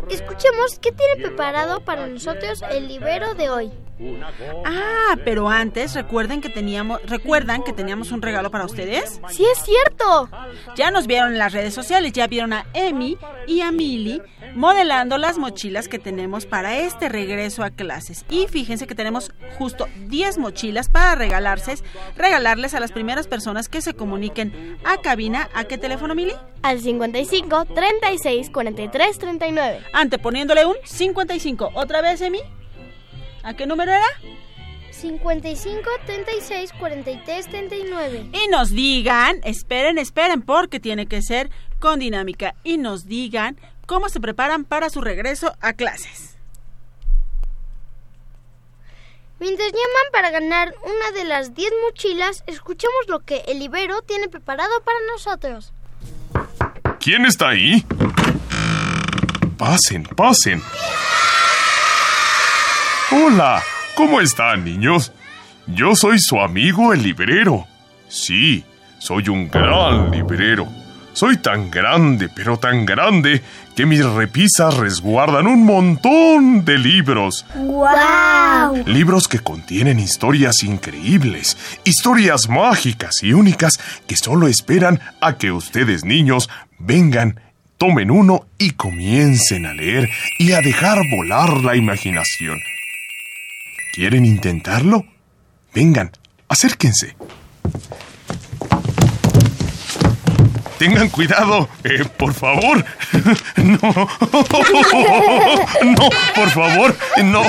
Escuchemos 0.09 0.77
qué 0.79 0.91
tiene 0.91 1.15
preparado 1.27 1.81
para 1.81 2.07
nosotros 2.07 2.61
el 2.71 2.87
libero 2.87 3.33
de 3.33 3.49
hoy. 3.49 3.71
Ah, 4.65 5.15
pero 5.23 5.49
antes 5.49 5.93
recuerden 5.93 6.41
que 6.41 6.49
teníamos, 6.49 7.01
recuerdan 7.05 7.63
que 7.63 7.73
teníamos 7.73 8.11
un 8.11 8.21
regalo 8.21 8.51
para 8.51 8.65
ustedes. 8.65 9.21
Sí 9.29 9.45
es 9.45 9.63
cierto. 9.63 10.29
Ya 10.75 10.91
nos 10.91 11.07
vieron 11.07 11.33
en 11.33 11.39
las 11.39 11.53
redes 11.53 11.73
sociales, 11.73 12.13
ya 12.13 12.27
vieron 12.27 12.53
a 12.53 12.65
Emi 12.73 13.17
y 13.47 13.61
a 13.61 13.71
Mili 13.71 14.21
modelando 14.55 15.17
las 15.17 15.37
mochilas 15.37 15.87
que 15.87 15.99
tenemos 15.99 16.45
para 16.45 16.77
este 16.77 17.09
regreso 17.09 17.63
a 17.63 17.69
clases. 17.69 18.25
Y 18.29 18.47
fíjense 18.47 18.87
que 18.87 18.95
tenemos 18.95 19.31
justo 19.57 19.87
10 20.07 20.37
mochilas 20.37 20.89
para 20.89 21.15
regalarse, 21.15 21.75
regalarles 22.15 22.73
a 22.73 22.79
las 22.79 22.91
primeras 22.91 23.27
personas 23.27 23.69
que 23.69 23.81
se 23.81 23.93
comuniquen 23.93 24.77
a 24.83 24.97
cabina. 25.01 25.49
¿A 25.53 25.65
qué 25.65 25.77
teléfono, 25.77 26.15
Mili? 26.15 26.33
Al 26.63 26.79
55 26.79 27.65
36 27.65 28.49
43 28.49 29.17
39. 29.17 29.79
Anteponiéndole 29.93 30.65
un 30.65 30.75
55. 30.83 31.71
¿Otra 31.73 32.01
vez, 32.01 32.21
Emi? 32.21 32.39
¿A 33.43 33.55
qué 33.55 33.65
número 33.65 33.91
era? 33.91 34.05
55 34.91 35.89
36 36.05 36.73
43 36.79 37.47
39. 37.47 38.29
Y 38.33 38.47
nos 38.49 38.69
digan, 38.69 39.39
esperen, 39.43 39.97
esperen, 39.97 40.41
porque 40.41 40.79
tiene 40.79 41.07
que 41.07 41.21
ser 41.21 41.49
con 41.79 41.99
dinámica. 41.99 42.53
Y 42.63 42.77
nos 42.77 43.05
digan 43.05 43.57
cómo 43.87 44.09
se 44.09 44.19
preparan 44.19 44.63
para 44.63 44.89
su 44.89 45.01
regreso 45.01 45.53
a 45.59 45.73
clases. 45.73 46.37
Mientras 49.39 49.69
llaman 49.71 50.11
para 50.11 50.29
ganar 50.29 50.75
una 50.83 51.19
de 51.19 51.25
las 51.25 51.55
10 51.55 51.71
mochilas, 51.83 52.43
escuchemos 52.45 53.07
lo 53.07 53.21
que 53.21 53.43
el 53.47 53.59
Ibero 53.59 54.03
tiene 54.03 54.29
preparado 54.29 54.69
para 54.83 54.97
nosotros. 55.11 55.73
¿Quién 56.99 57.25
está 57.25 57.49
ahí? 57.49 57.83
Pasen, 59.57 60.03
pasen. 60.03 60.61
Hola, 63.13 63.61
¿cómo 63.95 64.21
están, 64.21 64.63
niños? 64.63 65.11
Yo 65.67 65.97
soy 65.97 66.17
su 66.17 66.39
amigo 66.39 66.93
el 66.93 67.03
librero. 67.03 67.67
Sí, 68.07 68.63
soy 68.99 69.27
un 69.27 69.49
gran 69.49 70.11
librero. 70.11 70.65
Soy 71.11 71.35
tan 71.35 71.69
grande, 71.69 72.29
pero 72.33 72.57
tan 72.57 72.85
grande, 72.85 73.41
que 73.75 73.85
mis 73.85 74.05
repisas 74.05 74.77
resguardan 74.77 75.45
un 75.47 75.65
montón 75.65 76.63
de 76.63 76.77
libros. 76.77 77.45
¡Guau! 77.53 78.81
Libros 78.85 79.27
que 79.27 79.39
contienen 79.39 79.99
historias 79.99 80.63
increíbles, 80.63 81.57
historias 81.83 82.47
mágicas 82.47 83.23
y 83.23 83.33
únicas 83.33 83.77
que 84.07 84.15
solo 84.15 84.47
esperan 84.47 85.01
a 85.19 85.37
que 85.37 85.51
ustedes 85.51 86.05
niños 86.05 86.49
vengan, 86.79 87.41
tomen 87.77 88.09
uno 88.09 88.45
y 88.57 88.71
comiencen 88.71 89.65
a 89.65 89.73
leer 89.73 90.09
y 90.39 90.53
a 90.53 90.61
dejar 90.61 90.97
volar 91.13 91.57
la 91.57 91.75
imaginación. 91.75 92.57
¿Quieren 93.91 94.25
intentarlo? 94.25 95.05
Vengan, 95.73 96.11
acérquense. 96.47 97.15
Tengan 100.77 101.09
cuidado, 101.09 101.69
eh, 101.83 102.05
por 102.17 102.33
favor. 102.33 102.83
No. 103.57 103.77
No, 105.83 106.09
por 106.35 106.49
favor, 106.49 106.95
no. 107.23 107.41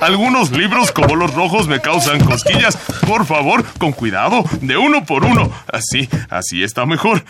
Algunos 0.00 0.50
libros 0.50 0.92
como 0.92 1.14
los 1.14 1.32
rojos 1.34 1.68
me 1.68 1.80
causan 1.80 2.22
cosquillas. 2.24 2.76
Por 3.06 3.24
favor, 3.24 3.64
con 3.78 3.92
cuidado, 3.92 4.44
de 4.60 4.76
uno 4.76 5.04
por 5.06 5.24
uno. 5.24 5.50
Así, 5.72 6.08
así 6.28 6.62
está 6.62 6.84
mejor. 6.86 7.24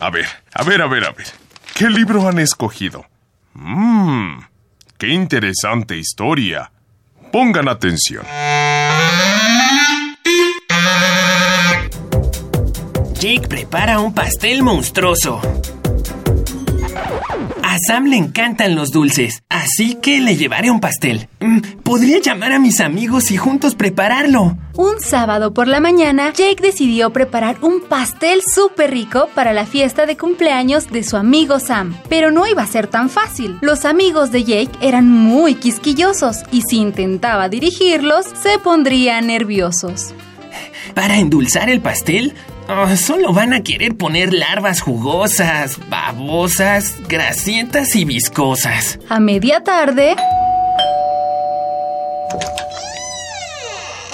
A 0.00 0.10
ver, 0.10 0.26
a 0.52 0.64
ver, 0.64 0.82
a 0.82 0.86
ver, 0.86 1.04
a 1.04 1.10
ver. 1.12 1.26
¿Qué 1.74 1.88
libro 1.88 2.26
han 2.28 2.38
escogido? 2.38 3.06
Mmm, 3.54 4.38
qué 4.96 5.08
interesante 5.08 5.96
historia. 5.96 6.70
Pongan 7.32 7.68
atención. 7.68 8.24
Jake 13.20 13.48
prepara 13.48 14.00
un 14.00 14.14
pastel 14.14 14.62
monstruoso. 14.62 15.40
A 17.70 17.76
Sam 17.78 18.06
le 18.06 18.16
encantan 18.16 18.74
los 18.74 18.92
dulces, 18.92 19.42
así 19.50 19.96
que 19.96 20.22
le 20.22 20.36
llevaré 20.36 20.70
un 20.70 20.80
pastel. 20.80 21.28
Mm, 21.40 21.58
Podría 21.82 22.18
llamar 22.18 22.52
a 22.52 22.58
mis 22.58 22.80
amigos 22.80 23.30
y 23.30 23.36
juntos 23.36 23.74
prepararlo. 23.74 24.56
Un 24.74 24.98
sábado 25.00 25.52
por 25.52 25.68
la 25.68 25.78
mañana, 25.78 26.32
Jake 26.32 26.62
decidió 26.62 27.10
preparar 27.10 27.58
un 27.60 27.82
pastel 27.82 28.40
súper 28.42 28.92
rico 28.92 29.28
para 29.34 29.52
la 29.52 29.66
fiesta 29.66 30.06
de 30.06 30.16
cumpleaños 30.16 30.90
de 30.90 31.02
su 31.04 31.18
amigo 31.18 31.60
Sam. 31.60 31.94
Pero 32.08 32.30
no 32.30 32.46
iba 32.46 32.62
a 32.62 32.66
ser 32.66 32.86
tan 32.86 33.10
fácil. 33.10 33.58
Los 33.60 33.84
amigos 33.84 34.32
de 34.32 34.44
Jake 34.44 34.78
eran 34.80 35.10
muy 35.10 35.54
quisquillosos 35.54 36.44
y 36.50 36.62
si 36.62 36.78
intentaba 36.78 37.50
dirigirlos, 37.50 38.24
se 38.42 38.58
pondrían 38.58 39.26
nerviosos. 39.26 40.14
Para 40.94 41.18
endulzar 41.18 41.68
el 41.68 41.82
pastel, 41.82 42.32
oh, 42.68 42.96
solo 42.96 43.32
van 43.32 43.52
a 43.52 43.62
querer 43.62 43.96
poner 43.96 44.32
larvas 44.32 44.80
jugosas, 44.80 45.78
babosas, 45.88 46.94
grasientas 47.08 47.94
y 47.96 48.04
viscosas. 48.04 48.98
A 49.08 49.20
media 49.20 49.62
tarde, 49.62 50.16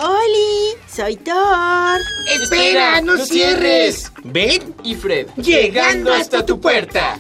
¡Oli! 0.01 0.77
¡Soy 0.95 1.17
Thor! 1.17 2.01
¡Espera, 2.41 3.01
no 3.01 3.17
cierres! 3.25 4.11
Ben 4.23 4.75
y 4.85 4.95
Fred, 4.95 5.29
Llegando 5.37 6.13
hasta 6.13 6.45
tu 6.45 6.61
puerta. 6.61 7.19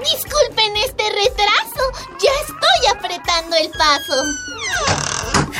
Disculpen 0.00 0.76
este 0.84 1.04
retraso. 1.10 1.92
Ya 2.20 2.30
estoy 2.42 2.96
apretando 2.96 3.56
el 3.56 3.70
paso. 3.70 5.51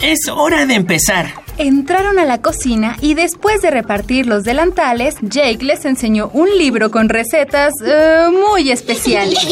Es 0.00 0.28
hora 0.32 0.66
de 0.66 0.74
empezar. 0.74 1.34
entraron 1.58 2.18
a 2.18 2.24
la 2.24 2.40
cocina 2.40 2.96
y 3.02 3.12
después 3.14 3.60
de 3.60 3.70
repartir 3.70 4.26
los 4.26 4.44
delantales, 4.44 5.16
Jake 5.20 5.62
les 5.62 5.84
enseñó 5.84 6.30
un 6.32 6.48
libro 6.56 6.90
con 6.90 7.08
recetas 7.10 7.74
eh, 7.84 8.28
muy 8.30 8.70
especiales. 8.70 9.38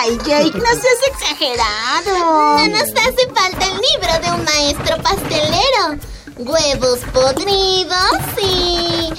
¡Ay, 0.00 0.18
Jake, 0.26 0.58
no 0.58 0.66
seas 0.66 1.00
exagerado! 1.10 2.58
No 2.58 2.68
nos 2.68 2.82
hace 2.82 3.26
falta 3.34 3.64
el 3.64 3.80
libro 3.80 4.12
de 4.22 4.30
un 4.38 4.44
maestro 4.44 4.96
pastelero. 5.02 5.98
Huevos 6.42 7.00
podridos 7.12 8.18
y... 8.42 9.10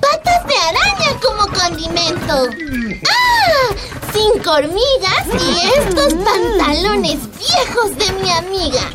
¡Patas 0.00 0.46
de 0.48 0.56
araña 0.56 1.20
como 1.22 1.46
condimento! 1.46 2.48
¡Ah! 3.08 3.74
Cinco 4.12 4.50
hormigas 4.50 5.26
y 5.32 5.60
estos 5.78 6.14
pantalones 6.14 7.18
viejos 7.38 7.96
de 7.96 8.12
mi 8.20 8.30
amiga. 8.32 8.90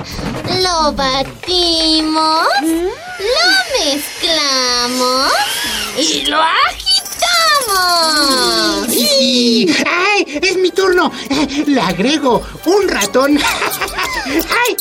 Lo 0.61 0.91
batimos, 0.91 2.47
lo 2.61 3.49
mezclamos 3.79 5.31
y 5.97 6.25
lo 6.25 6.41
agitamos. 6.41 7.77
¡Sí! 8.89 9.73
¡Ay! 9.87 10.39
¡Es 10.41 10.57
mi 10.57 10.71
turno! 10.71 11.09
Eh, 11.29 11.63
Le 11.67 11.79
agrego 11.81 12.41
un 12.65 12.89
ratón. 12.89 13.39
¡Ay! 14.25 14.75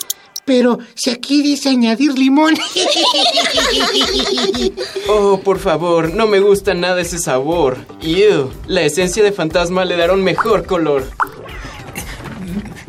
Pero 0.50 0.80
si 0.96 1.10
aquí 1.10 1.42
dice 1.42 1.68
añadir 1.68 2.18
limón. 2.18 2.56
Oh, 5.08 5.40
por 5.40 5.58
favor, 5.58 6.12
no 6.12 6.26
me 6.26 6.40
gusta 6.40 6.74
nada 6.74 7.00
ese 7.00 7.18
sabor. 7.18 7.76
Ew, 8.02 8.50
la 8.66 8.82
esencia 8.82 9.22
de 9.22 9.30
fantasma 9.30 9.84
le 9.84 9.96
dará 9.96 10.12
un 10.12 10.22
mejor 10.24 10.66
color. 10.66 11.04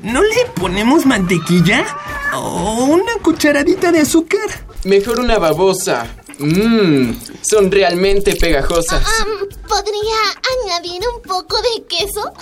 ¿No 0.01 0.21
le 0.23 0.45
ponemos 0.55 1.05
mantequilla? 1.05 1.85
¿O 2.33 2.85
una 2.85 3.13
cucharadita 3.21 3.91
de 3.91 3.99
azúcar? 3.99 4.65
Mejor 4.83 5.19
una 5.19 5.37
babosa. 5.37 6.07
Mmm, 6.41 7.13
son 7.41 7.71
realmente 7.71 8.35
pegajosas. 8.35 9.03
Am, 9.21 9.27
¿Podría 9.67 10.17
añadir 10.65 11.01
un 11.15 11.21
poco 11.21 11.55
de 11.61 11.83
queso? 11.85 12.33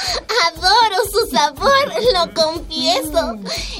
Adoro 0.47 0.97
su 1.11 1.29
sabor, 1.29 1.71
lo 2.13 2.33
confieso. 2.33 3.37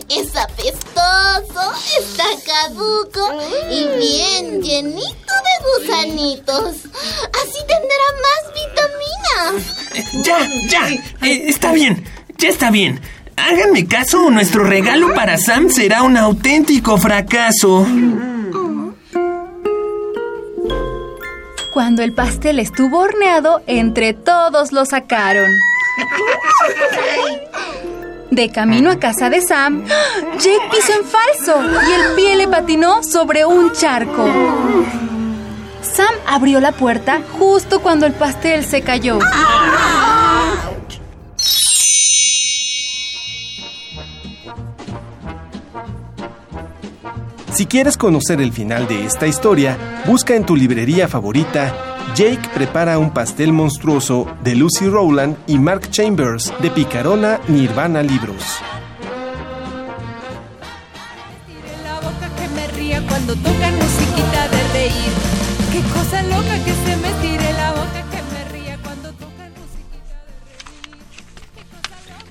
Es 0.09 0.35
apestoso, 0.35 1.73
está 1.99 2.25
caduco 2.45 3.27
y 3.71 3.87
bien 3.97 4.61
llenito 4.61 5.33
de 5.47 5.79
gusanitos. 5.79 6.75
Así 7.41 7.59
tendrá 7.67 8.05
más 8.25 8.43
vitaminas. 8.53 10.25
Ya, 10.25 10.47
ya. 10.69 10.89
Eh, 11.27 11.45
está 11.47 11.71
bien, 11.71 12.05
ya 12.37 12.49
está 12.49 12.69
bien. 12.69 13.01
Háganme 13.35 13.87
caso 13.87 14.29
nuestro 14.29 14.63
regalo 14.63 15.13
para 15.15 15.37
Sam 15.37 15.69
será 15.69 16.03
un 16.03 16.17
auténtico 16.17 16.97
fracaso. 16.97 17.85
Cuando 21.73 22.03
el 22.03 22.13
pastel 22.13 22.59
estuvo 22.59 22.99
horneado, 22.99 23.61
entre 23.67 24.13
todos 24.13 24.71
lo 24.71 24.85
sacaron. 24.85 25.49
De 28.31 28.51
camino 28.51 28.91
a 28.91 28.99
casa 28.99 29.29
de 29.29 29.41
Sam, 29.41 29.85
Jake 30.37 30.69
pisó 30.71 30.93
en 30.93 31.05
falso 31.05 31.63
y 31.89 31.93
el 31.93 32.15
pie 32.15 32.35
le 32.35 32.47
patinó 32.47 33.03
sobre 33.03 33.45
un 33.45 33.73
charco. 33.73 34.27
Sam 35.81 36.13
abrió 36.27 36.59
la 36.59 36.71
puerta 36.71 37.21
justo 37.37 37.81
cuando 37.81 38.05
el 38.05 38.13
pastel 38.13 38.63
se 38.63 38.81
cayó. 38.81 39.19
Si 47.59 47.65
quieres 47.65 47.97
conocer 47.97 48.39
el 48.39 48.53
final 48.53 48.87
de 48.87 49.03
esta 49.03 49.27
historia, 49.27 49.77
busca 50.05 50.33
en 50.33 50.45
tu 50.45 50.55
librería 50.55 51.09
favorita 51.09 51.75
Jake 52.15 52.47
prepara 52.53 52.97
un 52.97 53.13
pastel 53.13 53.51
monstruoso 53.51 54.33
de 54.45 54.55
Lucy 54.55 54.87
Rowland 54.87 55.35
y 55.45 55.59
Mark 55.59 55.89
Chambers 55.89 56.53
de 56.61 56.71
Picarona 56.71 57.41
Nirvana 57.49 58.01
Libros. 58.01 58.41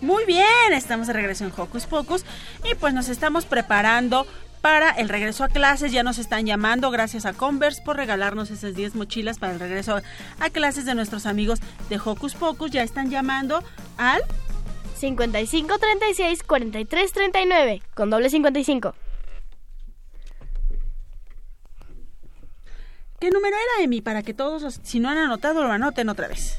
Muy 0.00 0.24
bien, 0.24 0.72
estamos 0.72 1.06
de 1.06 1.12
regreso 1.12 1.44
en 1.44 1.52
Hocus 1.54 1.84
Pocus 1.84 2.24
y 2.64 2.74
pues 2.76 2.94
nos 2.94 3.10
estamos 3.10 3.44
preparando 3.44 4.26
para 4.60 4.90
el 4.90 5.08
regreso 5.08 5.44
a 5.44 5.48
clases. 5.48 5.92
Ya 5.92 6.02
nos 6.02 6.18
están 6.18 6.46
llamando, 6.46 6.90
gracias 6.90 7.26
a 7.26 7.32
Converse 7.32 7.82
por 7.82 7.96
regalarnos 7.96 8.50
esas 8.50 8.74
10 8.74 8.94
mochilas 8.94 9.38
para 9.38 9.52
el 9.52 9.60
regreso 9.60 10.00
a 10.40 10.50
clases 10.50 10.84
de 10.84 10.94
nuestros 10.94 11.26
amigos 11.26 11.60
de 11.88 12.00
Hocus 12.04 12.34
Pocus. 12.34 12.70
Ya 12.70 12.82
están 12.82 13.10
llamando 13.10 13.62
al 13.96 14.22
55 14.96 15.78
36 15.78 16.42
43 16.42 17.12
39 17.12 17.82
con 17.94 18.10
doble 18.10 18.30
55. 18.30 18.94
¿Qué 23.20 23.30
número 23.30 23.56
era, 23.56 23.84
Emi? 23.84 24.00
Para 24.00 24.22
que 24.22 24.32
todos, 24.32 24.80
si 24.84 25.00
no 25.00 25.08
han 25.08 25.18
anotado, 25.18 25.64
lo 25.64 25.72
anoten 25.72 26.08
otra 26.08 26.28
vez. 26.28 26.58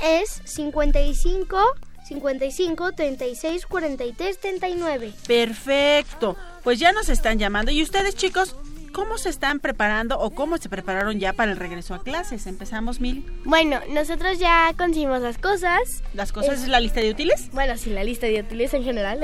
Es 0.00 0.40
55 0.44 1.58
55 2.04 2.92
36 2.92 3.66
43 3.66 4.40
39. 4.40 5.12
Perfecto. 5.26 6.36
Pues 6.62 6.78
ya 6.78 6.92
nos 6.92 7.08
están 7.08 7.38
llamando. 7.38 7.70
¿Y 7.70 7.82
ustedes, 7.82 8.14
chicos, 8.14 8.56
cómo 8.92 9.18
se 9.18 9.28
están 9.28 9.60
preparando 9.60 10.18
o 10.18 10.30
cómo 10.30 10.58
se 10.58 10.68
prepararon 10.68 11.18
ya 11.18 11.32
para 11.32 11.52
el 11.52 11.58
regreso 11.58 11.94
a 11.94 12.02
clases? 12.02 12.46
Empezamos, 12.46 13.00
Mil. 13.00 13.24
Bueno, 13.44 13.80
nosotros 13.88 14.38
ya 14.38 14.72
conseguimos 14.76 15.20
las 15.20 15.38
cosas. 15.38 16.02
¿Las 16.14 16.32
cosas 16.32 16.62
es 16.62 16.68
la 16.68 16.80
lista 16.80 17.00
de 17.00 17.10
útiles? 17.10 17.50
Bueno, 17.52 17.76
sí, 17.76 17.90
la 17.90 18.04
lista 18.04 18.26
de 18.26 18.40
útiles 18.40 18.72
en 18.74 18.84
general. 18.84 19.20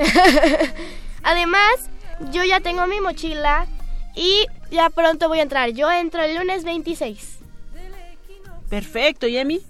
Además, 1.23 1.89
yo 2.31 2.43
ya 2.43 2.59
tengo 2.59 2.87
mi 2.87 2.99
mochila 2.99 3.67
y 4.15 4.45
ya 4.71 4.89
pronto 4.89 5.27
voy 5.29 5.39
a 5.39 5.43
entrar. 5.43 5.69
Yo 5.69 5.91
entro 5.91 6.23
el 6.23 6.35
lunes 6.35 6.63
26. 6.63 7.37
Perfecto, 8.69 9.27
¿y 9.27 9.37
Emi? 9.37 9.61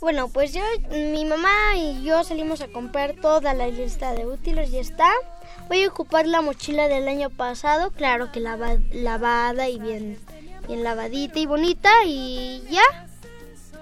Bueno, 0.00 0.28
pues 0.28 0.52
yo, 0.52 0.62
mi 0.90 1.24
mamá 1.24 1.76
y 1.76 2.02
yo 2.04 2.22
salimos 2.22 2.60
a 2.60 2.68
comprar 2.68 3.14
toda 3.14 3.54
la 3.54 3.66
lista 3.68 4.12
de 4.12 4.26
útiles, 4.26 4.70
ya 4.70 4.80
está. 4.80 5.10
Voy 5.68 5.82
a 5.82 5.88
ocupar 5.88 6.26
la 6.26 6.42
mochila 6.42 6.86
del 6.88 7.08
año 7.08 7.30
pasado, 7.30 7.90
claro 7.90 8.30
que 8.30 8.40
lava- 8.40 8.78
lavada 8.92 9.68
y 9.68 9.78
bien, 9.78 10.18
bien 10.68 10.84
lavadita 10.84 11.38
y 11.38 11.46
bonita 11.46 11.90
y 12.04 12.62
ya. 12.70 12.82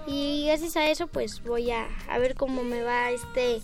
Y 0.07 0.47
gracias 0.47 0.77
a 0.77 0.87
eso 0.89 1.07
pues 1.07 1.43
voy 1.43 1.71
a, 1.71 1.89
a 2.09 2.19
ver 2.19 2.35
cómo 2.35 2.63
me 2.63 2.83
va 2.83 3.11
este 3.11 3.61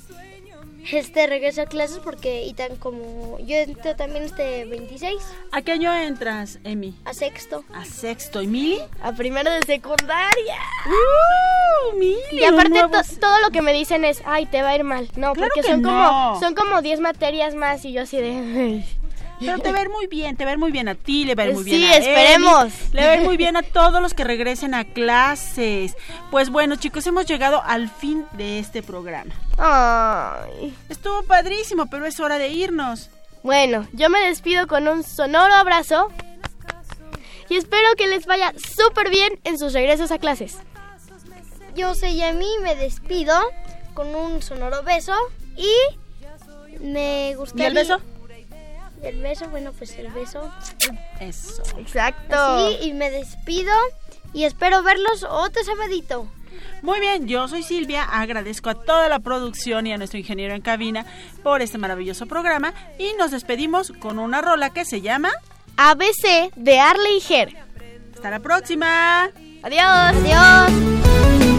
este 0.93 1.27
regreso 1.27 1.63
a 1.63 1.67
clases 1.67 1.99
porque 2.03 2.45
y 2.45 2.55
tan 2.55 2.77
como 2.77 3.39
yo 3.41 3.57
entro 3.57 3.95
también 3.97 4.25
este 4.25 4.65
26 4.65 5.15
¿A 5.53 5.63
qué 5.63 5.73
año 5.73 5.93
entras, 5.95 6.59
Emi? 6.65 6.95
a 7.05 7.13
sexto. 7.15 7.65
A 7.75 7.85
sexto. 7.85 8.43
¿Y 8.43 8.47
Mili? 8.47 8.81
A 9.03 9.13
primero 9.13 9.51
de 9.51 9.61
secundaria. 9.67 10.57
¡Uh, 10.87 11.97
Mili! 11.99 12.17
Y 12.33 12.45
aparte 12.45 12.69
un 12.73 12.91
nuevo- 12.91 12.91
to- 12.91 13.21
todo 13.21 13.41
lo 13.41 13.51
que 13.51 13.63
me 13.63 13.73
dicen 13.73 14.05
es, 14.05 14.23
ay, 14.25 14.47
te 14.47 14.63
va 14.63 14.71
a 14.71 14.77
ir 14.77 14.85
mal. 14.85 15.07
No, 15.17 15.33
Claro 15.33 15.49
porque 15.55 15.61
que 15.63 15.67
son 15.69 15.83
no. 15.83 15.89
como 15.89 16.41
son 16.41 16.55
como 16.55 16.83
10 16.83 17.01
materias 17.01 17.55
más 17.55 17.85
y 17.85 17.93
yo 17.93 18.03
así 18.03 18.17
de 18.19 18.83
Pero 19.41 19.59
te 19.59 19.71
ir 19.71 19.89
muy 19.89 20.07
bien, 20.07 20.37
te 20.37 20.51
ir 20.51 20.59
muy 20.59 20.71
bien 20.71 20.89
a 20.89 20.95
ti, 20.95 21.25
le 21.25 21.41
a 21.41 21.47
ir 21.47 21.55
muy 21.55 21.65
Sí, 21.65 21.71
bien 21.71 21.91
a 21.91 21.97
Emi, 21.97 22.07
esperemos. 22.07 22.73
le 22.93 23.17
ir 23.17 23.21
muy 23.23 23.37
bien 23.37 23.57
a 23.57 23.63
todos 23.63 24.03
los 24.03 24.13
que 24.15 24.23
regresen 24.23 24.75
a 24.75 24.85
clases. 24.85 25.97
Pues 26.31 26.51
bueno, 26.51 26.77
chicos, 26.77 27.07
hemos 27.07 27.27
llegado 27.27 27.63
al 27.65 27.89
fin 27.89 28.27
de 28.33 28.59
este 28.59 28.83
programa. 28.83 29.35
Ay. 29.57 30.75
Estuvo 30.89 31.23
padrísimo, 31.23 31.87
pero 31.87 32.05
es 32.07 32.21
hora 32.21 32.39
de 32.39 32.49
irnos. 32.49 33.09
Bueno, 33.43 33.89
yo 33.93 34.11
me 34.11 34.21
despido 34.21 34.67
con 34.67 34.87
un 34.87 35.03
sonoro 35.03 35.55
abrazo 35.55 36.13
y 37.49 37.57
espero 37.57 37.89
que 37.97 38.07
les 38.07 38.27
vaya 38.27 38.53
súper 38.77 39.09
bien 39.09 39.33
en 39.45 39.59
sus 39.59 39.73
regresos 39.73 40.11
a 40.13 40.19
clases. 40.19 40.59
Yo 41.75 41.95
soy 41.95 42.17
Yami, 42.17 42.59
me 42.63 42.77
despido 42.77 43.35
con 43.95 44.15
un 44.15 44.43
sonoro 44.43 44.83
beso 44.83 45.15
y 45.57 45.73
me 46.81 47.35
gustaría... 47.37 47.65
¿Y 47.65 47.69
el 47.69 47.75
beso? 47.75 48.01
Y 49.03 49.07
el 49.07 49.21
beso, 49.23 49.49
bueno, 49.49 49.73
pues 49.73 49.97
el 49.99 50.09
beso. 50.11 50.51
Eso. 51.21 51.63
Exacto. 51.79 52.37
Así, 52.37 52.89
y 52.89 52.93
me 52.93 53.11
despido 53.11 53.73
y 54.33 54.45
espero 54.45 54.83
verlos 54.83 55.25
otro 55.29 55.63
sabadito. 55.65 56.29
Muy 56.83 57.01
bien, 57.01 57.27
yo 57.27 57.47
soy 57.49 57.63
Silvia, 57.63 58.05
agradezco 58.05 58.71
a 58.71 58.75
toda 58.75 59.09
la 59.09 59.21
producción 59.21 59.87
y 59.87 59.93
a 59.93 59.99
nuestro 59.99 60.19
ingeniero 60.19 60.55
en 60.55 60.63
cabina 60.63 61.07
por 61.43 61.63
este 61.63 61.79
maravilloso 61.79 62.27
programa 62.27 62.75
y 62.99 63.13
nos 63.19 63.31
despedimos 63.31 63.93
con 64.01 64.19
una 64.19 64.41
rola 64.41 64.71
que 64.71 64.85
se 64.85 65.01
llama 65.01 65.31
ABC 65.77 66.53
de 66.57 66.81
Arley 66.81 67.19
y 67.19 67.21
Ger. 67.21 67.57
Hasta 68.15 68.31
la 68.31 68.41
próxima. 68.41 69.31
Adiós. 69.63 69.85
Adiós. 69.85 71.50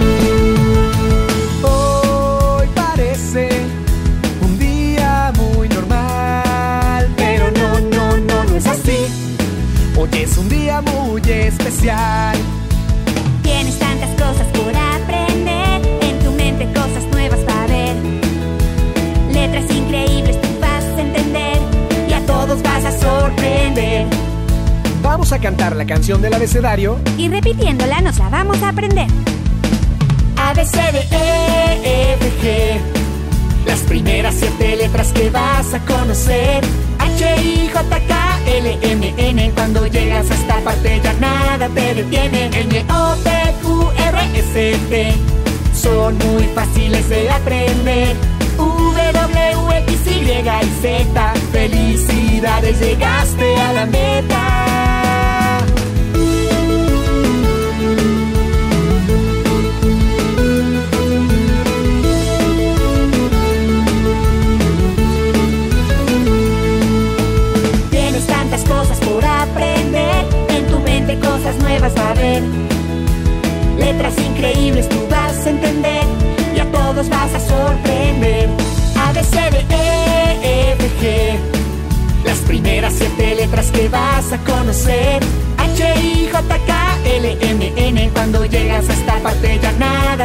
Hoy 10.01 10.09
es 10.13 10.35
un 10.35 10.49
día 10.49 10.81
muy 10.81 11.21
especial. 11.29 12.35
Tienes 13.43 13.77
tantas 13.77 14.09
cosas 14.15 14.47
por 14.47 14.75
aprender, 14.75 15.79
en 16.01 16.19
tu 16.23 16.31
mente 16.31 16.65
cosas 16.73 17.05
nuevas 17.11 17.39
va 17.47 17.53
a 17.53 17.63
haber. 17.65 17.95
Letras 19.31 19.69
increíbles 19.69 20.41
tú 20.41 20.47
vas 20.59 20.83
a 20.83 21.01
entender 21.01 21.59
y 22.09 22.13
a 22.13 22.25
todos 22.25 22.63
vas 22.63 22.83
a 22.83 22.91
sorprender. 22.99 24.07
Vamos 25.03 25.31
a 25.33 25.39
cantar 25.39 25.75
la 25.75 25.85
canción 25.85 26.19
del 26.19 26.33
abecedario. 26.33 26.97
Y 27.19 27.29
repitiéndola 27.29 28.01
nos 28.01 28.17
la 28.17 28.29
vamos 28.29 28.59
a 28.63 28.69
aprender. 28.69 29.05
A, 30.35 30.53
B, 30.55 30.65
C, 30.65 30.81
D, 30.93 31.07
E, 31.11 32.13
F, 32.15 32.31
G. 32.41 33.10
Las 33.65 33.79
primeras 33.81 34.35
siete 34.35 34.75
letras 34.75 35.11
que 35.13 35.29
vas 35.29 35.73
a 35.73 35.79
conocer. 35.79 36.63
H, 36.99 37.41
I, 37.43 37.69
J, 37.71 37.99
K, 38.07 38.39
L, 38.45 38.79
M, 38.81 39.13
N. 39.17 39.51
Cuando 39.51 39.87
llegas 39.87 40.29
a 40.31 40.33
esta 40.33 40.59
parte 40.61 41.01
ya 41.03 41.13
nada 41.13 41.69
te 41.69 41.93
detiene. 41.95 42.49
N, 42.53 42.85
O, 42.91 43.15
P, 43.23 43.29
Q, 43.61 43.91
R, 43.97 44.39
S, 44.39 44.79
T. 44.89 45.13
Son 45.73 46.17
muy 46.17 46.43
fáciles 46.55 47.07
de 47.09 47.29
aprender. 47.29 48.15
V, 48.57 49.13
W, 49.13 49.77
X, 49.87 50.07
Y 50.07 50.31
y 50.31 50.81
Z. 50.81 51.33
Felicidades, 51.51 52.79
llegaste 52.79 53.55
a 53.57 53.73
la 53.73 53.85
meta. 53.85 54.90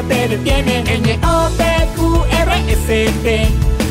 te 0.08 0.28
detiene. 0.28 0.84
N 0.86 1.18
O 1.24 1.48
P 1.56 1.64
Q 1.96 2.24
R 2.30 2.72
S 2.72 3.12
T. 3.22 3.48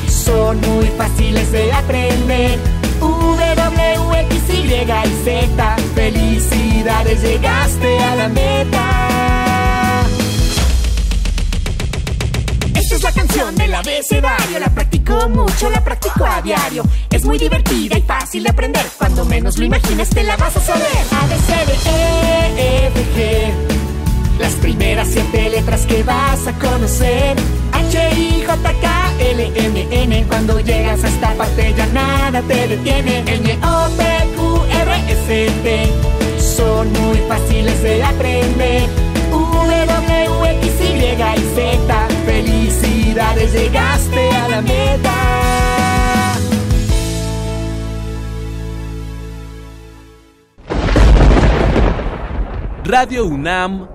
Son 0.09 0.59
muy 0.61 0.88
fáciles 0.97 1.51
de 1.51 1.72
aprender. 1.72 2.59
W 3.55 4.20
X 4.20 4.43
Y 4.49 4.74
y 4.74 5.24
Z. 5.24 5.76
Felicidades, 5.95 7.22
llegaste 7.22 7.99
a 7.99 8.16
la 8.16 8.28
meta. 8.30 10.05
Esta 12.76 12.95
es 12.95 13.03
la 13.03 13.11
canción 13.11 13.55
del 13.55 13.74
abecedario, 13.74 14.59
la 14.59 14.70
practico 14.70 15.30
mucho, 15.30 15.70
la 15.70 15.84
practico 15.84 16.26
a 16.26 16.41
diario. 16.41 16.84
Es 17.09 17.26
muy 17.26 17.38
divertida 17.38 17.97
y 17.97 18.01
fácil 18.01 18.43
de 18.43 18.49
aprender, 18.49 18.86
cuando 18.97 19.26
menos 19.26 19.57
lo 19.57 19.66
imagines 19.66 20.09
te 20.09 20.24
la 20.24 20.38
vas 20.38 20.55
a 20.55 20.61
saber. 20.61 20.86
A, 21.11 21.26
B, 21.28 21.36
C, 21.38 21.53
D, 21.66 21.74
E, 22.61 22.88
F, 22.88 23.05
G. 23.16 23.74
Las 24.40 24.54
primeras 24.56 25.08
siete 25.08 25.50
letras 25.50 25.86
que 25.86 26.04
vas 26.04 26.48
a 26.48 26.54
conocer. 26.54 27.38
H, 27.72 28.20
I, 28.20 28.44
J, 28.46 28.74
K, 28.82 29.14
L, 29.20 29.52
M, 29.56 29.88
N. 29.92 30.26
Cuando 30.28 30.60
llegas 30.60 31.04
a 31.04 31.08
esta 31.08 31.34
parte 31.34 31.74
ya 31.76 31.86
nada 31.88 32.42
te 32.42 32.68
detiene. 32.68 33.24
N, 33.28 33.60
O, 33.64 33.90
P, 33.98 34.04
Q, 34.36 34.62
R, 34.72 35.12
S, 35.12 35.52
T. 35.64 35.90
Son 36.40 36.92
muy 36.94 37.18
fáciles 37.28 37.82
de 37.82 38.04
aprender. 38.04 38.90
W, 39.88 40.50
X, 40.62 40.72
y 40.82 41.56
Z. 41.56 42.08
Felicidades, 42.26 43.54
llegaste 43.54 44.30
a 44.32 44.48
la 44.50 44.62
meta. 44.62 45.12
Radio 52.84 53.26
UNAM 53.26 53.95